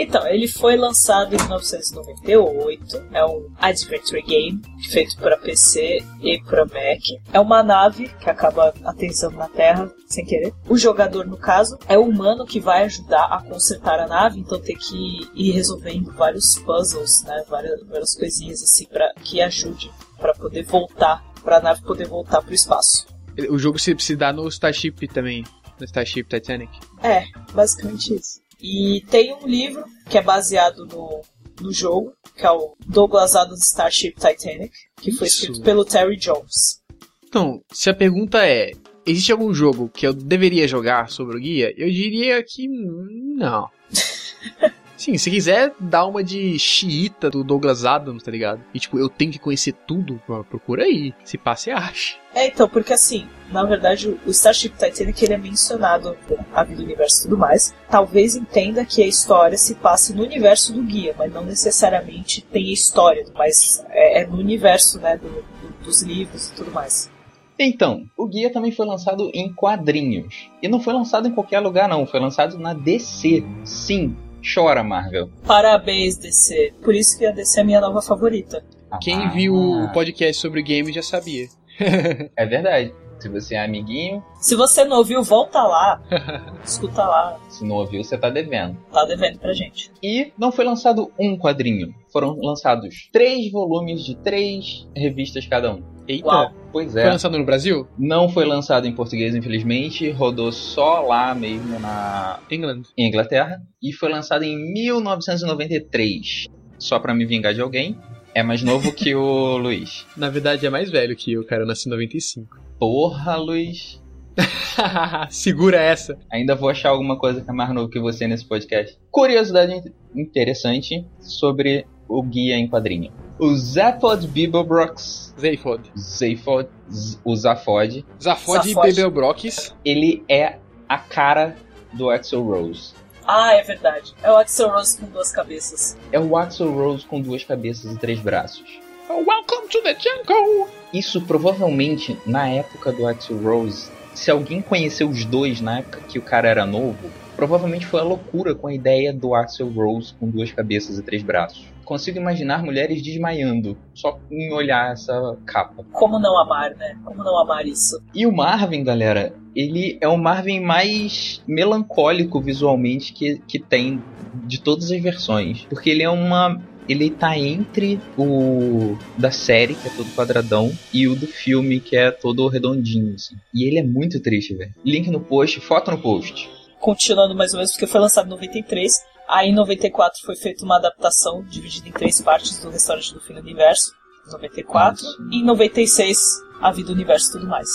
Então, 0.01 0.25
ele 0.27 0.47
foi 0.47 0.77
lançado 0.77 1.35
em 1.35 1.37
1998. 1.37 3.07
É 3.11 3.25
um 3.25 3.51
adventure 3.59 4.21
game 4.21 4.61
feito 4.89 5.17
para 5.17 5.37
PC 5.37 6.01
e 6.21 6.41
para 6.43 6.63
Mac. 6.63 7.01
É 7.33 7.39
uma 7.39 7.61
nave 7.61 8.07
que 8.07 8.29
acaba 8.29 8.73
aterrissando 8.85 9.35
na 9.35 9.49
Terra 9.49 9.91
sem 10.07 10.23
querer. 10.23 10.53
O 10.69 10.77
jogador, 10.77 11.27
no 11.27 11.35
caso, 11.35 11.77
é 11.85 11.97
o 11.97 12.03
humano 12.03 12.45
que 12.45 12.61
vai 12.61 12.85
ajudar 12.85 13.25
a 13.25 13.43
consertar 13.43 13.99
a 13.99 14.07
nave, 14.07 14.39
então 14.39 14.57
tem 14.61 14.77
que 14.77 15.19
ir 15.35 15.51
resolvendo 15.51 16.13
vários 16.13 16.57
puzzles, 16.59 17.23
né? 17.25 17.43
Várias, 17.49 17.85
várias 17.85 18.15
coisinhas 18.15 18.63
assim 18.63 18.85
para 18.85 19.13
que 19.15 19.41
ajude 19.41 19.91
para 20.17 20.33
poder 20.33 20.63
voltar, 20.63 21.21
para 21.43 21.57
a 21.57 21.61
nave 21.61 21.81
poder 21.81 22.07
voltar 22.07 22.41
para 22.41 22.51
o 22.51 22.55
espaço. 22.55 23.05
O 23.49 23.59
jogo 23.59 23.77
se, 23.77 23.93
se 23.99 24.15
dá 24.15 24.31
no 24.31 24.47
Starship 24.47 25.09
também. 25.09 25.43
No 25.77 25.85
Starship 25.85 26.23
Titanic. 26.23 26.71
É, 27.03 27.25
basicamente 27.53 28.15
isso. 28.15 28.39
E 28.61 29.03
tem 29.09 29.33
um 29.33 29.47
livro 29.47 29.83
que 30.09 30.17
é 30.17 30.21
baseado 30.21 30.85
no, 30.85 31.21
no 31.61 31.71
jogo, 31.71 32.13
que 32.35 32.45
é 32.45 32.51
o 32.51 32.75
Douglas 32.85 33.35
Adams 33.35 33.63
Starship 33.65 34.13
Titanic, 34.13 34.71
que 34.97 35.11
foi 35.11 35.27
Isso. 35.27 35.43
escrito 35.43 35.61
pelo 35.61 35.85
Terry 35.85 36.17
Jones. 36.17 36.81
Então, 37.27 37.61
se 37.71 37.89
a 37.89 37.93
pergunta 37.93 38.45
é: 38.45 38.71
existe 39.05 39.31
algum 39.31 39.53
jogo 39.53 39.89
que 39.89 40.05
eu 40.05 40.13
deveria 40.13 40.67
jogar 40.67 41.09
sobre 41.09 41.37
o 41.37 41.39
guia? 41.39 41.73
Eu 41.77 41.89
diria 41.89 42.43
que 42.43 42.67
não. 42.67 43.69
Sim, 44.99 45.17
se 45.17 45.31
quiser 45.31 45.73
dar 45.79 46.05
uma 46.05 46.21
de 46.21 46.59
xiita 46.59 47.29
do 47.29 47.41
Douglas 47.41 47.85
Adams, 47.85 48.21
tá 48.21 48.29
ligado? 48.29 48.61
E 48.73 48.79
tipo, 48.81 48.99
eu 48.99 49.07
tenho 49.07 49.31
que 49.31 49.39
conhecer 49.39 49.71
tudo, 49.87 50.21
procura 50.49 50.83
aí. 50.83 51.13
Se 51.23 51.37
passa, 51.37 51.63
você 51.63 51.71
acha. 51.71 52.15
É, 52.35 52.47
então, 52.47 52.67
porque 52.67 52.91
assim, 52.91 53.25
na 53.49 53.63
verdade, 53.63 54.09
o 54.27 54.29
Starship 54.29 54.71
Titanic 54.77 55.23
ele 55.23 55.35
é 55.35 55.37
mencionado 55.37 56.17
a 56.53 56.63
vida 56.65 56.81
do 56.81 56.83
universo 56.83 57.19
e 57.19 57.23
tudo 57.23 57.37
mais. 57.37 57.73
Talvez 57.89 58.35
entenda 58.35 58.83
que 58.83 59.01
a 59.01 59.07
história 59.07 59.57
se 59.57 59.75
passe 59.75 60.13
no 60.13 60.21
universo 60.21 60.73
do 60.73 60.83
guia, 60.83 61.15
mas 61.17 61.31
não 61.31 61.45
necessariamente 61.45 62.41
tem 62.41 62.67
a 62.69 62.73
história, 62.73 63.25
mas 63.35 63.81
é, 63.91 64.23
é 64.23 64.27
no 64.27 64.35
universo, 64.37 64.99
né, 64.99 65.15
do, 65.15 65.29
do- 65.29 65.83
dos 65.85 66.01
livros 66.01 66.49
e 66.49 66.55
tudo 66.55 66.71
mais. 66.71 67.09
Então, 67.57 68.05
o 68.17 68.27
guia 68.27 68.51
também 68.51 68.73
foi 68.73 68.85
lançado 68.85 69.31
em 69.33 69.53
quadrinhos. 69.53 70.49
E 70.61 70.67
não 70.67 70.81
foi 70.81 70.93
lançado 70.93 71.25
em 71.29 71.31
qualquer 71.31 71.61
lugar, 71.61 71.87
não. 71.87 72.05
Foi 72.05 72.19
lançado 72.19 72.57
na 72.57 72.73
DC. 72.73 73.45
Sim, 73.63 74.15
chora, 74.41 74.83
Marvel. 74.83 75.29
Parabéns, 75.45 76.17
DC. 76.17 76.73
Por 76.83 76.95
isso 76.95 77.17
que 77.17 77.25
a 77.25 77.31
DC 77.31 77.59
é 77.59 77.63
minha 77.63 77.81
nova 77.81 78.01
favorita. 78.01 78.63
Quem 79.01 79.25
Ah, 79.25 79.29
viu 79.29 79.55
o 79.55 79.91
podcast 79.93 80.41
sobre 80.41 80.61
game 80.61 80.91
já 80.91 81.01
sabia. 81.03 81.47
É 82.35 82.45
verdade. 82.45 82.93
Se 83.19 83.27
você 83.27 83.55
é 83.55 83.65
amiguinho, 83.65 84.23
Se 84.39 84.55
você 84.55 84.85
não 84.85 84.97
ouviu, 84.97 85.21
volta 85.21 85.61
lá. 85.61 86.01
Escuta 86.63 87.03
lá. 87.03 87.37
se 87.49 87.65
não 87.65 87.75
ouviu, 87.75 88.01
você 88.01 88.17
tá 88.17 88.29
devendo. 88.29 88.77
Tá 88.93 89.03
devendo 89.03 89.37
pra 89.39 89.51
gente. 89.53 89.91
E 90.01 90.31
não 90.37 90.53
foi 90.53 90.63
lançado 90.63 91.11
um 91.19 91.37
quadrinho. 91.37 91.93
Foram 92.13 92.37
lançados 92.41 93.09
três 93.11 93.51
volumes 93.51 94.05
de 94.05 94.15
três 94.15 94.87
revistas 94.95 95.45
cada 95.45 95.73
um. 95.73 95.83
Eita. 96.09 96.27
Uau. 96.27 96.51
Pois 96.71 96.91
Foi 96.91 97.01
é. 97.01 97.09
lançado 97.09 97.37
no 97.37 97.45
Brasil? 97.45 97.87
Não 97.97 98.27
foi 98.29 98.43
lançado 98.45 98.87
em 98.87 98.91
português, 98.93 99.35
infelizmente. 99.35 100.09
Rodou 100.09 100.51
só 100.51 101.01
lá 101.01 101.33
mesmo 101.35 101.79
na 101.79 102.39
England. 102.49 102.81
em 102.97 103.07
Inglaterra. 103.07 103.61
E 103.81 103.93
foi 103.93 104.09
lançado 104.11 104.43
em 104.43 104.57
1993. 104.73 106.47
Só 106.79 106.99
pra 106.99 107.13
me 107.13 107.25
vingar 107.25 107.53
de 107.53 107.61
alguém. 107.61 107.97
É 108.33 108.41
mais 108.43 108.61
novo 108.63 108.91
que 108.91 109.13
o 109.15 109.57
Luiz. 109.61 110.05
Na 110.17 110.29
verdade 110.29 110.65
é 110.65 110.69
mais 110.69 110.89
velho 110.89 111.15
que 111.15 111.31
eu, 111.33 111.45
cara. 111.45 111.63
Eu 111.63 111.67
nasci 111.67 111.87
em 111.87 111.91
95. 111.91 112.57
Porra, 112.79 113.35
Luiz. 113.35 114.01
Segura 115.29 115.77
essa. 115.81 116.17
Ainda 116.31 116.55
vou 116.55 116.69
achar 116.69 116.89
alguma 116.89 117.17
coisa 117.19 117.41
que 117.41 117.49
é 117.49 117.53
mais 117.53 117.73
novo 117.73 117.89
que 117.89 117.99
você 117.99 118.27
nesse 118.27 118.45
podcast. 118.45 118.97
Curiosidade 119.11 119.73
in- 119.73 120.21
interessante 120.21 121.05
sobre 121.19 121.85
o 122.09 122.21
guia 122.23 122.55
em 122.55 122.67
quadrinho. 122.67 123.11
O 123.37 123.55
Zaphod 123.55 124.27
Beeblebrox, 124.27 125.33
Zayfod. 125.39 125.83
Zaphod, 125.97 126.67
Z- 126.91 127.17
o 127.23 127.35
Zaphod, 127.35 128.03
Zafod 128.21 128.67
e 128.67 128.73
Zafod. 128.73 128.87
Bebelbrox. 128.93 129.73
ele 129.85 130.23
é 130.27 130.57
a 130.89 130.97
cara 130.97 131.55
do 131.93 132.09
Axel 132.09 132.43
Rose. 132.43 132.93
Ah, 133.25 133.53
é 133.53 133.61
verdade. 133.63 134.13
É 134.23 134.31
o 134.31 134.35
Axel 134.37 134.69
Rose 134.69 134.97
com 134.99 135.05
duas 135.07 135.31
cabeças. 135.31 135.95
É 136.11 136.19
o 136.19 136.35
Axel 136.35 136.71
Rose 136.73 137.05
com 137.05 137.21
duas 137.21 137.43
cabeças 137.43 137.91
e 137.93 137.97
três 137.97 138.19
braços. 138.19 138.79
Welcome 139.09 139.69
to 139.69 139.81
the 139.83 139.95
jungle! 139.97 140.67
Isso 140.93 141.21
provavelmente 141.21 142.17
na 142.25 142.47
época 142.49 142.91
do 142.91 143.07
Axel 143.07 143.37
Rose, 143.41 143.89
se 144.13 144.29
alguém 144.29 144.61
conheceu 144.61 145.07
os 145.09 145.23
dois 145.25 145.61
na 145.61 145.79
época 145.79 146.01
que 146.07 146.19
o 146.19 146.21
cara 146.21 146.49
era 146.49 146.65
novo, 146.65 147.09
Provavelmente 147.35 147.85
foi 147.85 148.01
a 148.01 148.03
loucura 148.03 148.53
com 148.53 148.67
a 148.67 148.73
ideia 148.73 149.13
do 149.13 149.33
Axel 149.33 149.69
Rose 149.69 150.13
com 150.19 150.29
duas 150.29 150.51
cabeças 150.51 150.97
e 150.97 151.01
três 151.01 151.23
braços. 151.23 151.63
Consigo 151.89 152.19
imaginar 152.19 152.63
mulheres 152.63 153.01
desmaiando 153.01 153.75
só 153.95 154.19
em 154.29 154.53
olhar 154.53 154.93
essa 154.93 155.35
capa. 155.43 155.83
Como 155.91 156.19
não 156.19 156.37
amar, 156.37 156.75
né? 156.75 156.95
Como 157.03 157.23
não 157.23 157.35
amar 157.35 157.65
isso? 157.65 157.99
E 158.13 158.27
o 158.27 158.31
Marvin, 158.31 158.83
galera, 158.83 159.33
ele 159.55 159.97
é 159.99 160.07
o 160.07 160.15
Marvin 160.15 160.59
mais 160.59 161.41
melancólico 161.47 162.39
visualmente 162.39 163.11
que, 163.11 163.41
que 163.47 163.57
tem 163.57 164.03
de 164.45 164.61
todas 164.61 164.91
as 164.91 165.01
versões. 165.01 165.65
Porque 165.67 165.89
ele 165.89 166.03
é 166.03 166.09
uma 166.11 166.61
ele 166.87 167.09
tá 167.09 167.35
entre 167.35 167.99
o 168.15 168.95
da 169.17 169.31
série, 169.31 169.73
que 169.73 169.87
é 169.87 169.91
todo 169.91 170.15
quadradão, 170.15 170.71
e 170.93 171.07
o 171.07 171.15
do 171.15 171.25
filme, 171.25 171.79
que 171.79 171.97
é 171.97 172.11
todo 172.11 172.47
redondinho, 172.47 173.15
assim. 173.15 173.35
E 173.51 173.67
ele 173.67 173.79
é 173.79 173.83
muito 173.83 174.19
triste, 174.19 174.53
velho. 174.53 174.75
Link 174.85 175.09
no 175.09 175.19
post, 175.19 175.59
foto 175.59 175.89
no 175.89 175.97
post. 175.97 176.47
Continuando 176.79 177.35
mais 177.35 177.53
ou 177.53 177.57
menos, 177.57 177.71
porque 177.71 177.87
foi 177.87 177.99
lançado 177.99 178.27
em 178.27 178.29
93. 178.29 178.93
Aí 179.29 179.49
em 179.49 179.53
94 179.53 180.21
foi 180.25 180.35
feita 180.35 180.65
uma 180.65 180.77
adaptação 180.77 181.43
dividida 181.43 181.87
em 181.87 181.91
três 181.91 182.19
partes 182.19 182.57
do 182.57 182.71
Restaurante 182.71 183.13
do 183.13 183.19
Fim 183.19 183.35
do 183.35 183.41
Universo. 183.41 183.93
94. 184.31 185.03
Nossa. 185.03 185.17
E 185.31 185.37
em 185.37 185.45
96, 185.45 186.19
A 186.59 186.71
Vida, 186.71 186.87
do 186.87 186.93
Universo 186.93 187.29
e 187.29 187.31
tudo 187.33 187.47
mais. 187.47 187.69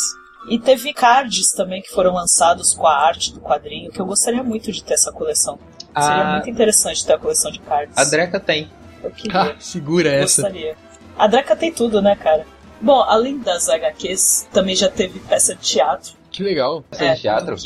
E 0.50 0.58
teve 0.58 0.92
cards 0.92 1.52
também 1.52 1.80
que 1.80 1.90
foram 1.90 2.12
lançados 2.12 2.74
com 2.74 2.86
a 2.86 3.06
arte 3.06 3.32
do 3.32 3.40
quadrinho, 3.40 3.90
que 3.92 4.00
eu 4.00 4.04
gostaria 4.04 4.42
muito 4.42 4.72
de 4.72 4.82
ter 4.82 4.94
essa 4.94 5.12
coleção. 5.12 5.58
A... 5.94 6.02
Seria 6.02 6.24
muito 6.32 6.50
interessante 6.50 7.06
ter 7.06 7.12
a 7.12 7.18
coleção 7.18 7.52
de 7.52 7.60
cards. 7.60 7.96
A 7.96 8.04
Dreca 8.04 8.40
tem. 8.40 8.68
Eu 9.02 9.12
queria. 9.12 9.40
Ah, 9.40 9.56
segura 9.60 10.08
eu 10.08 10.24
essa. 10.24 10.42
Gostaria. 10.42 10.76
A 11.16 11.26
Dreca 11.28 11.54
tem 11.54 11.72
tudo, 11.72 12.02
né, 12.02 12.16
cara? 12.16 12.44
Bom, 12.80 13.00
além 13.00 13.38
das 13.38 13.68
HQs, 13.68 14.48
também 14.52 14.74
já 14.74 14.90
teve 14.90 15.20
peça 15.20 15.54
de 15.54 15.62
teatro. 15.62 16.14
Que 16.32 16.42
legal. 16.42 16.82
Peça 16.90 17.04
é, 17.04 17.14
de 17.14 17.20
teatro? 17.20 17.56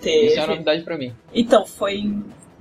Teve. 0.00 0.26
Isso 0.26 0.38
é 0.38 0.40
uma 0.42 0.48
novidade 0.48 0.82
pra 0.82 0.98
mim. 0.98 1.14
Então, 1.32 1.64
foi. 1.64 2.04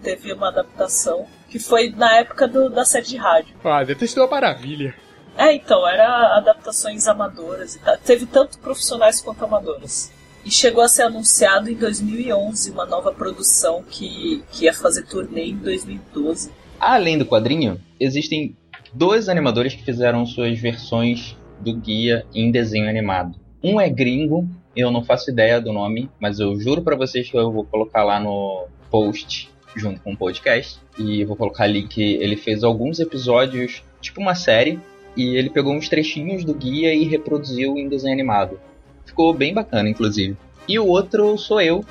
Teve 0.04 0.34
uma 0.34 0.49
adaptação 0.49 1.26
que 1.49 1.58
foi 1.58 1.89
na 1.91 2.18
época 2.18 2.47
do, 2.47 2.70
da 2.70 2.84
série 2.84 3.06
de 3.06 3.18
rádio. 3.18 3.56
Ah, 3.64 3.80
deve 3.84 3.95
ter 3.95 4.08
sido 4.08 4.20
uma 4.20 4.30
maravilha. 4.30 4.93
É, 5.38 5.54
então, 5.54 5.88
era 5.88 6.38
adaptações 6.38 7.08
amadoras 7.08 7.76
e 7.76 7.80
tal. 7.80 7.97
Teve 7.97 8.26
tanto 8.26 8.60
profissionais 8.60 9.22
quanto 9.22 9.45
amadoras. 9.45 10.12
E 10.45 10.51
chegou 10.51 10.84
a 10.84 10.89
ser 10.89 11.04
anunciado 11.04 11.70
em 11.70 11.76
2011 11.76 12.72
uma 12.72 12.86
nova 12.86 13.14
produção 13.14 13.82
que, 13.84 14.43
que 14.51 14.66
ia 14.66 14.74
fazer 14.74 15.06
turnê 15.06 15.45
em 15.45 15.56
2012. 15.56 16.51
Além 16.80 17.18
do 17.18 17.26
quadrinho, 17.26 17.80
existem 17.99 18.58
dois 18.93 19.30
animadores 19.30 19.74
que 19.74 19.86
fizeram 19.86 20.26
suas 20.26 20.60
versões 20.60 21.38
do 21.62 21.74
guia 21.74 22.26
em 22.34 22.51
desenho 22.51 22.89
animado. 22.89 23.39
Um 23.64 23.80
é 23.80 23.89
gringo, 23.89 24.45
eu 24.76 24.91
não 24.91 25.04
faço 25.04 25.32
ideia 25.32 25.62
do 25.62 25.72
nome, 25.72 26.10
mas 26.20 26.39
eu 26.39 26.60
juro 26.60 26.82
para 26.82 26.97
vocês 26.97 27.30
que 27.30 27.38
eu 27.38 27.51
vou 27.51 27.64
colocar 27.64 28.04
lá 28.04 28.20
no 28.20 28.68
post 28.91 29.53
junto 29.76 30.01
com 30.01 30.13
o 30.13 30.17
podcast. 30.17 30.80
E 30.97 31.24
vou 31.26 31.36
colocar 31.36 31.63
ali 31.63 31.88
que 31.88 32.15
ele 32.15 32.36
fez 32.36 32.63
alguns 32.63 32.99
episódios, 32.99 33.84
tipo 34.01 34.21
uma 34.21 34.36
série, 34.36 34.80
e 35.15 35.36
ele 35.36 35.49
pegou 35.49 35.74
uns 35.74 35.89
trechinhos 35.89 36.43
do 36.43 36.53
guia 36.53 36.93
e 36.93 37.03
reproduziu 37.03 37.78
em 37.78 37.88
desenho 37.88 38.13
animado. 38.13 38.59
Ficou 39.05 39.34
bem 39.34 39.53
bacana, 39.53 39.89
inclusive. 39.89 40.36
E 40.67 40.80
o 40.80 40.88
outro 40.88 41.38
sou 41.38 41.61
eu, 41.61 41.86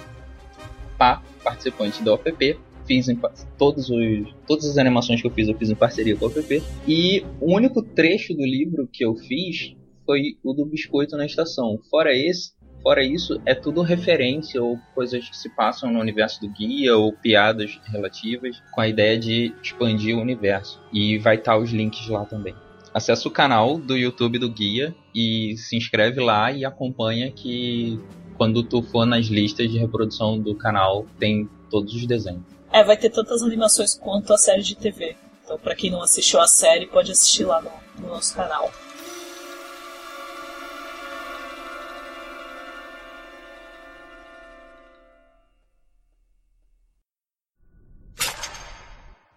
pá, 0.98 1.22
participante 1.42 2.02
do 2.02 2.12
OPP. 2.12 2.58
Fiz 2.86 3.08
em, 3.08 3.16
todos 3.56 3.88
os, 3.90 4.34
todas 4.46 4.68
as 4.68 4.76
animações 4.76 5.20
que 5.20 5.26
eu 5.26 5.30
fiz, 5.30 5.48
eu 5.48 5.56
fiz 5.56 5.70
em 5.70 5.74
parceria 5.74 6.16
com 6.16 6.24
o 6.24 6.28
OPP. 6.28 6.62
E 6.86 7.24
o 7.40 7.54
único 7.54 7.82
trecho 7.82 8.34
do 8.34 8.44
livro 8.44 8.88
que 8.92 9.04
eu 9.04 9.14
fiz 9.14 9.76
foi 10.04 10.36
o 10.42 10.52
do 10.52 10.66
biscoito 10.66 11.16
na 11.16 11.24
estação. 11.24 11.78
Fora 11.88 12.10
esse, 12.12 12.52
Fora 12.82 13.04
isso, 13.04 13.40
é 13.46 13.54
tudo 13.54 13.80
referência 13.80 14.60
ou 14.60 14.76
coisas 14.92 15.28
que 15.28 15.36
se 15.36 15.48
passam 15.48 15.92
no 15.92 16.00
universo 16.00 16.40
do 16.40 16.48
guia 16.48 16.96
ou 16.96 17.12
piadas 17.12 17.80
relativas 17.84 18.60
com 18.72 18.80
a 18.80 18.88
ideia 18.88 19.16
de 19.16 19.54
expandir 19.62 20.16
o 20.16 20.20
universo. 20.20 20.80
E 20.92 21.16
vai 21.18 21.36
estar 21.36 21.56
os 21.56 21.70
links 21.70 22.08
lá 22.08 22.24
também. 22.24 22.54
Acesse 22.92 23.26
o 23.26 23.30
canal 23.30 23.78
do 23.78 23.96
YouTube 23.96 24.38
do 24.38 24.50
guia 24.50 24.94
e 25.14 25.56
se 25.56 25.76
inscreve 25.76 26.20
lá 26.20 26.50
e 26.50 26.64
acompanha 26.64 27.30
que 27.30 28.00
quando 28.36 28.62
tu 28.64 28.82
for 28.82 29.06
nas 29.06 29.26
listas 29.26 29.70
de 29.70 29.78
reprodução 29.78 30.38
do 30.38 30.54
canal 30.54 31.06
tem 31.18 31.48
todos 31.70 31.94
os 31.94 32.04
desenhos. 32.04 32.42
É, 32.72 32.82
vai 32.82 32.96
ter 32.96 33.10
tantas 33.10 33.42
animações 33.42 33.94
quanto 33.94 34.32
a 34.32 34.36
série 34.36 34.62
de 34.62 34.74
TV. 34.74 35.14
Então, 35.44 35.56
para 35.58 35.74
quem 35.74 35.90
não 35.90 36.02
assistiu 36.02 36.40
a 36.40 36.46
série, 36.46 36.86
pode 36.86 37.12
assistir 37.12 37.44
lá 37.44 37.62
no, 37.62 37.70
no 38.02 38.08
nosso 38.08 38.34
canal. 38.34 38.70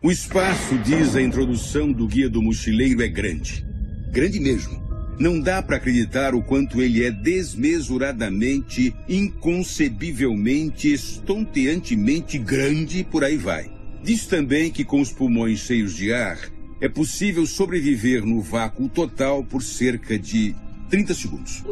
O 0.05 0.11
espaço, 0.11 0.77
diz 0.85 1.15
a 1.15 1.21
introdução 1.23 1.91
do 1.91 2.05
Guia 2.05 2.29
do 2.29 2.39
Mochileiro, 2.39 3.01
é 3.01 3.07
grande. 3.07 3.65
Grande 4.11 4.39
mesmo. 4.39 4.79
Não 5.19 5.39
dá 5.39 5.63
para 5.63 5.77
acreditar 5.77 6.35
o 6.35 6.43
quanto 6.43 6.79
ele 6.79 7.03
é 7.03 7.09
desmesuradamente, 7.09 8.95
inconcebivelmente, 9.09 10.93
estonteantemente 10.93 12.37
grande 12.37 13.03
por 13.03 13.23
aí 13.23 13.35
vai. 13.35 13.71
Diz 14.03 14.27
também 14.27 14.69
que 14.69 14.85
com 14.85 15.01
os 15.01 15.11
pulmões 15.11 15.61
cheios 15.61 15.95
de 15.95 16.13
ar, 16.13 16.37
é 16.79 16.87
possível 16.87 17.47
sobreviver 17.47 18.23
no 18.23 18.41
vácuo 18.41 18.87
total 18.87 19.43
por 19.43 19.63
cerca 19.63 20.19
de 20.19 20.53
30 20.91 21.15
segundos. 21.15 21.63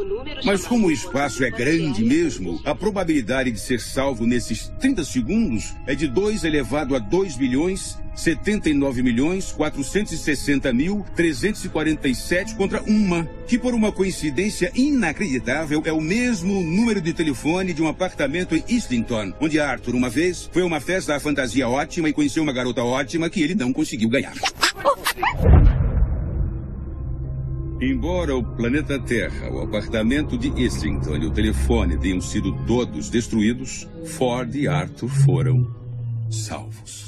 Mas 0.44 0.66
como 0.66 0.88
o 0.88 0.90
espaço 0.90 1.44
é 1.44 1.50
grande 1.52 2.04
mesmo, 2.04 2.60
a 2.64 2.74
probabilidade 2.74 3.52
de 3.52 3.60
ser 3.60 3.78
salvo 3.78 4.26
nesses 4.26 4.72
30 4.80 5.04
segundos 5.04 5.72
é 5.86 5.94
de 5.94 6.08
2 6.08 6.42
elevado 6.42 6.96
a 6.96 6.98
2 6.98 7.36
bilhões 7.36 7.96
79 8.14 9.02
milhões 9.02 9.52
460 9.52 10.72
mil 10.72 11.04
347 11.14 12.54
contra 12.54 12.82
uma, 12.82 13.24
que 13.46 13.58
por 13.58 13.74
uma 13.74 13.90
coincidência 13.90 14.70
inacreditável 14.74 15.82
é 15.84 15.92
o 15.92 16.00
mesmo 16.00 16.62
número 16.62 17.00
de 17.00 17.12
telefone 17.12 17.72
de 17.72 17.82
um 17.82 17.88
apartamento 17.88 18.54
em 18.54 18.64
Islington, 18.68 19.32
onde 19.40 19.58
Arthur 19.58 19.94
uma 19.94 20.08
vez 20.08 20.48
foi 20.52 20.62
a 20.62 20.66
uma 20.66 20.80
festa 20.80 21.14
à 21.16 21.20
fantasia 21.20 21.68
ótima 21.68 22.08
e 22.08 22.12
conheceu 22.12 22.42
uma 22.42 22.52
garota 22.52 22.82
ótima 22.82 23.28
que 23.28 23.42
ele 23.42 23.54
não 23.54 23.72
conseguiu 23.72 24.08
ganhar. 24.08 24.34
Embora 27.80 28.34
o 28.34 28.42
planeta 28.42 28.98
Terra, 28.98 29.50
o 29.50 29.60
apartamento 29.60 30.38
de 30.38 30.48
Islington 30.62 31.16
e 31.16 31.26
o 31.26 31.30
telefone 31.30 31.98
tenham 31.98 32.20
sido 32.20 32.52
todos 32.66 33.10
destruídos, 33.10 33.86
Ford 34.06 34.54
e 34.54 34.66
Arthur 34.66 35.08
foram 35.08 35.70
salvos. 36.30 37.03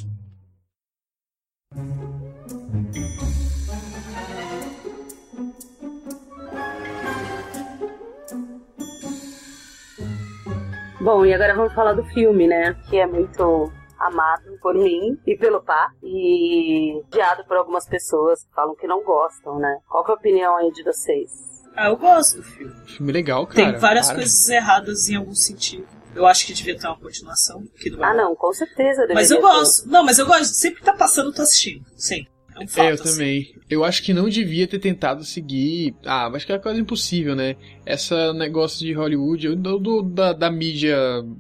Bom, 11.01 11.25
e 11.25 11.33
agora 11.33 11.55
vamos 11.55 11.73
falar 11.73 11.93
do 11.93 12.05
filme, 12.07 12.49
né? 12.49 12.75
Que 12.91 12.99
é 12.99 13.07
muito 13.07 13.73
amado 13.99 14.59
por 14.61 14.75
mim 14.75 15.17
e 15.27 15.37
pelo 15.37 15.63
Pá 15.63 15.93
e 16.03 17.01
odiado 17.07 17.45
por 17.45 17.57
algumas 17.57 17.87
pessoas 17.87 18.43
que 18.43 18.53
falam 18.53 18.75
que 18.75 18.87
não 18.87 19.05
gostam, 19.05 19.59
né? 19.59 19.79
Qual 19.89 20.05
que 20.05 20.11
é 20.11 20.15
a 20.15 20.17
opinião 20.17 20.57
aí 20.57 20.73
de 20.73 20.83
vocês? 20.83 21.31
Ah, 21.77 21.89
eu 21.91 21.97
gosto 21.97 22.39
do 22.39 22.43
filme. 22.43 22.75
Filme 22.87 23.13
legal, 23.13 23.47
cara. 23.47 23.55
Tem 23.55 23.79
várias 23.79 24.07
cara. 24.07 24.19
coisas 24.19 24.49
erradas 24.49 25.09
em 25.09 25.17
algum 25.17 25.35
sentido. 25.35 25.96
Eu 26.17 26.27
acho 26.27 26.47
que 26.47 26.55
devia 26.55 26.77
ter 26.77 26.87
uma 26.87 26.99
continuação. 26.99 27.63
Que 27.79 27.91
não 27.91 28.03
ah, 28.03 28.15
não, 28.15 28.35
com 28.35 28.53
certeza. 28.53 29.07
Mas 29.13 29.31
eu 29.31 29.41
gosto. 29.41 29.85
Ter. 29.85 29.91
Não, 29.91 30.05
mas 30.05 30.19
eu 30.19 30.27
gosto. 30.27 30.55
Sempre 30.55 30.81
que 30.81 30.87
tá 30.87 30.95
passando, 30.95 31.29
eu 31.29 31.35
tô 31.35 31.43
assistindo. 31.43 31.85
Sim. 31.95 32.27
É, 32.55 32.65
um 32.65 32.67
fato, 32.67 32.87
é, 32.87 32.91
eu 32.91 32.95
assim. 32.95 33.05
também. 33.05 33.55
Eu 33.69 33.85
acho 33.85 34.03
que 34.03 34.15
não 34.15 34.29
devia 34.29 34.67
ter 34.67 34.79
tentado 34.79 35.25
seguir. 35.25 35.95
Ah, 36.05 36.27
acho 36.29 36.47
que 36.47 36.53
é 36.53 36.59
quase 36.59 36.81
impossível, 36.81 37.37
né? 37.37 37.57
Essa 37.85 38.33
negócio 38.33 38.79
de 38.79 38.93
Hollywood, 38.93 39.55
do, 39.57 39.79
do 39.79 40.03
da, 40.03 40.33
da 40.33 40.51
mídia 40.51 40.97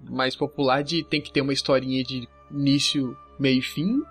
mais 0.09 0.37
popular, 0.37 0.83
de 0.83 1.03
tem 1.05 1.21
que 1.21 1.33
ter 1.33 1.41
uma 1.41 1.53
historinha 1.53 2.05
de 2.05 2.29
início, 2.51 3.17
meio 3.39 3.61
e 3.61 3.63
fim. 3.63 4.03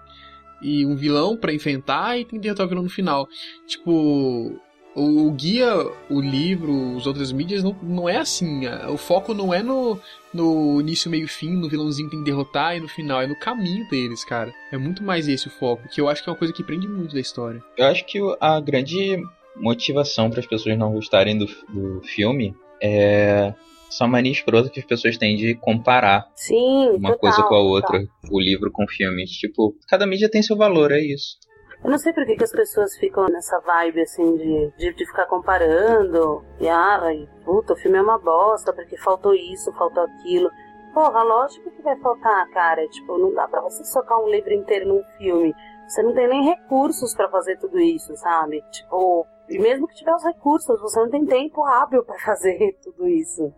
E 0.62 0.86
um 0.86 0.96
vilão 0.96 1.38
para 1.38 1.54
enfrentar 1.54 2.18
e 2.18 2.26
tem 2.26 2.40
que 2.40 2.44
derrotar 2.44 2.66
o 2.66 2.70
vilão 2.70 2.84
no 2.84 2.90
final. 2.90 3.28
Tipo, 3.68 4.60
o, 4.96 5.30
guia, 5.32 5.74
o 6.10 6.22
livro, 6.22 6.96
os 6.96 7.06
outras 7.06 7.32
mídias 7.32 7.62
não, 7.62 7.76
não 7.84 8.08
é 8.08 8.18
assim. 8.18 8.62
O 8.88 8.98
foco 8.98 9.34
não 9.34 9.54
é 9.54 9.62
no, 9.62 10.00
no 10.34 10.80
início, 10.80 11.12
meio 11.12 11.28
fim, 11.28 11.52
no 11.52 11.68
vilãozinho 11.68 12.10
que 12.10 12.16
tem 12.16 12.24
que 12.24 12.32
derrotar 12.32 12.78
e 12.78 12.80
no 12.80 12.88
final, 12.88 13.22
é 13.22 13.28
no 13.28 13.38
caminho 13.38 13.88
deles, 13.90 14.24
cara. 14.24 14.54
É 14.72 14.78
muito 14.78 15.04
mais 15.04 15.28
esse 15.28 15.48
o 15.48 15.52
foco, 15.52 15.88
que 15.90 16.00
eu 16.00 16.08
acho 16.08 16.24
que 16.24 16.30
é 16.30 16.32
uma 16.32 16.40
coisa 16.40 16.54
que 16.54 16.64
prende 16.64 16.88
muito 16.88 17.14
da 17.14 17.20
história. 17.20 17.62
Eu 17.78 17.86
acho 17.88 18.06
que 18.06 18.20
a 18.40 18.60
grande 18.62 19.22
motivação 19.58 20.30
para 20.30 20.40
as 20.40 20.48
pessoas 20.48 20.78
não 20.78 20.94
gostarem 20.94 21.38
do, 21.38 21.46
do 21.70 22.02
filme 22.04 22.56
é 22.82 23.54
só 23.90 24.08
mania 24.08 24.32
escrota 24.32 24.70
que 24.70 24.80
as 24.80 24.86
pessoas 24.86 25.18
têm 25.18 25.38
de 25.38 25.56
comparar 25.56 26.28
Sim, 26.36 26.90
uma 26.90 27.12
total, 27.12 27.18
coisa 27.20 27.44
com 27.44 27.56
a 27.56 27.62
outra, 27.62 28.00
total. 28.00 28.16
o 28.30 28.40
livro 28.40 28.72
com 28.72 28.84
o 28.84 28.88
filme. 28.88 29.26
Tipo, 29.26 29.76
cada 29.88 30.06
mídia 30.06 30.30
tem 30.30 30.42
seu 30.42 30.58
valor, 30.58 30.92
é 30.92 31.00
isso. 31.00 31.38
Eu 31.84 31.90
não 31.90 31.98
sei 31.98 32.14
por 32.14 32.26
que, 32.26 32.36
que 32.36 32.44
as 32.44 32.52
pessoas 32.52 32.96
ficam 32.98 33.26
nessa 33.28 33.60
vibe, 33.60 34.02
assim, 34.02 34.36
de, 34.38 34.72
de, 34.78 34.94
de 34.94 35.06
ficar 35.06 35.26
comparando. 35.26 36.44
E, 36.60 36.68
ah, 36.68 37.02
puta, 37.44 37.74
o 37.74 37.78
filme 37.78 37.98
é 37.98 38.02
uma 38.02 38.18
bosta, 38.18 38.74
porque 38.74 38.98
faltou 38.98 39.34
isso, 39.34 39.72
faltou 39.74 40.04
aquilo. 40.04 40.50
porra, 40.94 41.22
lógico 41.24 41.70
que 41.72 41.82
vai 41.82 41.98
faltar, 42.00 42.50
cara. 42.50 42.88
Tipo, 42.88 43.18
não 43.18 43.34
dá 43.34 43.48
pra 43.48 43.62
você 43.62 43.84
socar 43.84 44.20
um 44.20 44.30
livro 44.30 44.54
inteiro 44.54 44.88
num 44.88 45.04
filme. 45.18 45.54
Você 45.88 46.02
não 46.02 46.14
tem 46.14 46.28
nem 46.28 46.44
recursos 46.46 47.14
pra 47.14 47.30
fazer 47.30 47.58
tudo 47.58 47.80
isso, 47.80 48.16
sabe? 48.18 48.64
Tipo, 48.72 49.28
e 49.48 49.60
mesmo 49.60 49.88
que 49.88 49.96
tiver 49.96 50.16
os 50.16 50.24
recursos, 50.24 50.82
você 50.82 51.00
não 51.00 51.10
tem 51.10 51.26
tempo 51.26 51.64
hábil 51.64 52.04
pra 52.04 52.18
fazer 52.20 52.78
tudo 52.84 53.08
isso. 53.08 53.54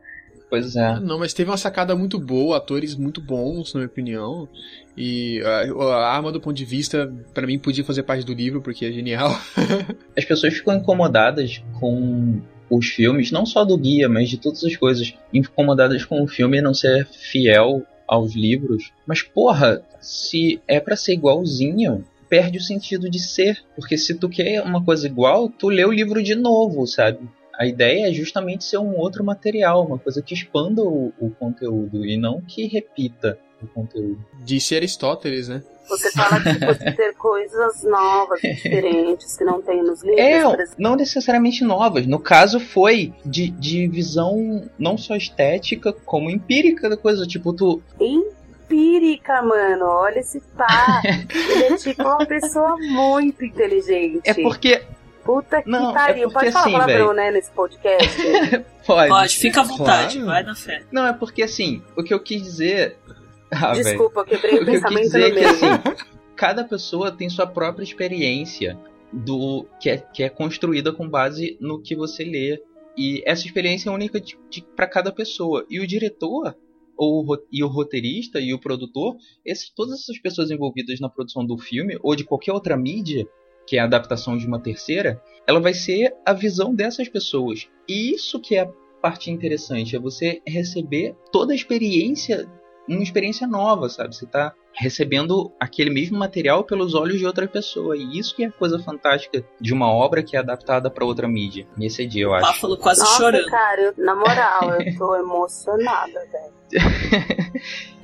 Pois 0.49 0.75
é. 0.75 0.99
Não, 0.99 1.19
mas 1.19 1.33
teve 1.33 1.49
uma 1.49 1.57
sacada 1.57 1.95
muito 1.95 2.17
boa, 2.17 2.57
atores 2.57 2.95
muito 2.95 3.21
bons, 3.21 3.73
na 3.73 3.79
minha 3.79 3.87
opinião. 3.87 4.47
E 4.95 5.41
a, 5.41 5.71
a 5.83 6.15
arma 6.15 6.31
do 6.31 6.39
ponto 6.39 6.55
de 6.55 6.65
vista, 6.65 7.13
pra 7.33 7.45
mim, 7.45 7.59
podia 7.59 7.83
fazer 7.83 8.03
parte 8.03 8.25
do 8.25 8.33
livro, 8.33 8.61
porque 8.61 8.85
é 8.85 8.91
genial. 8.91 9.29
As 10.17 10.25
pessoas 10.25 10.53
ficam 10.53 10.75
incomodadas 10.75 11.61
com 11.79 12.41
os 12.69 12.87
filmes, 12.87 13.31
não 13.31 13.45
só 13.45 13.63
do 13.63 13.77
guia, 13.77 14.09
mas 14.09 14.29
de 14.29 14.37
todas 14.37 14.63
as 14.63 14.75
coisas, 14.75 15.13
incomodadas 15.33 16.03
com 16.03 16.21
o 16.21 16.27
filme 16.27 16.61
não 16.61 16.73
ser 16.73 17.07
fiel 17.07 17.83
aos 18.07 18.35
livros. 18.35 18.91
Mas 19.05 19.21
porra, 19.21 19.81
se 20.01 20.61
é 20.67 20.79
pra 20.79 20.95
ser 20.95 21.13
igualzinho, 21.13 22.03
perde 22.29 22.57
o 22.57 22.61
sentido 22.61 23.09
de 23.09 23.19
ser, 23.19 23.63
porque 23.75 23.97
se 23.97 24.15
tu 24.15 24.27
quer 24.27 24.61
uma 24.61 24.83
coisa 24.83 25.07
igual, 25.07 25.49
tu 25.49 25.69
lê 25.69 25.85
o 25.85 25.91
livro 25.91 26.21
de 26.21 26.35
novo, 26.35 26.85
sabe? 26.85 27.19
A 27.57 27.65
ideia 27.65 28.09
é 28.09 28.13
justamente 28.13 28.63
ser 28.63 28.77
um 28.77 28.95
outro 28.97 29.23
material, 29.23 29.85
uma 29.85 29.97
coisa 29.97 30.21
que 30.21 30.33
expanda 30.33 30.83
o, 30.83 31.11
o 31.19 31.31
conteúdo 31.31 32.05
e 32.05 32.15
não 32.15 32.41
que 32.41 32.67
repita 32.67 33.39
o 33.61 33.67
conteúdo. 33.67 34.23
Disse 34.43 34.75
Aristóteles, 34.75 35.47
né? 35.47 35.63
Você 35.89 36.11
fala 36.11 36.39
tipo, 36.41 36.73
de 36.73 36.91
ter 36.95 37.15
coisas 37.15 37.83
novas, 37.83 38.41
diferentes, 38.41 39.37
que 39.37 39.43
não 39.43 39.61
tem 39.61 39.81
nos 39.81 40.03
livros. 40.03 40.19
É, 40.19 40.75
não 40.77 40.95
necessariamente 40.95 41.63
novas. 41.63 42.05
No 42.05 42.19
caso, 42.19 42.59
foi 42.59 43.13
de, 43.25 43.49
de 43.49 43.87
visão 43.87 44.69
não 44.77 44.97
só 44.97 45.15
estética, 45.15 45.93
como 45.93 46.29
empírica 46.29 46.89
da 46.89 46.97
coisa. 46.97 47.25
Tipo, 47.25 47.53
tu. 47.53 47.81
Empírica, 47.99 49.41
mano. 49.41 49.85
Olha 49.85 50.19
esse 50.19 50.41
pá. 50.57 51.01
Ele 51.33 51.73
é 51.73 51.77
tipo 51.77 52.03
uma 52.03 52.25
pessoa 52.25 52.75
muito 52.77 53.45
inteligente. 53.45 54.21
É 54.25 54.33
porque. 54.33 54.83
Puta 55.27 55.61
que 55.61 55.69
Não, 55.69 55.91
é 55.91 55.93
pariu. 55.93 56.29
porque 56.31 56.33
Pode 56.39 56.51
falar 56.51 56.63
assim, 56.65 56.71
palavrão, 56.71 56.97
velho. 57.07 57.13
né, 57.13 57.31
nesse 57.31 57.51
podcast? 57.51 58.17
Pode. 58.87 59.09
Pode, 59.09 59.37
fica 59.37 59.61
à 59.61 59.63
vontade, 59.63 60.13
Claro. 60.15 60.25
vai 60.27 60.43
na 60.43 60.55
fé. 60.55 60.83
Não, 60.91 61.05
é 61.05 61.13
porque 61.13 61.43
assim, 61.43 61.83
o 61.95 62.03
que 62.03 62.13
eu 62.13 62.19
quis 62.19 62.41
dizer. 62.41 62.97
Ah. 63.51 63.73
Desculpa, 63.73 64.21
eu 64.21 64.25
quebrei 64.25 64.59
o 64.59 64.61
O 64.61 64.65
que 64.65 64.71
eu 64.71 64.73
quis 64.73 64.81
pensamento 64.81 65.03
dizer 65.03 65.19
no 65.19 65.25
é 65.25 65.29
que 65.31 65.35
meio. 65.35 65.49
assim, 65.49 66.05
cada 66.35 66.63
pessoa 66.63 67.11
tem 67.11 67.29
sua 67.29 67.45
própria 67.45 67.83
experiência 67.83 68.77
do 69.13 69.65
que 69.79 69.89
é, 69.89 69.97
que 69.97 70.23
é 70.23 70.29
construída 70.29 70.91
com 70.91 71.07
base 71.09 71.57
no 71.61 71.81
que 71.81 71.95
você 71.95 72.23
lê. 72.23 72.61
E 72.97 73.21
essa 73.25 73.45
experiência 73.45 73.89
é 73.89 73.93
única 73.93 74.19
de, 74.19 74.37
para 74.75 74.87
cada 74.87 75.11
pessoa. 75.11 75.65
E 75.69 75.79
o 75.79 75.85
diretor, 75.87 76.55
ou, 76.97 77.23
e 77.51 77.63
o 77.63 77.67
roteirista 77.67 78.39
e 78.39 78.53
o 78.53 78.59
produtor, 78.59 79.15
esses, 79.45 79.69
todas 79.69 79.99
essas 80.01 80.17
pessoas 80.19 80.49
envolvidas 80.49 80.99
na 80.99 81.07
produção 81.09 81.45
do 81.45 81.57
filme, 81.57 81.97
ou 82.01 82.15
de 82.15 82.23
qualquer 82.23 82.51
outra 82.53 82.75
mídia, 82.75 83.27
que 83.67 83.77
é 83.77 83.79
a 83.79 83.83
adaptação 83.83 84.37
de 84.37 84.47
uma 84.47 84.59
terceira, 84.59 85.21
ela 85.45 85.59
vai 85.59 85.73
ser 85.73 86.13
a 86.25 86.33
visão 86.33 86.73
dessas 86.73 87.07
pessoas. 87.09 87.67
E 87.87 88.13
isso 88.15 88.39
que 88.39 88.55
é 88.55 88.61
a 88.61 88.69
parte 89.01 89.29
interessante, 89.29 89.95
é 89.95 89.99
você 89.99 90.41
receber 90.47 91.15
toda 91.31 91.53
a 91.53 91.55
experiência, 91.55 92.47
uma 92.87 93.03
experiência 93.03 93.45
nova, 93.45 93.87
sabe? 93.89 94.15
Você 94.15 94.25
tá 94.25 94.53
recebendo 94.73 95.51
aquele 95.59 95.89
mesmo 95.89 96.17
material 96.17 96.63
pelos 96.63 96.93
olhos 96.93 97.17
de 97.19 97.25
outra 97.25 97.47
pessoa. 97.47 97.97
E 97.97 98.17
isso 98.19 98.35
que 98.35 98.43
é 98.43 98.47
a 98.47 98.51
coisa 98.51 98.77
fantástica 98.79 99.43
de 99.59 99.73
uma 99.73 99.91
obra 99.91 100.21
que 100.23 100.35
é 100.35 100.39
adaptada 100.39 100.89
para 100.89 101.03
outra 101.05 101.27
mídia. 101.27 101.67
Me 101.77 101.87
excedi, 101.87 102.19
eu 102.21 102.33
acho. 102.33 102.45
Páfalo 102.47 102.77
quase 102.77 103.01
Nossa, 103.01 103.17
chorando. 103.17 103.49
cara, 103.49 103.81
eu- 103.81 103.93
na 103.97 104.15
moral, 104.15 104.71
eu 104.81 104.85
tô 104.97 105.15
emocionada, 105.15 106.19
velho. 106.31 106.57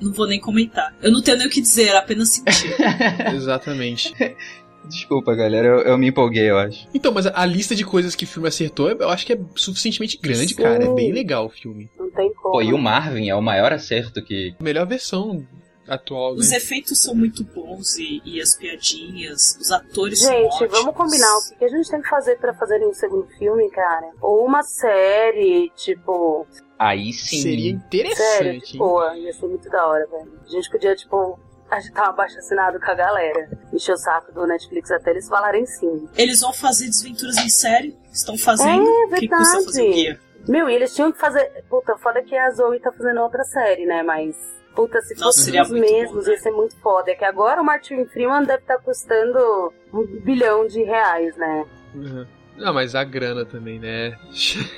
Não 0.01 0.11
vou 0.13 0.27
nem 0.27 0.39
comentar. 0.39 0.95
Eu 1.01 1.11
não 1.11 1.21
tenho 1.21 1.37
nem 1.37 1.47
o 1.47 1.49
que 1.49 1.61
dizer, 1.61 1.95
apenas 1.95 2.29
sentir. 2.29 2.73
Exatamente. 3.33 4.13
Desculpa, 4.87 5.33
galera, 5.35 5.67
eu, 5.67 5.79
eu 5.81 5.97
me 5.97 6.07
empolguei, 6.07 6.49
eu 6.49 6.57
acho. 6.57 6.87
Então, 6.93 7.11
mas 7.11 7.25
a 7.27 7.45
lista 7.45 7.75
de 7.75 7.85
coisas 7.85 8.15
que 8.15 8.25
o 8.25 8.27
filme 8.27 8.47
acertou, 8.47 8.89
eu 8.89 9.09
acho 9.09 9.25
que 9.25 9.33
é 9.33 9.39
suficientemente 9.55 10.17
grande, 10.17 10.49
Sim. 10.55 10.61
cara. 10.61 10.83
É 10.83 10.93
bem 10.93 11.11
legal 11.11 11.45
o 11.45 11.49
filme. 11.49 11.89
Não 11.97 12.09
tem 12.11 12.33
como. 12.33 12.53
Pô, 12.55 12.61
e 12.61 12.73
o 12.73 12.77
Marvin 12.77 13.29
é 13.29 13.35
o 13.35 13.41
maior 13.41 13.71
acerto 13.73 14.23
que. 14.23 14.55
Melhor 14.59 14.85
versão 14.85 15.45
atual, 15.87 16.33
Os 16.35 16.49
né? 16.49 16.57
efeitos 16.57 17.01
são 17.01 17.13
muito 17.13 17.43
bons 17.43 17.97
e, 17.97 18.21
e 18.23 18.41
as 18.41 18.55
piadinhas, 18.55 19.57
os 19.59 19.69
atores 19.69 20.21
são 20.21 20.31
Gente, 20.31 20.53
ótimos. 20.53 20.71
vamos 20.79 20.95
combinar 20.95 21.37
o 21.37 21.49
que 21.49 21.55
que 21.57 21.65
a 21.65 21.67
gente 21.67 21.89
tem 21.89 22.01
que 22.01 22.07
fazer 22.07 22.37
pra 22.37 22.53
fazer 22.53 22.81
um 22.87 22.93
segundo 22.93 23.27
filme, 23.37 23.69
cara? 23.69 24.11
Ou 24.21 24.45
uma 24.45 24.63
série, 24.63 25.69
tipo. 25.75 26.47
Aí 26.79 27.11
sim. 27.13 27.41
Seria 27.41 27.71
Sério, 27.71 27.85
interessante. 27.85 28.71
tipo, 28.71 28.77
pô, 28.85 29.13
ia 29.13 29.33
ser 29.33 29.45
muito 29.47 29.69
da 29.69 29.85
hora, 29.85 30.07
velho. 30.07 30.31
A 30.45 30.49
gente 30.49 30.69
podia, 30.69 30.95
tipo, 30.95 31.37
agitar 31.69 32.07
um 32.07 32.09
abaixo 32.09 32.37
assinado 32.37 32.79
com 32.79 32.91
a 32.91 32.93
galera. 32.93 33.49
Encher 33.71 33.93
o 33.93 33.97
saco 33.97 34.31
do 34.31 34.45
Netflix 34.45 34.91
até 34.91 35.11
eles 35.11 35.27
falarem 35.27 35.65
sim. 35.65 36.07
Eles 36.15 36.41
vão 36.41 36.53
fazer 36.53 36.85
desventuras 36.85 37.37
em 37.37 37.49
série, 37.49 37.97
estão 38.11 38.37
fazendo. 38.37 38.87
É 38.87 39.05
o 39.05 39.09
que 39.09 39.27
custa 39.27 39.45
verdade. 39.45 39.65
fazer 39.65 39.81
o 39.81 39.93
guia? 39.93 40.19
Meu, 40.47 40.69
e 40.69 40.75
eles 40.75 40.93
tinham 40.93 41.11
que 41.11 41.19
fazer. 41.19 41.63
Puta, 41.69 41.97
foda 41.97 42.21
que 42.21 42.35
a 42.35 42.51
Zoe 42.51 42.79
tá 42.79 42.91
fazendo 42.91 43.21
outra 43.21 43.43
série, 43.43 43.85
né? 43.85 44.03
Mas. 44.03 44.35
Puta, 44.75 44.99
se 45.01 45.15
fosse 45.15 45.51
os 45.51 45.69
mesmos, 45.69 46.23
bom, 46.23 46.29
né? 46.29 46.31
ia 46.31 46.39
ser 46.39 46.51
muito 46.51 46.75
foda. 46.77 47.11
É 47.11 47.15
que 47.15 47.23
agora 47.23 47.61
o 47.61 47.65
Martin 47.65 48.05
Freeman 48.05 48.43
deve 48.43 48.63
estar 48.63 48.79
custando 48.79 49.71
um 49.93 50.03
bilhão 50.21 50.65
de 50.65 50.81
reais, 50.81 51.37
né? 51.37 51.65
Uhum. 51.93 52.25
Não, 52.55 52.73
mas 52.73 52.93
a 52.93 53.03
grana 53.03 53.45
também, 53.45 53.79
né? 53.79 54.15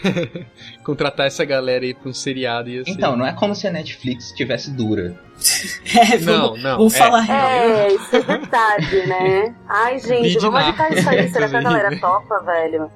Contratar 0.83 1.27
essa 1.27 1.43
galera 1.43 1.83
aí 1.83 1.93
pra 1.93 2.09
um 2.09 2.13
seriado 2.13 2.69
ia 2.69 2.83
ser. 2.83 2.91
Então, 2.91 3.15
não 3.17 3.25
é 3.25 3.33
como 3.33 3.53
se 3.53 3.67
a 3.67 3.71
Netflix 3.71 4.27
estivesse 4.27 4.71
dura. 4.71 5.15
É, 5.95 6.17
Não, 6.17 6.47
vamos, 6.47 6.63
não. 6.63 6.77
vamos 6.77 6.95
é. 6.95 6.97
falar 6.97 7.21
real. 7.21 7.49
É, 7.49 7.87
isso 7.93 8.15
é 8.15 8.19
verdade, 8.19 9.07
né? 9.07 9.55
Ai, 9.67 9.99
gente, 9.99 10.39
vamos 10.39 10.61
editar 10.61 10.89
isso 10.93 11.09
aí. 11.09 11.29
Será 11.29 11.49
que 11.49 11.55
a 11.57 11.61
galera 11.61 11.99
topa, 11.99 12.39
velho? 12.43 12.91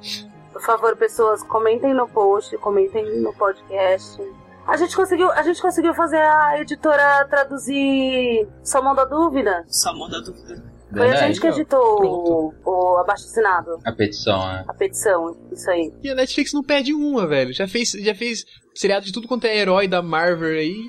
Por 0.52 0.62
favor, 0.62 0.96
pessoas, 0.96 1.44
comentem 1.44 1.94
no 1.94 2.08
post, 2.08 2.58
comentem 2.58 3.22
no 3.22 3.34
podcast. 3.34 4.22
A 4.68 4.78
gente 4.78 4.96
conseguiu, 4.96 5.32
a 5.32 5.42
gente 5.42 5.62
conseguiu 5.62 5.94
fazer 5.94 6.22
a 6.22 6.60
editora 6.62 7.26
traduzir 7.30 8.48
Salmão 8.64 8.96
da 8.96 9.06
Dúvida. 9.06 9.64
Salmão 9.68 10.10
da 10.10 10.20
dúvida. 10.20 10.64
Foi 10.92 11.02
a 11.02 11.04
Verdade. 11.12 11.28
gente 11.28 11.42
que 11.42 11.48
editou 11.48 12.04
o, 12.04 12.54
o 12.66 12.98
abaixo 12.98 13.26
assinado, 13.26 13.80
A 13.86 13.92
petição, 13.92 14.40
né? 14.48 14.66
a 14.68 14.74
petição, 14.74 15.38
isso 15.52 15.70
aí. 15.70 15.94
E 16.04 16.10
a 16.10 16.16
Netflix 16.16 16.52
não 16.54 16.64
perde 16.64 16.94
uma, 16.94 17.28
velho. 17.28 17.54
Já 17.54 17.68
fez, 17.68 17.92
já 17.92 18.16
fez 18.16 18.44
seriado 18.74 19.06
de 19.06 19.12
tudo 19.12 19.28
quanto 19.28 19.46
é 19.46 19.56
herói 19.56 19.88
da 19.88 20.02
Marvel 20.02 20.50
aí. 20.58 20.88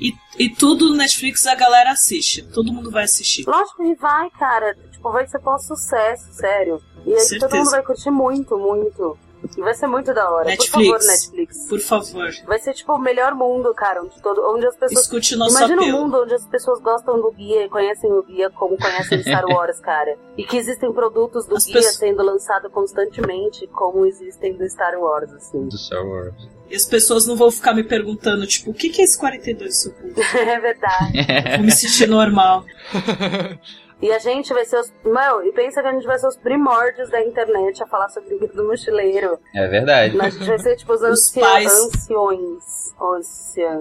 E, 0.00 0.12
e 0.38 0.48
tudo 0.50 0.90
no 0.90 0.96
Netflix 0.96 1.46
a 1.46 1.54
galera 1.54 1.90
assiste. 1.92 2.42
Todo 2.42 2.72
mundo 2.72 2.90
vai 2.90 3.04
assistir. 3.04 3.44
Lógico 3.46 3.82
que 3.82 3.94
vai, 3.96 4.30
cara. 4.38 4.76
Tipo, 4.92 5.10
vai 5.10 5.26
ser 5.26 5.38
pós 5.40 5.66
sucesso, 5.66 6.32
sério. 6.34 6.80
E 7.06 7.12
aí 7.14 7.20
Certeza. 7.20 7.48
todo 7.48 7.58
mundo 7.58 7.70
vai 7.70 7.82
curtir 7.82 8.10
muito, 8.10 8.56
muito. 8.58 9.18
E 9.56 9.60
vai 9.60 9.74
ser 9.74 9.86
muito 9.86 10.12
da 10.14 10.30
hora. 10.30 10.46
Netflix. 10.46 10.70
Por 10.70 10.98
favor, 11.00 11.06
Netflix. 11.06 11.66
Por 11.68 11.80
favor, 11.80 12.30
Vai 12.46 12.58
ser 12.58 12.74
tipo 12.74 12.92
o 12.92 12.98
melhor 12.98 13.34
mundo, 13.34 13.72
cara, 13.74 14.02
onde 14.02 14.20
todo, 14.22 14.40
onde 14.54 14.66
as 14.66 14.76
pessoas 14.76 15.02
escute 15.04 15.36
nosso 15.36 15.56
Imagina 15.58 15.80
um 15.80 15.84
apelo. 15.84 15.98
mundo 16.02 16.22
onde 16.22 16.34
as 16.34 16.46
pessoas 16.46 16.80
gostam 16.80 17.20
do 17.20 17.30
guia 17.32 17.64
e 17.64 17.68
conhecem 17.68 18.12
o 18.12 18.22
guia 18.22 18.50
como 18.50 18.76
conhecem 18.76 19.20
Star 19.22 19.44
Wars, 19.50 19.80
cara. 19.80 20.16
E 20.36 20.44
que 20.44 20.56
existem 20.56 20.92
produtos 20.92 21.46
do 21.46 21.56
As 21.56 21.64
guia 21.64 21.74
pessoas- 21.76 21.96
sendo 21.96 22.22
lançado 22.22 22.70
constantemente, 22.70 23.66
como 23.68 24.04
existem 24.06 24.56
do 24.56 24.68
Star 24.68 24.98
Wars, 24.98 25.32
assim. 25.32 25.66
Do 25.66 25.76
Star 25.78 26.04
Wars. 26.06 26.34
E 26.70 26.76
as 26.76 26.84
pessoas 26.84 27.26
não 27.26 27.34
vão 27.34 27.50
ficar 27.50 27.72
me 27.74 27.82
perguntando, 27.82 28.46
tipo, 28.46 28.70
o 28.70 28.74
que, 28.74 28.90
que 28.90 29.00
é 29.00 29.04
esse 29.04 29.18
42 29.18 29.70
do 29.70 29.74
seu 29.74 29.92
é 30.40 30.60
verdade. 30.60 31.12
Vou 31.56 31.64
me 31.64 31.72
sentir 31.72 32.06
normal. 32.08 32.64
E 34.00 34.12
a 34.12 34.18
gente 34.18 34.52
vai 34.52 34.64
ser 34.64 34.78
os. 34.78 34.92
Meu, 35.04 35.44
e 35.44 35.52
pensa 35.52 35.82
que 35.82 35.88
a 35.88 35.92
gente 35.92 36.06
vai 36.06 36.18
ser 36.18 36.28
os 36.28 36.36
primórdios 36.36 37.10
da 37.10 37.20
internet 37.20 37.82
a 37.82 37.86
falar 37.86 38.08
sobre 38.10 38.34
o 38.34 38.38
guia 38.38 38.48
do 38.48 38.64
mochileiro. 38.64 39.38
É 39.54 39.66
verdade. 39.66 40.20
A 40.20 40.30
gente 40.30 40.44
vai 40.46 40.58
ser 40.58 40.76
tipo 40.76 40.92
os, 40.92 41.00
Os 41.02 41.08
anci... 41.08 41.40
pais. 41.40 41.72
anciões. 41.72 42.94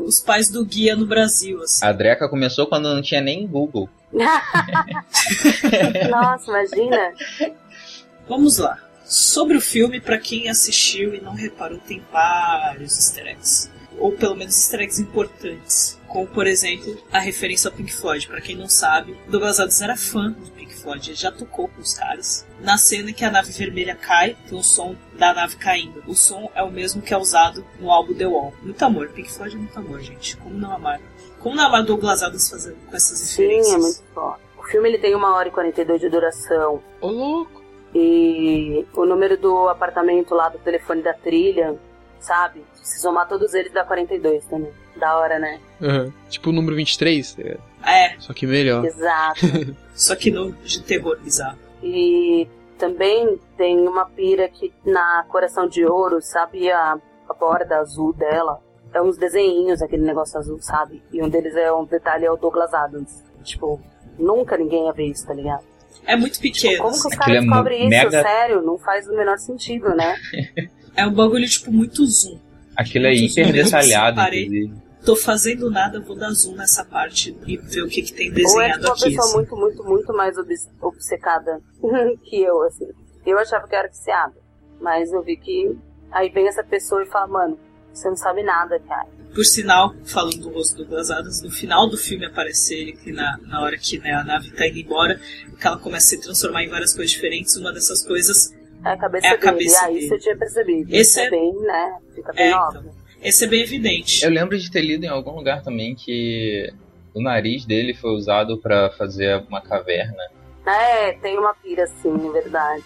Os 0.05 0.19
pais 0.21 0.49
do 0.49 0.65
guia 0.65 0.95
no 0.95 1.05
Brasil, 1.05 1.61
assim. 1.61 1.85
A 1.85 1.91
Dreca 1.91 2.27
começou 2.29 2.65
quando 2.67 2.93
não 2.93 3.01
tinha 3.01 3.21
nem 3.21 3.47
Google. 3.47 3.89
Nossa, 6.09 6.49
imagina. 6.49 7.13
Vamos 8.27 8.57
lá. 8.57 8.77
Sobre 9.03 9.55
o 9.55 9.61
filme, 9.61 10.01
pra 10.01 10.17
quem 10.17 10.49
assistiu 10.49 11.13
e 11.15 11.21
não 11.21 11.33
reparou, 11.33 11.77
tem 11.79 12.03
vários 12.11 12.97
easter 12.97 13.27
eggs. 13.27 13.71
Ou 13.97 14.11
pelo 14.11 14.35
menos 14.35 14.55
easter 14.55 14.81
eggs 14.81 15.01
importantes. 15.01 15.99
Como, 16.07 16.27
por 16.27 16.47
exemplo, 16.47 16.97
a 17.11 17.19
referência 17.19 17.69
ao 17.69 17.75
Pink 17.75 17.93
Floyd. 17.93 18.27
Pra 18.27 18.41
quem 18.41 18.55
não 18.55 18.69
sabe, 18.69 19.17
Douglas 19.27 19.59
Adams 19.59 19.81
era 19.81 19.95
fã 19.97 20.31
do 20.31 20.51
Pink 20.51 20.73
Floyd. 20.75 21.09
Ele 21.09 21.17
já 21.17 21.31
tocou 21.31 21.67
com 21.67 21.81
os 21.81 21.93
caras. 21.93 22.45
Na 22.61 22.77
cena 22.77 23.11
que 23.11 23.25
a 23.25 23.31
nave 23.31 23.51
vermelha 23.51 23.95
cai, 23.95 24.35
tem 24.47 24.57
o 24.57 24.63
som 24.63 24.95
da 25.17 25.33
nave 25.33 25.57
caindo. 25.57 26.01
O 26.07 26.15
som 26.15 26.49
é 26.55 26.63
o 26.63 26.71
mesmo 26.71 27.01
que 27.01 27.13
é 27.13 27.17
usado 27.17 27.65
no 27.79 27.91
álbum 27.91 28.13
The 28.13 28.27
Wall. 28.27 28.53
Muito 28.61 28.83
amor. 28.85 29.09
Pink 29.09 29.31
Floyd 29.31 29.55
é 29.55 29.59
muito 29.59 29.77
amor, 29.77 29.99
gente. 29.99 30.37
Como 30.37 30.57
não 30.57 30.71
amar? 30.73 31.01
Como 31.39 31.55
não 31.55 31.65
amar 31.65 31.83
Douglas 31.83 32.23
Adams 32.23 32.49
fazendo 32.49 32.77
com 32.89 32.95
essas 32.95 33.17
Sim, 33.19 33.41
referências? 33.43 33.73
é 33.75 33.77
muito 33.77 34.03
foda. 34.13 34.39
O 34.57 34.63
filme 34.63 34.89
ele 34.89 34.97
tem 34.99 35.15
uma 35.15 35.35
hora 35.35 35.47
e 35.47 35.51
42 35.51 36.01
de 36.01 36.09
duração. 36.09 36.81
Ô, 37.01 37.07
louco. 37.07 37.63
E 37.95 38.85
o 38.93 39.05
número 39.05 39.37
do 39.37 39.69
apartamento 39.69 40.35
lá 40.35 40.49
do 40.49 40.57
telefone 40.59 41.01
da 41.01 41.13
trilha, 41.13 41.77
sabe? 42.19 42.63
Se 42.75 42.99
somar 43.01 43.27
todos 43.27 43.53
eles 43.53 43.71
dá 43.71 43.83
42 43.83 44.45
também. 44.45 44.71
Da 44.95 45.17
hora, 45.19 45.37
né? 45.37 45.59
Uhum. 45.81 46.11
Tipo 46.29 46.49
o 46.49 46.53
número 46.53 46.75
23, 46.75 47.33
tá 47.35 47.43
ligado? 47.43 47.61
É, 47.85 48.15
Só 48.19 48.33
que 48.33 48.47
melhor. 48.47 48.83
Exato. 48.85 49.39
só 49.93 50.15
que 50.15 50.31
não 50.31 50.51
de 50.51 50.81
terror 50.81 51.17
bizarro. 51.19 51.57
E 51.83 52.47
também 52.77 53.39
tem 53.55 53.87
uma 53.87 54.05
pira 54.09 54.47
que 54.49 54.73
na 54.85 55.23
Coração 55.29 55.67
de 55.67 55.85
Ouro, 55.85 56.19
sabe 56.21 56.71
a, 56.71 56.97
a 57.29 57.33
borda 57.33 57.77
azul 57.77 58.13
dela? 58.13 58.59
É 58.93 59.01
uns 59.01 59.17
desenhinhos, 59.17 59.81
aquele 59.81 60.03
negócio 60.03 60.39
azul, 60.39 60.59
sabe? 60.61 61.03
E 61.11 61.21
um 61.21 61.29
deles 61.29 61.55
é 61.55 61.71
um 61.71 61.85
detalhe 61.85 62.25
é 62.25 62.31
o 62.31 62.37
Douglas 62.37 62.73
Adams. 62.73 63.23
Tipo, 63.43 63.79
nunca 64.17 64.57
ninguém 64.57 64.85
ia 64.87 64.93
ver 64.93 65.05
isso, 65.07 65.27
tá 65.27 65.33
ligado? 65.33 65.63
É 66.05 66.15
muito 66.15 66.39
pequeno. 66.39 66.81
Como 66.81 66.93
que 66.93 67.07
os 67.07 67.15
caras 67.15 67.35
é 67.35 67.39
descobrem 67.41 67.79
isso? 67.81 67.89
mega- 67.89 68.21
Sério, 68.23 68.61
não 68.61 68.77
faz 68.77 69.07
o 69.07 69.15
menor 69.15 69.37
sentido, 69.37 69.93
né? 69.93 70.15
É 70.97 71.05
um 71.07 71.13
bagulho, 71.13 71.47
tipo, 71.47 71.71
muito 71.71 72.05
zoom. 72.05 72.39
Aquilo 72.75 73.05
é 73.05 73.11
Muitos 73.11 73.31
hiper 73.31 73.47
números, 73.47 73.65
detalhado, 73.71 74.15
parei. 74.17 74.45
inclusive. 74.45 74.73
Tô 75.05 75.15
fazendo 75.15 75.69
nada, 75.71 76.01
vou 76.01 76.17
dar 76.17 76.31
zoom 76.31 76.55
nessa 76.55 76.83
parte 76.83 77.33
e 77.47 77.55
ver 77.55 77.81
o 77.83 77.87
que, 77.87 78.01
que 78.01 78.11
tem 78.11 78.27
Ou 78.29 78.33
é 78.33 78.35
desenhado 78.35 78.73
tipo 78.81 78.87
uma 78.87 78.93
aqui. 78.93 79.03
pessoa 79.05 79.25
assim. 79.25 79.35
muito, 79.35 79.55
muito, 79.55 79.83
muito 79.83 80.13
mais 80.13 80.35
obcecada 80.81 81.61
que 82.25 82.41
eu, 82.41 82.61
assim. 82.63 82.87
Eu 83.25 83.39
achava 83.39 83.67
que 83.67 83.73
eu 83.75 83.79
era 83.79 83.87
viciada. 83.87 84.35
Mas 84.81 85.11
eu 85.11 85.23
vi 85.23 85.37
que 85.37 85.77
aí 86.11 86.29
vem 86.29 86.47
essa 86.47 86.63
pessoa 86.63 87.01
e 87.03 87.05
fala, 87.05 87.27
mano, 87.27 87.59
você 87.93 88.09
não 88.09 88.15
sabe 88.15 88.43
nada, 88.43 88.79
cara. 88.81 89.07
Por 89.33 89.45
sinal, 89.45 89.93
falando 90.03 90.37
do 90.37 90.49
rosto 90.49 90.77
do 90.77 90.83
Douglas 90.83 91.11
Adams, 91.11 91.41
no 91.41 91.51
final 91.51 91.87
do 91.89 91.97
filme 91.97 92.25
aparece 92.25 92.73
ele, 92.73 92.93
que 92.93 93.11
na, 93.11 93.37
na 93.43 93.61
hora 93.61 93.77
que 93.77 93.99
né, 93.99 94.11
a 94.11 94.23
nave 94.23 94.51
tá 94.51 94.67
indo 94.67 94.79
embora, 94.79 95.19
que 95.59 95.67
ela 95.67 95.77
começa 95.77 96.07
a 96.07 96.09
se 96.09 96.21
transformar 96.21 96.63
em 96.63 96.69
várias 96.69 96.93
coisas 96.93 97.11
diferentes. 97.11 97.55
Uma 97.55 97.71
dessas 97.71 98.05
coisas 98.05 98.53
É 98.85 98.89
a 98.89 98.97
cabeça 98.97 99.27
É 99.27 99.29
a 99.29 99.33
dele. 99.33 99.41
cabeça 99.43 99.85
ah, 99.85 99.91
isso 99.91 99.99
dele. 100.01 100.15
eu 100.15 100.19
tinha 100.19 100.37
percebido. 100.37 100.95
Esse 100.95 101.19
é- 101.19 101.25
é 101.25 101.29
bem, 101.29 101.53
né? 101.61 101.97
Fica 102.15 102.33
bem 102.33 102.47
É, 102.51 102.55
óbvio. 102.55 102.91
Esse 103.21 103.45
é 103.45 103.47
bem 103.47 103.61
evidente. 103.61 104.23
Eu 104.23 104.29
lembro 104.29 104.57
de 104.57 104.69
ter 104.71 104.81
lido 104.81 105.03
em 105.03 105.09
algum 105.09 105.31
lugar 105.31 105.63
também 105.63 105.95
que 105.95 106.71
o 107.13 107.21
nariz 107.21 107.65
dele 107.65 107.93
foi 107.93 108.11
usado 108.11 108.57
pra 108.59 108.89
fazer 108.91 109.43
uma 109.49 109.59
caverna. 109.61 110.21
É, 110.65 111.13
tem 111.13 111.37
uma 111.37 111.53
pira 111.55 111.83
assim, 111.85 112.13
é 112.29 112.31
verdade. 112.31 112.83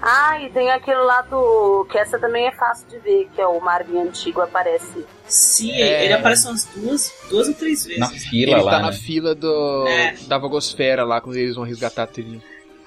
Ah, 0.00 0.40
e 0.42 0.50
tem 0.50 0.70
aquilo 0.70 1.04
lá 1.04 1.22
do. 1.22 1.86
que 1.90 1.96
essa 1.96 2.18
também 2.18 2.46
é 2.46 2.52
fácil 2.52 2.88
de 2.88 2.98
ver, 2.98 3.28
que 3.34 3.40
é 3.40 3.46
o 3.46 3.60
Marvin 3.60 3.98
antigo 3.98 4.40
aparece. 4.40 5.04
Sim, 5.28 5.70
É. 5.72 6.04
ele 6.04 6.12
aparece 6.14 6.46
umas 6.48 6.64
duas, 6.74 7.12
duas 7.30 7.48
ou 7.48 7.54
três 7.54 7.84
vezes. 7.86 8.00
Na 8.00 8.08
fila 8.08 8.52
Ele 8.52 8.62
lá, 8.62 8.70
tá 8.72 8.78
né? 8.80 8.86
na 8.86 8.92
fila 8.92 9.34
do, 9.34 9.86
É. 9.86 10.14
da 10.26 10.38
Vagosfera 10.38 11.04
lá, 11.04 11.20
quando 11.20 11.36
eles 11.36 11.54
vão 11.54 11.64
resgatar 11.64 12.02
a 12.02 12.06
trilha. 12.06 12.40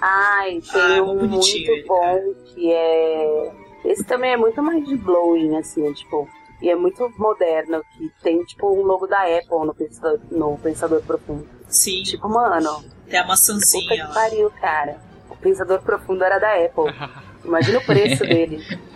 Ai, 0.07 0.61
tem 0.71 0.99
Ah, 0.99 1.03
um 1.03 1.15
bonitinho 1.17 1.65
muito 1.65 1.71
ele, 1.71 1.83
bom 1.87 2.33
que 2.53 2.71
é. 2.71 3.51
Esse 3.85 4.03
também 4.03 4.33
é 4.33 4.37
muito 4.37 4.61
mais 4.61 4.83
de 4.87 4.95
blowing, 4.97 5.57
assim, 5.57 5.91
tipo. 5.93 6.27
E 6.61 6.69
é 6.69 6.75
muito 6.75 7.11
moderno, 7.17 7.81
que 7.97 8.09
tem 8.23 8.43
tipo 8.45 8.71
um 8.71 8.83
logo 8.83 9.07
da 9.07 9.21
Apple 9.23 9.65
no 9.65 9.73
Pensador, 9.75 10.19
no 10.31 10.57
pensador 10.57 11.01
Profundo. 11.01 11.45
Sim, 11.67 12.01
Tipo, 12.03 12.29
mano, 12.29 12.83
tem 13.09 13.19
a 13.19 13.23
puta 13.23 13.27
maçãzinha 13.27 13.89
que 13.95 14.01
lá. 14.01 14.13
pariu, 14.13 14.49
cara. 14.61 14.97
O 15.29 15.35
Pensador 15.35 15.81
Profundo 15.81 16.23
era 16.23 16.39
da 16.39 16.53
Apple. 16.53 16.93
Imagina 17.43 17.77
o 17.79 17.85
preço 17.85 18.23
dele. 18.23 18.59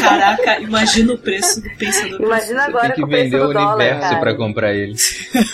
Caraca, 0.00 0.60
imagina 0.60 1.12
o 1.12 1.18
preço 1.18 1.60
do 1.62 1.68
pensador. 1.76 2.20
Imagina 2.22 2.62
Você 2.62 2.68
agora 2.68 2.86
tem 2.86 2.94
que 2.94 3.00
com 3.02 3.06
o 3.06 3.10
preço 3.10 3.24
vender 3.30 3.40
o 3.44 3.52
dólar, 3.52 3.74
universo 3.74 4.20
pra 4.20 4.34
comprar 4.36 4.72
ele. 4.74 4.94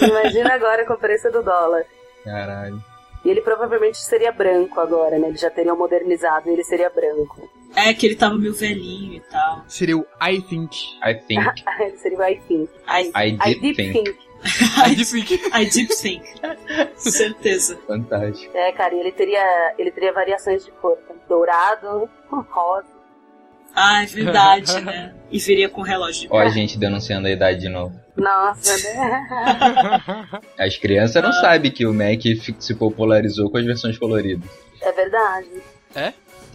Imagina 0.01 0.55
agora 0.55 0.87
com 0.87 0.93
o 0.95 0.99
preço 0.99 1.31
do 1.33 1.43
dólar. 1.43 1.85
Caralho. 2.25 2.83
E 3.25 3.31
ele 3.31 3.41
provavelmente 3.41 3.99
seria 3.99 4.33
branco 4.33 4.81
agora, 4.81 5.19
né? 5.19 5.29
Ele 5.29 5.37
já 5.37 5.51
teria 5.51 5.75
modernizado 5.75 6.49
e 6.49 6.53
ele 6.53 6.65
seria 6.65 6.91
branco. 6.91 7.49
É 7.75 7.95
que 7.95 8.05
ele 8.07 8.17
tava 8.17 8.37
meio 8.37 8.53
velhinho 8.53 9.15
e 9.15 9.21
tal. 9.21 9.65
Seria 9.69 9.97
o 9.97 10.05
I 10.21 10.43
Think. 10.43 10.77
I 11.05 11.15
think. 11.15 11.63
ele 11.81 11.97
seria 12.03 12.19
o 12.19 12.23
I 12.23 12.37
think. 12.47 12.71
I, 12.89 13.11
I 13.15 13.29
I 13.51 13.55
deep 13.61 13.77
think. 13.77 13.93
think. 13.93 14.19
I 14.43 14.95
Think. 15.05 15.51
I 15.55 15.65
deep 15.67 15.95
think. 15.95 16.25
Certeza. 16.99 17.79
Fantástico. 17.87 18.57
É, 18.57 18.73
cara, 18.73 18.95
e 18.95 19.01
ele 19.01 19.13
teria, 19.13 19.75
ele 19.79 19.91
teria 19.93 20.13
variações 20.13 20.65
de 20.65 20.71
cor. 20.73 20.97
tá? 21.09 21.15
Dourado, 21.29 22.11
rosa. 22.29 22.92
Ah, 23.75 24.03
é 24.03 24.07
verdade, 24.07 24.81
né? 24.81 25.15
E 25.31 25.39
viria 25.39 25.69
com 25.69 25.83
relógio. 25.83 26.29
Ó 26.31 26.39
a 26.39 26.49
gente 26.49 26.79
denunciando 26.79 27.27
a 27.27 27.31
idade 27.31 27.61
de 27.61 27.69
novo. 27.69 27.99
Nossa, 28.17 28.77
né? 28.77 30.41
As 30.59 30.77
crianças 30.77 31.23
não 31.23 31.33
sabem 31.33 31.71
que 31.71 31.87
o 31.87 31.95
Mac 31.95 32.21
se 32.59 32.75
popularizou 32.75 33.51
com 33.51 33.57
as 33.57 33.65
versões 33.65 33.97
coloridas. 33.97 34.49
É 34.83 34.93
verdade. 34.93 35.49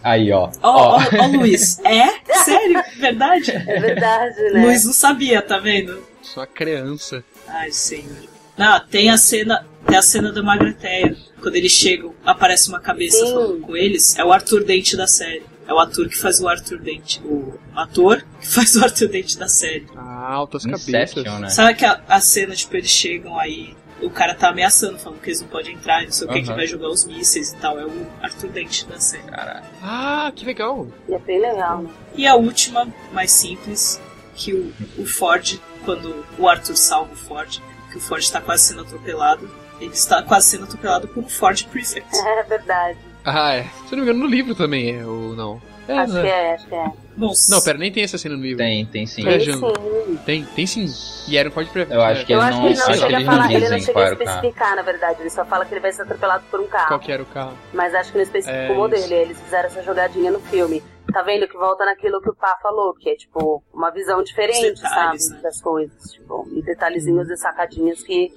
Aí, 0.02 0.30
ó. 0.30 0.50
Ó, 0.62 0.96
ó, 0.96 0.98
ó, 0.98 1.26
Luiz. 1.26 1.80
É? 1.80 2.06
Sério? 2.44 2.82
Verdade? 2.96 3.50
É 3.50 3.80
verdade, 3.80 4.40
né? 4.52 4.64
Luiz 4.64 4.84
não 4.84 4.92
sabia, 4.92 5.42
tá 5.42 5.58
vendo? 5.58 6.02
Só 6.22 6.46
criança. 6.46 7.24
Ai, 7.46 7.72
senhor. 7.72 8.28
Não, 8.56 8.80
tem 8.86 9.10
a 9.10 9.16
cena, 9.16 9.66
tem 9.86 9.96
a 9.96 10.02
cena 10.02 10.32
da 10.32 10.42
Magreteia. 10.42 11.16
Quando 11.40 11.56
eles 11.56 11.72
chegam, 11.72 12.14
aparece 12.24 12.68
uma 12.68 12.80
cabeça 12.80 13.24
Sim. 13.24 13.32
falando 13.32 13.60
com 13.60 13.76
eles. 13.76 14.16
É 14.18 14.24
o 14.24 14.32
Arthur 14.32 14.64
Dente 14.64 14.96
da 14.96 15.06
série. 15.06 15.44
É 15.68 15.72
o 15.74 15.78
ator 15.78 16.08
que 16.08 16.16
faz 16.16 16.40
o 16.40 16.48
Arthur 16.48 16.78
Dente. 16.78 17.20
O 17.24 17.52
ator 17.76 18.24
que 18.40 18.46
faz 18.48 18.74
o 18.74 18.82
Arthur 18.82 19.08
Dente 19.08 19.38
da 19.38 19.48
série. 19.48 19.86
Ah, 19.94 20.32
altas 20.32 20.64
cabeças. 20.64 21.22
né? 21.38 21.50
Sabe 21.50 21.74
que 21.74 21.84
a, 21.84 22.00
a 22.08 22.20
cena, 22.20 22.54
tipo, 22.54 22.74
eles 22.74 22.88
chegam 22.90 23.38
aí, 23.38 23.76
o 24.00 24.08
cara 24.08 24.34
tá 24.34 24.48
ameaçando, 24.48 24.98
falando 24.98 25.20
que 25.20 25.28
eles 25.28 25.42
não 25.42 25.48
podem 25.48 25.74
entrar, 25.74 26.02
não 26.04 26.10
sei 26.10 26.26
o 26.26 26.30
que, 26.32 26.40
que 26.40 26.48
Aham. 26.48 26.56
vai 26.56 26.66
jogar 26.66 26.88
os 26.88 27.04
mísseis 27.04 27.52
e 27.52 27.56
tal. 27.56 27.78
É 27.78 27.84
o 27.84 28.06
Arthur 28.22 28.48
Dente 28.48 28.86
da 28.86 28.98
série. 28.98 29.24
Caralho. 29.24 29.66
Ah, 29.82 30.32
que 30.34 30.46
legal. 30.46 30.86
E 31.06 31.12
é 31.12 31.18
bem 31.18 31.38
legal, 31.38 31.82
né? 31.82 31.90
E 32.14 32.26
a 32.26 32.34
última, 32.34 32.88
mais 33.12 33.30
simples, 33.30 34.00
que 34.34 34.54
o, 34.54 34.72
o 34.96 35.04
Ford, 35.04 35.60
quando 35.84 36.24
o 36.38 36.48
Arthur 36.48 36.76
salva 36.76 37.12
o 37.12 37.16
Ford, 37.16 37.60
que 37.92 37.98
o 37.98 38.00
Ford 38.00 38.22
está 38.22 38.40
quase 38.40 38.64
sendo 38.64 38.80
atropelado, 38.80 39.50
ele 39.80 39.92
está 39.92 40.22
quase 40.22 40.46
sendo 40.46 40.64
atropelado 40.64 41.08
por 41.08 41.22
um 41.22 41.28
Ford 41.28 41.62
Prefect. 41.66 42.08
É 42.16 42.42
verdade. 42.44 42.98
Ah, 43.24 43.54
é. 43.54 43.62
Se 43.86 43.94
eu 43.94 43.98
não 43.98 44.04
me 44.04 44.10
engano, 44.10 44.20
no 44.20 44.26
livro 44.26 44.54
também 44.54 44.96
é, 44.98 45.04
ou 45.06 45.34
não? 45.36 45.60
É, 45.86 45.98
acho 46.00 46.12
né? 46.12 46.22
que 46.22 46.28
é, 46.28 46.54
acho 46.54 46.66
que 46.66 46.74
é. 46.74 46.92
Bom, 47.16 47.32
Não, 47.48 47.60
pera, 47.62 47.78
nem 47.78 47.90
tem 47.90 48.04
essa 48.04 48.16
cena 48.18 48.36
no 48.36 48.42
livro. 48.42 48.58
Tem, 48.58 48.84
tem 48.86 49.06
sim. 49.06 49.26
É, 49.26 49.38
Tem 49.38 49.52
sim. 49.54 50.18
Tem, 50.24 50.44
tem 50.44 50.66
sim. 50.66 50.86
E 51.26 51.36
era 51.36 51.48
um 51.48 51.52
Ford 51.52 51.66
Prefect. 51.68 51.94
Eu 51.94 52.02
acho 52.02 52.26
que 52.26 52.32
Eu 52.32 52.40
eles 52.40 52.48
acho 52.48 52.60
não, 52.60 52.62
que 52.62 52.68
ele 52.68 52.78
não 52.78 52.84
acho 52.84 52.92
que 52.92 52.98
chega 53.00 53.16
a 53.16 53.18
eles 53.18 53.26
não 53.26 53.32
falar, 53.34 53.52
ele 53.52 53.68
não 53.68 53.78
chega 53.80 53.90
a 53.90 54.02
carro. 54.04 54.12
especificar, 54.22 54.76
na 54.76 54.82
verdade. 54.82 55.20
Ele 55.22 55.30
só 55.30 55.44
fala 55.44 55.64
que 55.64 55.72
ele 55.74 55.80
vai 55.80 55.92
ser 55.92 56.02
atropelado 56.02 56.44
por 56.50 56.60
um 56.60 56.66
carro. 56.68 56.88
Qual 56.88 57.00
que 57.00 57.10
era 57.10 57.22
o 57.22 57.26
carro? 57.26 57.54
Mas 57.72 57.94
acho 57.94 58.12
que 58.12 58.18
não 58.18 58.22
especificou 58.22 58.60
É, 58.60 58.70
o 58.70 58.74
modelo. 58.76 59.02
isso. 59.04 59.14
Eles 59.14 59.40
fizeram 59.40 59.66
essa 59.66 59.82
jogadinha 59.82 60.30
no 60.30 60.40
filme. 60.40 60.82
Tá 61.12 61.22
vendo 61.22 61.48
que 61.48 61.56
volta 61.56 61.86
naquilo 61.86 62.20
que 62.20 62.28
o 62.28 62.34
Pá 62.34 62.58
falou, 62.62 62.92
que 62.94 63.08
é 63.08 63.16
tipo 63.16 63.62
uma 63.72 63.90
visão 63.90 64.22
diferente, 64.22 64.74
detalhes, 64.82 65.24
sabe? 65.24 65.36
né? 65.36 65.42
Das 65.42 65.60
coisas. 65.60 66.12
Tipo, 66.12 66.46
e 66.52 66.62
detalhezinhos 66.62 67.30
e 67.30 67.36
sacadinhas 67.36 68.02
que 68.02 68.30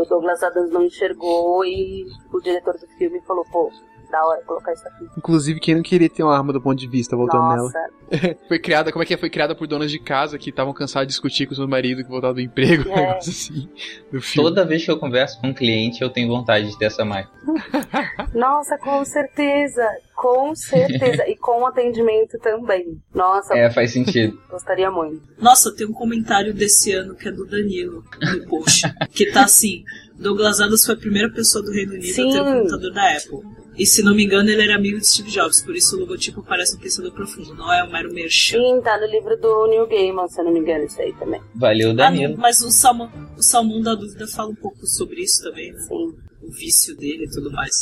o 0.00 0.04
Douglas 0.04 0.42
Adams 0.42 0.70
não 0.70 0.82
enxergou 0.82 1.64
e 1.64 2.06
o 2.32 2.40
diretor 2.40 2.78
do 2.78 2.86
filme 2.96 3.20
falou, 3.20 3.44
pô, 3.52 3.70
da 4.10 4.24
hora 4.24 4.42
colocar 4.42 4.72
isso 4.72 4.86
aqui. 4.88 5.06
Inclusive, 5.16 5.60
quem 5.60 5.74
não 5.74 5.82
queria 5.82 6.08
ter 6.10 6.22
uma 6.22 6.36
arma 6.36 6.52
do 6.52 6.60
ponto 6.60 6.78
de 6.78 6.86
vista 6.88 7.16
voltando 7.16 7.48
nela. 7.48 7.62
Nossa, 7.62 7.78
Foi 8.48 8.58
criada, 8.58 8.90
como 8.90 9.02
é 9.02 9.06
que 9.06 9.14
é? 9.14 9.16
Foi 9.16 9.30
criada 9.30 9.54
por 9.54 9.66
donas 9.68 9.90
de 9.90 9.98
casa 10.00 10.36
que 10.36 10.50
estavam 10.50 10.72
cansadas 10.72 11.06
de 11.06 11.12
discutir 11.12 11.46
com 11.46 11.52
o 11.52 11.56
seu 11.56 11.68
marido 11.68 12.02
que 12.02 12.08
voltava 12.10 12.34
do 12.34 12.40
emprego, 12.40 12.88
um 12.88 12.92
É. 12.92 13.06
negócio 13.08 13.30
assim. 13.30 13.68
Do 14.12 14.20
filme. 14.20 14.48
Toda 14.48 14.64
vez 14.66 14.84
que 14.84 14.90
eu 14.90 14.98
converso 14.98 15.40
com 15.40 15.48
um 15.48 15.54
cliente, 15.54 16.02
eu 16.02 16.10
tenho 16.10 16.26
vontade 16.28 16.68
de 16.68 16.76
ter 16.78 16.86
essa 16.86 17.04
máquina. 17.04 17.32
nossa, 18.34 18.76
com 18.78 19.04
certeza, 19.04 19.86
com 20.16 20.54
certeza. 20.54 21.28
e 21.28 21.36
com 21.36 21.64
atendimento 21.66 22.38
também. 22.38 23.00
Nossa, 23.14 23.54
É, 23.56 23.70
faz 23.70 23.92
sentido. 23.92 24.38
gostaria 24.50 24.90
muito. 24.90 25.22
Nossa, 25.38 25.72
tem 25.74 25.86
um 25.86 25.92
comentário 25.92 26.52
desse 26.52 26.92
ano 26.92 27.14
que 27.14 27.28
é 27.28 27.32
do 27.32 27.46
Danilo 27.46 28.04
no 28.20 28.46
post. 28.48 28.82
que 29.12 29.30
tá 29.30 29.44
assim: 29.44 29.84
Douglas 30.18 30.60
Adams 30.60 30.84
foi 30.84 30.94
a 30.94 30.98
primeira 30.98 31.30
pessoa 31.30 31.64
do 31.64 31.70
Reino 31.70 31.92
Unido 31.92 32.12
Sim. 32.12 32.28
a 32.30 32.32
ter 32.32 32.40
um 32.50 32.58
computador 32.58 32.92
da 32.92 33.12
Apple. 33.16 33.59
E 33.78 33.86
se 33.86 34.02
não 34.02 34.14
me 34.14 34.24
engano, 34.24 34.50
ele 34.50 34.62
era 34.62 34.74
amigo 34.76 34.98
de 34.98 35.06
Steve 35.06 35.30
Jobs, 35.30 35.62
por 35.62 35.74
isso 35.74 35.96
o 35.96 36.00
logotipo 36.00 36.42
parece 36.42 36.76
um 36.76 36.80
pensador 36.80 37.12
profundo, 37.12 37.54
não 37.54 37.72
é 37.72 37.82
um 37.82 37.90
mero 37.90 38.12
merchan. 38.12 38.58
Sim, 38.58 38.80
tá 38.82 38.98
no 38.98 39.06
livro 39.06 39.36
do 39.40 39.66
Neil 39.68 39.86
Gaiman, 39.86 40.28
se 40.28 40.40
eu 40.40 40.44
não 40.44 40.52
me 40.52 40.58
engano, 40.60 40.84
isso 40.84 41.00
aí 41.00 41.14
também. 41.14 41.40
Valeu, 41.54 41.90
Ah, 41.90 41.94
Danilo. 41.94 42.36
mas 42.36 42.60
o 42.60 42.70
Salmão, 42.70 43.10
o 43.38 43.42
Salmão 43.42 43.80
da 43.80 43.94
Dúvida 43.94 44.26
fala 44.26 44.50
um 44.50 44.54
pouco 44.54 44.86
sobre 44.86 45.22
isso 45.22 45.42
também, 45.42 45.72
né? 45.72 45.78
Sim. 45.78 46.14
O 46.42 46.50
vício 46.52 46.94
dele 46.96 47.24
e 47.24 47.30
tudo 47.30 47.50
mais. 47.52 47.72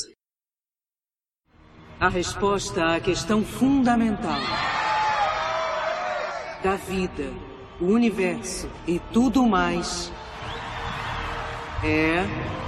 A 1.98 2.08
resposta 2.08 2.94
à 2.94 3.00
questão 3.00 3.42
fundamental 3.44 4.38
da 6.62 6.76
vida, 6.76 7.32
o 7.80 7.86
universo 7.86 8.70
e 8.86 9.00
tudo 9.12 9.44
mais 9.46 10.12
é. 11.84 12.67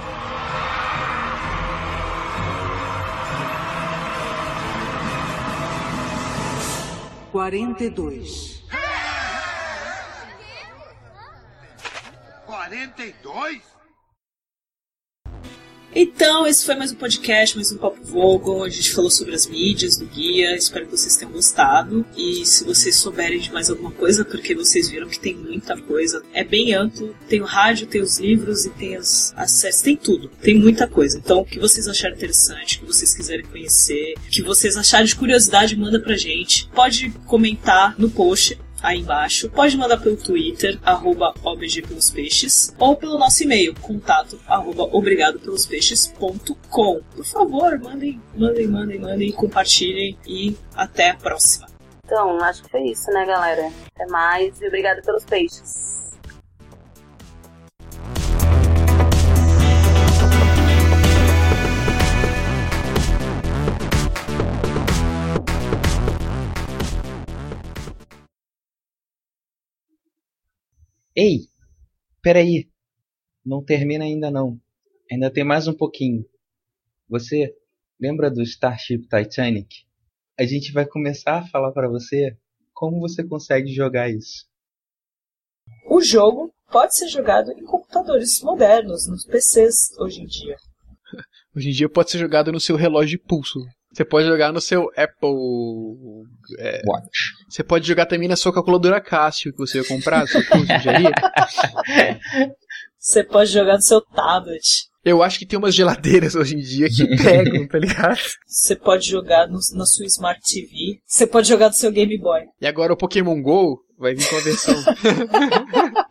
Quarenta 7.31 7.85
e 7.85 7.89
dois. 7.89 8.61
42? 12.45 13.61
Então, 15.93 16.47
esse 16.47 16.65
foi 16.65 16.75
mais 16.75 16.93
um 16.93 16.95
podcast, 16.95 17.57
mais 17.57 17.69
um 17.69 17.77
Papo 17.77 18.01
Vogon. 18.01 18.63
A 18.63 18.69
gente 18.69 18.93
falou 18.93 19.11
sobre 19.11 19.35
as 19.35 19.45
mídias 19.45 19.97
do 19.97 20.05
guia. 20.05 20.55
Espero 20.55 20.85
que 20.85 20.91
vocês 20.91 21.17
tenham 21.17 21.33
gostado. 21.33 22.05
E 22.15 22.45
se 22.45 22.63
vocês 22.63 22.95
souberem 22.95 23.39
de 23.39 23.51
mais 23.51 23.69
alguma 23.69 23.91
coisa, 23.91 24.23
porque 24.23 24.55
vocês 24.55 24.89
viram 24.89 25.09
que 25.09 25.19
tem 25.19 25.35
muita 25.35 25.75
coisa, 25.81 26.23
é 26.33 26.45
bem 26.45 26.73
amplo. 26.73 27.13
Tem 27.27 27.41
o 27.41 27.45
rádio, 27.45 27.87
tem 27.87 28.01
os 28.01 28.19
livros 28.19 28.65
e 28.65 28.69
tem 28.69 28.95
as, 28.95 29.33
séries, 29.47 29.81
tem 29.81 29.97
tudo. 29.97 30.29
Tem 30.41 30.57
muita 30.57 30.87
coisa. 30.87 31.17
Então, 31.17 31.41
o 31.41 31.45
que 31.45 31.59
vocês 31.59 31.85
acharem 31.89 32.15
interessante, 32.15 32.77
o 32.77 32.79
que 32.81 32.85
vocês 32.85 33.13
quiserem 33.13 33.45
conhecer, 33.45 34.13
o 34.15 34.29
que 34.29 34.41
vocês 34.41 34.77
acharem 34.77 35.07
de 35.07 35.15
curiosidade, 35.15 35.75
manda 35.75 35.99
pra 35.99 36.15
gente. 36.15 36.69
Pode 36.73 37.09
comentar 37.27 37.99
no 37.99 38.09
post 38.09 38.57
aí 38.81 38.99
embaixo. 38.99 39.49
Pode 39.49 39.77
mandar 39.77 39.97
pelo 39.97 40.17
Twitter, 40.17 40.79
arroba 40.83 41.33
obgpelospeixes, 41.43 42.73
ou 42.79 42.95
pelo 42.95 43.17
nosso 43.17 43.43
e-mail, 43.43 43.75
contato, 43.81 44.39
arroba 44.47 44.83
obrigadopelospeixes.com. 44.83 47.01
Por 47.15 47.25
favor, 47.25 47.79
mandem, 47.79 48.21
mandem, 48.35 48.67
mandem, 48.67 48.99
mandem, 48.99 49.31
compartilhem 49.31 50.17
e 50.27 50.55
até 50.75 51.11
a 51.11 51.15
próxima. 51.15 51.67
Então, 52.05 52.43
acho 52.43 52.63
que 52.63 52.69
foi 52.69 52.89
isso, 52.89 53.09
né, 53.11 53.25
galera? 53.25 53.71
Até 53.95 54.05
mais 54.07 54.59
e 54.59 54.67
obrigado 54.67 55.01
pelos 55.01 55.23
peixes. 55.23 56.00
Ei, 71.15 71.47
peraí. 72.21 72.69
Não 73.45 73.63
termina 73.63 74.05
ainda 74.05 74.31
não. 74.31 74.59
Ainda 75.11 75.31
tem 75.31 75.43
mais 75.43 75.67
um 75.67 75.73
pouquinho. 75.73 76.25
Você 77.09 77.53
lembra 77.99 78.31
do 78.31 78.41
Starship 78.41 79.01
Titanic? 79.01 79.85
A 80.39 80.45
gente 80.45 80.71
vai 80.71 80.85
começar 80.85 81.39
a 81.39 81.47
falar 81.47 81.71
para 81.71 81.89
você 81.89 82.37
como 82.73 82.99
você 82.99 83.23
consegue 83.23 83.73
jogar 83.73 84.09
isso. 84.09 84.47
O 85.85 86.01
jogo 86.01 86.53
pode 86.71 86.95
ser 86.95 87.09
jogado 87.09 87.51
em 87.51 87.65
computadores 87.65 88.41
modernos, 88.41 89.07
nos 89.07 89.25
PCs 89.25 89.97
hoje 89.99 90.21
em 90.21 90.25
dia. 90.25 90.55
Hoje 91.53 91.67
em 91.67 91.73
dia 91.73 91.89
pode 91.89 92.09
ser 92.09 92.17
jogado 92.17 92.49
no 92.49 92.61
seu 92.61 92.77
relógio 92.77 93.17
de 93.17 93.25
pulso. 93.25 93.59
Você 93.91 94.05
pode 94.05 94.27
jogar 94.27 94.53
no 94.53 94.61
seu 94.61 94.89
Apple 94.95 95.29
é, 96.59 96.81
Watch. 96.85 97.33
Você 97.49 97.63
pode 97.63 97.87
jogar 97.87 98.05
também 98.05 98.27
na 98.27 98.35
sua 98.35 98.53
calculadora 98.53 99.01
Casio 99.01 99.51
que 99.51 99.57
você 99.57 99.79
ia 99.79 99.85
comprar, 99.85 100.27
seu 100.27 100.45
curso 100.45 100.65
de 100.65 100.73
engenharia. 100.73 101.11
Você 102.97 103.23
pode 103.23 103.51
jogar 103.51 103.75
no 103.75 103.81
seu 103.81 103.99
tablet. 103.99 104.89
Eu 105.03 105.23
acho 105.23 105.39
que 105.39 105.47
tem 105.47 105.57
umas 105.57 105.73
geladeiras 105.73 106.35
hoje 106.35 106.55
em 106.55 106.59
dia 106.59 106.87
que 106.87 107.07
pegam, 107.17 107.67
tá 107.67 107.79
ligado? 107.79 108.19
Você 108.45 108.75
pode 108.75 109.09
jogar 109.09 109.47
no, 109.47 109.59
na 109.73 109.85
sua 109.85 110.05
Smart 110.05 110.39
TV. 110.41 110.99
Você 111.05 111.25
pode 111.25 111.47
jogar 111.47 111.69
no 111.69 111.73
seu 111.73 111.91
Game 111.91 112.17
Boy. 112.19 112.41
E 112.61 112.67
agora 112.67 112.93
o 112.93 112.97
Pokémon 112.97 113.41
GO 113.41 113.79
vai 113.97 114.13
vir 114.13 114.29
com 114.29 114.35
a 114.35 114.39
versão 114.41 114.75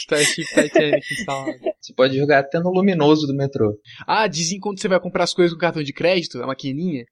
Starship 0.00 0.44
Titanic 0.44 1.04
instalado. 1.12 1.58
Você 1.80 1.92
pode 1.94 2.16
jogar 2.16 2.40
até 2.40 2.58
no 2.60 2.70
luminoso 2.70 3.26
do 3.26 3.34
metrô. 3.34 3.76
Ah, 4.06 4.26
dizem 4.26 4.58
quando 4.58 4.80
você 4.80 4.88
vai 4.88 5.00
comprar 5.00 5.24
as 5.24 5.34
coisas 5.34 5.52
com 5.52 5.60
cartão 5.60 5.82
de 5.82 5.92
crédito, 5.92 6.42
a 6.42 6.46
maquininha, 6.46 7.04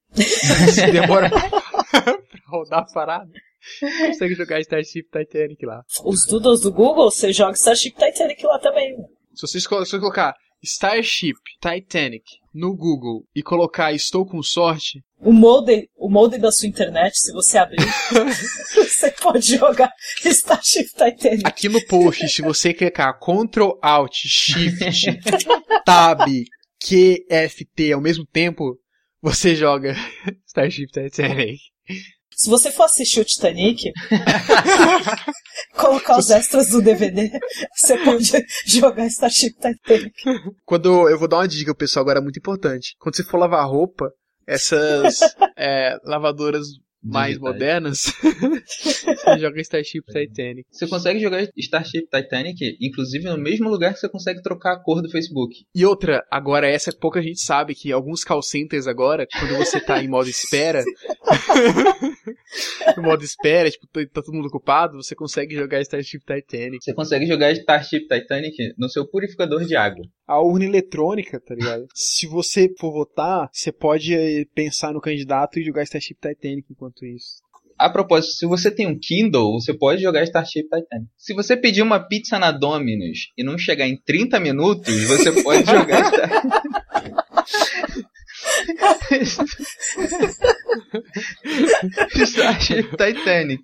demora 0.93 1.28
pra, 1.28 1.41
pra 2.03 2.41
rodar 2.49 2.80
a 2.80 2.93
parada. 2.93 3.30
Consegue 3.80 4.35
jogar 4.35 4.61
Starship 4.61 5.05
Titanic 5.05 5.64
lá. 5.64 5.83
Os 6.05 6.26
doodles 6.26 6.61
do 6.61 6.72
Google, 6.72 7.11
você 7.11 7.33
joga 7.33 7.53
Starship 7.53 7.93
Titanic 7.93 8.45
lá 8.45 8.59
também. 8.59 8.97
Se 9.35 9.47
você, 9.47 9.61
se 9.61 9.68
você 9.68 9.99
colocar 9.99 10.35
Starship 10.62 11.37
Titanic 11.61 12.24
no 12.55 12.76
Google 12.76 13.24
e 13.34 13.42
colocar 13.42 13.92
Estou 13.92 14.26
com 14.26 14.42
sorte, 14.42 15.00
O 15.20 15.32
modem, 15.32 15.88
o 15.96 16.09
modem 16.11 16.38
da 16.38 16.50
sua 16.53 16.68
internet, 16.68 17.16
se 17.18 17.32
você 17.32 17.59
abrir, 17.59 17.78
você 18.74 19.11
pode 19.12 19.57
jogar 19.57 19.90
Starship 20.24 20.86
Titanic. 20.88 21.42
aqui 21.44 21.68
no 21.68 21.84
post, 21.86 22.28
se 22.28 22.42
você 22.42 22.74
clicar 22.74 23.18
Ctrl 23.18 23.78
Alt 23.80 24.14
Shift 24.14 25.18
Tab 25.86 26.20
QFT 26.80 27.92
ao 27.92 28.00
mesmo 28.00 28.26
tempo, 28.26 28.78
você 29.20 29.55
joga 29.55 29.94
Starship 30.46 30.88
Titanic. 30.88 31.59
Se 32.43 32.51
você 32.51 32.72
for 32.72 32.82
assistir 32.82 33.20
o 33.20 33.24
Titanic, 33.24 33.93
colocar 35.78 36.18
os 36.18 36.28
extras 36.28 36.70
do 36.70 36.82
DVD, 36.82 37.30
você 37.72 37.97
pode 37.99 38.32
jogar 38.66 39.07
Starship 39.07 39.53
Titanic. 39.53 40.12
Quando 40.64 41.09
eu 41.09 41.16
vou 41.16 41.28
dar 41.28 41.36
uma 41.36 41.47
dica, 41.47 41.72
pessoal, 41.72 42.03
agora 42.03 42.20
muito 42.20 42.40
importante. 42.40 42.97
Quando 42.99 43.14
você 43.14 43.22
for 43.22 43.38
lavar 43.38 43.64
roupa, 43.68 44.11
essas 44.45 45.20
é, 45.57 45.97
lavadoras 46.03 46.66
mais 47.03 47.34
Digitais. 47.34 47.53
modernas, 47.53 48.12
você 48.64 49.38
joga 49.38 49.61
Starship 49.61 50.03
Titanic. 50.07 50.66
Você 50.70 50.86
consegue 50.86 51.18
jogar 51.18 51.46
Starship 51.57 52.03
Titanic, 52.03 52.76
inclusive 52.80 53.24
no 53.24 53.36
mesmo 53.36 53.68
lugar 53.68 53.92
que 53.92 54.00
você 54.00 54.09
consegue 54.09 54.40
trocar 54.40 54.74
a 54.74 54.78
cor 54.78 55.03
do 55.03 55.11
Facebook. 55.11 55.66
E 55.74 55.84
outra, 55.84 56.24
agora 56.30 56.68
essa 56.68 56.92
pouca 56.92 57.20
gente 57.20 57.40
sabe 57.40 57.74
que 57.74 57.90
alguns 57.90 58.22
call 58.22 58.42
centers 58.42 58.86
agora, 58.86 59.26
quando 59.26 59.57
você 59.57 59.80
tá 59.80 60.03
em 60.03 60.09
modo 60.09 60.28
espera, 60.30 60.84
no 62.96 63.03
modo 63.03 63.24
espera, 63.24 63.70
tipo, 63.70 63.86
tá 63.88 64.00
tá 64.12 64.22
todo 64.22 64.34
mundo 64.34 64.46
ocupado, 64.46 65.03
você 65.03 65.14
consegue 65.14 65.57
jogar 65.57 65.80
Starship 65.80 66.20
Titanic. 66.20 66.84
Você 66.84 66.94
consegue 66.94 67.26
jogar 67.26 67.50
Starship 67.53 68.07
Titanic 68.07 68.74
no 68.78 68.88
seu 68.88 69.07
purificador 69.07 69.64
de 69.64 69.74
água. 69.74 70.05
A 70.27 70.41
urna 70.41 70.64
eletrônica, 70.64 71.41
tá 71.41 71.55
ligado? 71.55 71.87
Se 71.95 72.27
você 72.27 72.73
for 72.79 72.93
votar, 72.93 73.49
você 73.53 73.73
pode 73.73 74.14
eh, 74.14 74.45
pensar 74.55 74.93
no 74.93 75.01
candidato 75.01 75.59
e 75.59 75.64
jogar 75.64 75.83
Starship 75.83 76.14
Titanic 76.14 76.66
enquanto 76.70 77.05
isso. 77.05 77.43
A 77.79 77.91
propósito, 77.91 78.35
se 78.35 78.47
você 78.47 78.70
tem 78.70 78.87
um 78.87 78.97
Kindle, 78.97 79.55
você 79.55 79.75
pode 79.75 80.01
jogar 80.01 80.23
Starship 80.23 80.62
Titanic. 80.62 81.11
Se 81.16 81.35
você 81.35 81.57
pedir 81.57 81.83
uma 81.83 81.99
pizza 81.99 82.39
na 82.39 82.53
Domino's 82.53 83.33
e 83.37 83.43
não 83.43 83.59
chegar 83.59 83.89
em 83.89 83.97
30 83.97 84.39
minutos, 84.39 84.95
você 85.05 85.33
pode 85.43 85.64
jogar 85.66 86.05
Star... 86.05 86.43
Starship 92.25 92.91
Titanic. 92.91 93.62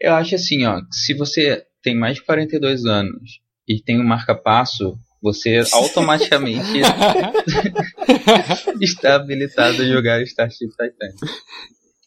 Eu 0.00 0.14
acho 0.14 0.34
assim, 0.34 0.64
ó, 0.64 0.80
se 0.90 1.12
você 1.14 1.62
tem 1.82 1.94
mais 1.94 2.16
de 2.16 2.24
42 2.24 2.86
anos 2.86 3.40
e 3.68 3.82
tem 3.82 4.00
um 4.00 4.04
marca-passo, 4.04 4.98
você 5.22 5.62
automaticamente 5.72 6.80
está 8.80 9.16
habilitado 9.16 9.82
a 9.82 9.86
jogar 9.86 10.22
Starship 10.22 10.68
Titanic. 10.68 11.18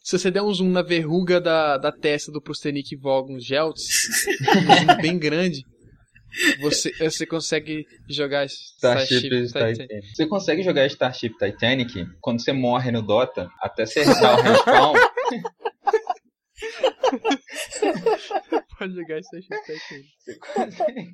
Se 0.03 0.17
você 0.17 0.31
der 0.31 0.41
um 0.41 0.51
zoom 0.53 0.69
na 0.69 0.81
verruga 0.81 1.39
da, 1.39 1.77
da 1.77 1.91
testa 1.91 2.31
do 2.31 2.41
Prostenik 2.41 2.95
Vogon 2.97 3.39
Geltz, 3.39 3.83
um 4.41 4.75
zoom 4.75 4.97
bem 5.01 5.17
grande, 5.17 5.63
você, 6.59 6.91
você 6.97 7.25
consegue 7.25 7.85
jogar 8.09 8.45
Starship 8.45 9.47
Titanic. 9.47 9.87
Você 10.15 10.25
consegue 10.25 10.63
jogar 10.63 10.85
Starship 10.87 11.37
Titanic 11.37 12.05
quando 12.19 12.43
você 12.43 12.51
morre 12.51 12.91
no 12.91 13.01
Dota, 13.01 13.49
até 13.61 13.85
você 13.85 14.03
dar 14.03 14.39
o 14.39 14.41
respawn. 14.41 14.95
Pode 18.77 18.93
jogar 18.95 19.19
Starship 19.19 19.55
Titanic. 19.61 20.09
Você 20.17 20.35
consegue. 20.39 21.13